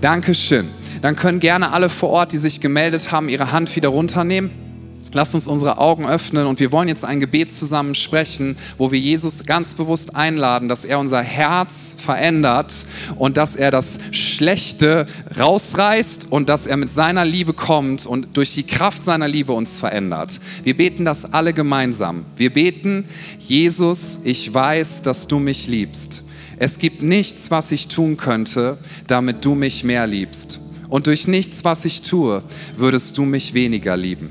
Dankeschön. 0.00 0.68
Dann 1.02 1.16
können 1.16 1.40
gerne 1.40 1.72
alle 1.72 1.88
vor 1.88 2.10
Ort, 2.10 2.30
die 2.30 2.38
sich 2.38 2.60
gemeldet 2.60 3.10
haben, 3.10 3.28
ihre 3.28 3.50
Hand 3.50 3.74
wieder 3.74 3.88
runternehmen. 3.88 4.65
Lass 5.12 5.34
uns 5.34 5.48
unsere 5.48 5.78
Augen 5.78 6.06
öffnen 6.06 6.46
und 6.46 6.60
wir 6.60 6.72
wollen 6.72 6.88
jetzt 6.88 7.04
ein 7.04 7.20
Gebet 7.20 7.50
zusammen 7.50 7.94
sprechen, 7.94 8.56
wo 8.76 8.92
wir 8.92 8.98
Jesus 8.98 9.44
ganz 9.44 9.74
bewusst 9.74 10.14
einladen, 10.14 10.68
dass 10.68 10.84
er 10.84 10.98
unser 10.98 11.22
Herz 11.22 11.94
verändert 11.96 12.86
und 13.16 13.36
dass 13.36 13.56
er 13.56 13.70
das 13.70 13.98
Schlechte 14.10 15.06
rausreißt 15.38 16.30
und 16.30 16.48
dass 16.48 16.66
er 16.66 16.76
mit 16.76 16.90
seiner 16.90 17.24
Liebe 17.24 17.52
kommt 17.52 18.06
und 18.06 18.36
durch 18.36 18.54
die 18.54 18.64
Kraft 18.64 19.02
seiner 19.02 19.28
Liebe 19.28 19.52
uns 19.52 19.78
verändert. 19.78 20.40
Wir 20.62 20.76
beten 20.76 21.04
das 21.04 21.24
alle 21.24 21.52
gemeinsam. 21.52 22.24
Wir 22.36 22.52
beten, 22.52 23.06
Jesus, 23.38 24.20
ich 24.24 24.52
weiß, 24.52 25.02
dass 25.02 25.26
du 25.26 25.38
mich 25.38 25.66
liebst. 25.66 26.22
Es 26.58 26.78
gibt 26.78 27.02
nichts, 27.02 27.50
was 27.50 27.70
ich 27.70 27.88
tun 27.88 28.16
könnte, 28.16 28.78
damit 29.06 29.44
du 29.44 29.54
mich 29.54 29.84
mehr 29.84 30.06
liebst. 30.06 30.60
Und 30.88 31.06
durch 31.06 31.26
nichts, 31.26 31.64
was 31.64 31.84
ich 31.84 32.02
tue, 32.02 32.42
würdest 32.76 33.18
du 33.18 33.24
mich 33.24 33.54
weniger 33.54 33.96
lieben. 33.96 34.30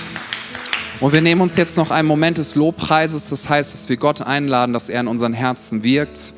Und 1.01 1.13
wir 1.13 1.21
nehmen 1.21 1.41
uns 1.41 1.57
jetzt 1.57 1.77
noch 1.77 1.89
einen 1.89 2.07
Moment 2.07 2.37
des 2.37 2.53
Lobpreises, 2.53 3.29
das 3.31 3.49
heißt, 3.49 3.73
dass 3.73 3.89
wir 3.89 3.97
Gott 3.97 4.21
einladen, 4.21 4.71
dass 4.71 4.87
er 4.87 5.01
in 5.01 5.07
unseren 5.07 5.33
Herzen 5.33 5.83
wirkt. 5.83 6.35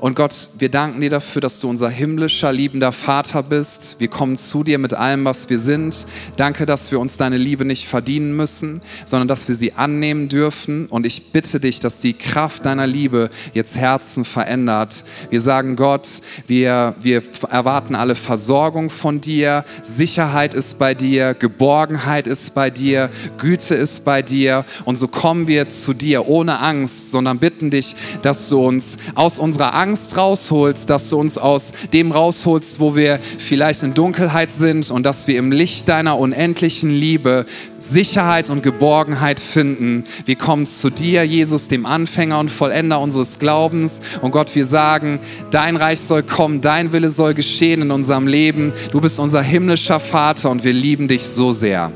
Und 0.00 0.14
Gott, 0.14 0.50
wir 0.56 0.68
danken 0.68 1.00
dir 1.00 1.10
dafür, 1.10 1.40
dass 1.40 1.58
du 1.58 1.68
unser 1.68 1.90
himmlischer, 1.90 2.52
liebender 2.52 2.92
Vater 2.92 3.42
bist. 3.42 3.96
Wir 3.98 4.06
kommen 4.06 4.36
zu 4.36 4.62
dir 4.62 4.78
mit 4.78 4.94
allem, 4.94 5.24
was 5.24 5.50
wir 5.50 5.58
sind. 5.58 6.06
Danke, 6.36 6.66
dass 6.66 6.92
wir 6.92 7.00
uns 7.00 7.16
deine 7.16 7.36
Liebe 7.36 7.64
nicht 7.64 7.88
verdienen 7.88 8.36
müssen, 8.36 8.80
sondern 9.06 9.26
dass 9.26 9.48
wir 9.48 9.56
sie 9.56 9.72
annehmen 9.72 10.28
dürfen. 10.28 10.86
Und 10.86 11.04
ich 11.04 11.32
bitte 11.32 11.58
dich, 11.58 11.80
dass 11.80 11.98
die 11.98 12.12
Kraft 12.14 12.64
deiner 12.64 12.86
Liebe 12.86 13.28
jetzt 13.54 13.76
Herzen 13.76 14.24
verändert. 14.24 15.02
Wir 15.30 15.40
sagen 15.40 15.74
Gott, 15.74 16.06
wir, 16.46 16.94
wir 17.00 17.24
erwarten 17.50 17.96
alle 17.96 18.14
Versorgung 18.14 18.90
von 18.90 19.20
dir. 19.20 19.64
Sicherheit 19.82 20.54
ist 20.54 20.78
bei 20.78 20.94
dir, 20.94 21.34
Geborgenheit 21.34 22.28
ist 22.28 22.54
bei 22.54 22.70
dir, 22.70 23.10
Güte 23.38 23.74
ist 23.74 24.04
bei 24.04 24.22
dir. 24.22 24.64
Und 24.84 24.94
so 24.94 25.08
kommen 25.08 25.48
wir 25.48 25.68
zu 25.68 25.92
dir 25.92 26.28
ohne 26.28 26.60
Angst, 26.60 27.10
sondern 27.10 27.40
bitten 27.40 27.70
dich, 27.70 27.96
dass 28.22 28.48
du 28.48 28.64
uns 28.64 28.96
aus 29.16 29.40
unserer 29.40 29.74
Angst 29.74 29.87
Angst 29.88 30.18
rausholst, 30.18 30.90
dass 30.90 31.08
du 31.08 31.16
uns 31.16 31.38
aus 31.38 31.72
dem 31.94 32.12
rausholst, 32.12 32.78
wo 32.78 32.94
wir 32.94 33.20
vielleicht 33.38 33.82
in 33.82 33.94
Dunkelheit 33.94 34.52
sind 34.52 34.90
und 34.90 35.04
dass 35.04 35.26
wir 35.26 35.38
im 35.38 35.50
Licht 35.50 35.88
deiner 35.88 36.18
unendlichen 36.18 36.90
Liebe 36.90 37.46
Sicherheit 37.78 38.50
und 38.50 38.62
Geborgenheit 38.62 39.40
finden. 39.40 40.04
Wir 40.26 40.36
kommen 40.36 40.66
zu 40.66 40.90
dir, 40.90 41.24
Jesus, 41.24 41.68
dem 41.68 41.86
Anfänger 41.86 42.38
und 42.38 42.50
Vollender 42.50 43.00
unseres 43.00 43.38
Glaubens. 43.38 44.02
Und 44.20 44.32
Gott, 44.32 44.54
wir 44.54 44.66
sagen, 44.66 45.20
dein 45.50 45.76
Reich 45.76 46.00
soll 46.00 46.22
kommen, 46.22 46.60
dein 46.60 46.92
Wille 46.92 47.08
soll 47.08 47.32
geschehen 47.32 47.80
in 47.80 47.90
unserem 47.90 48.26
Leben. 48.26 48.74
Du 48.92 49.00
bist 49.00 49.18
unser 49.18 49.40
himmlischer 49.40 50.00
Vater 50.00 50.50
und 50.50 50.64
wir 50.64 50.74
lieben 50.74 51.08
dich 51.08 51.24
so 51.24 51.50
sehr. 51.50 51.92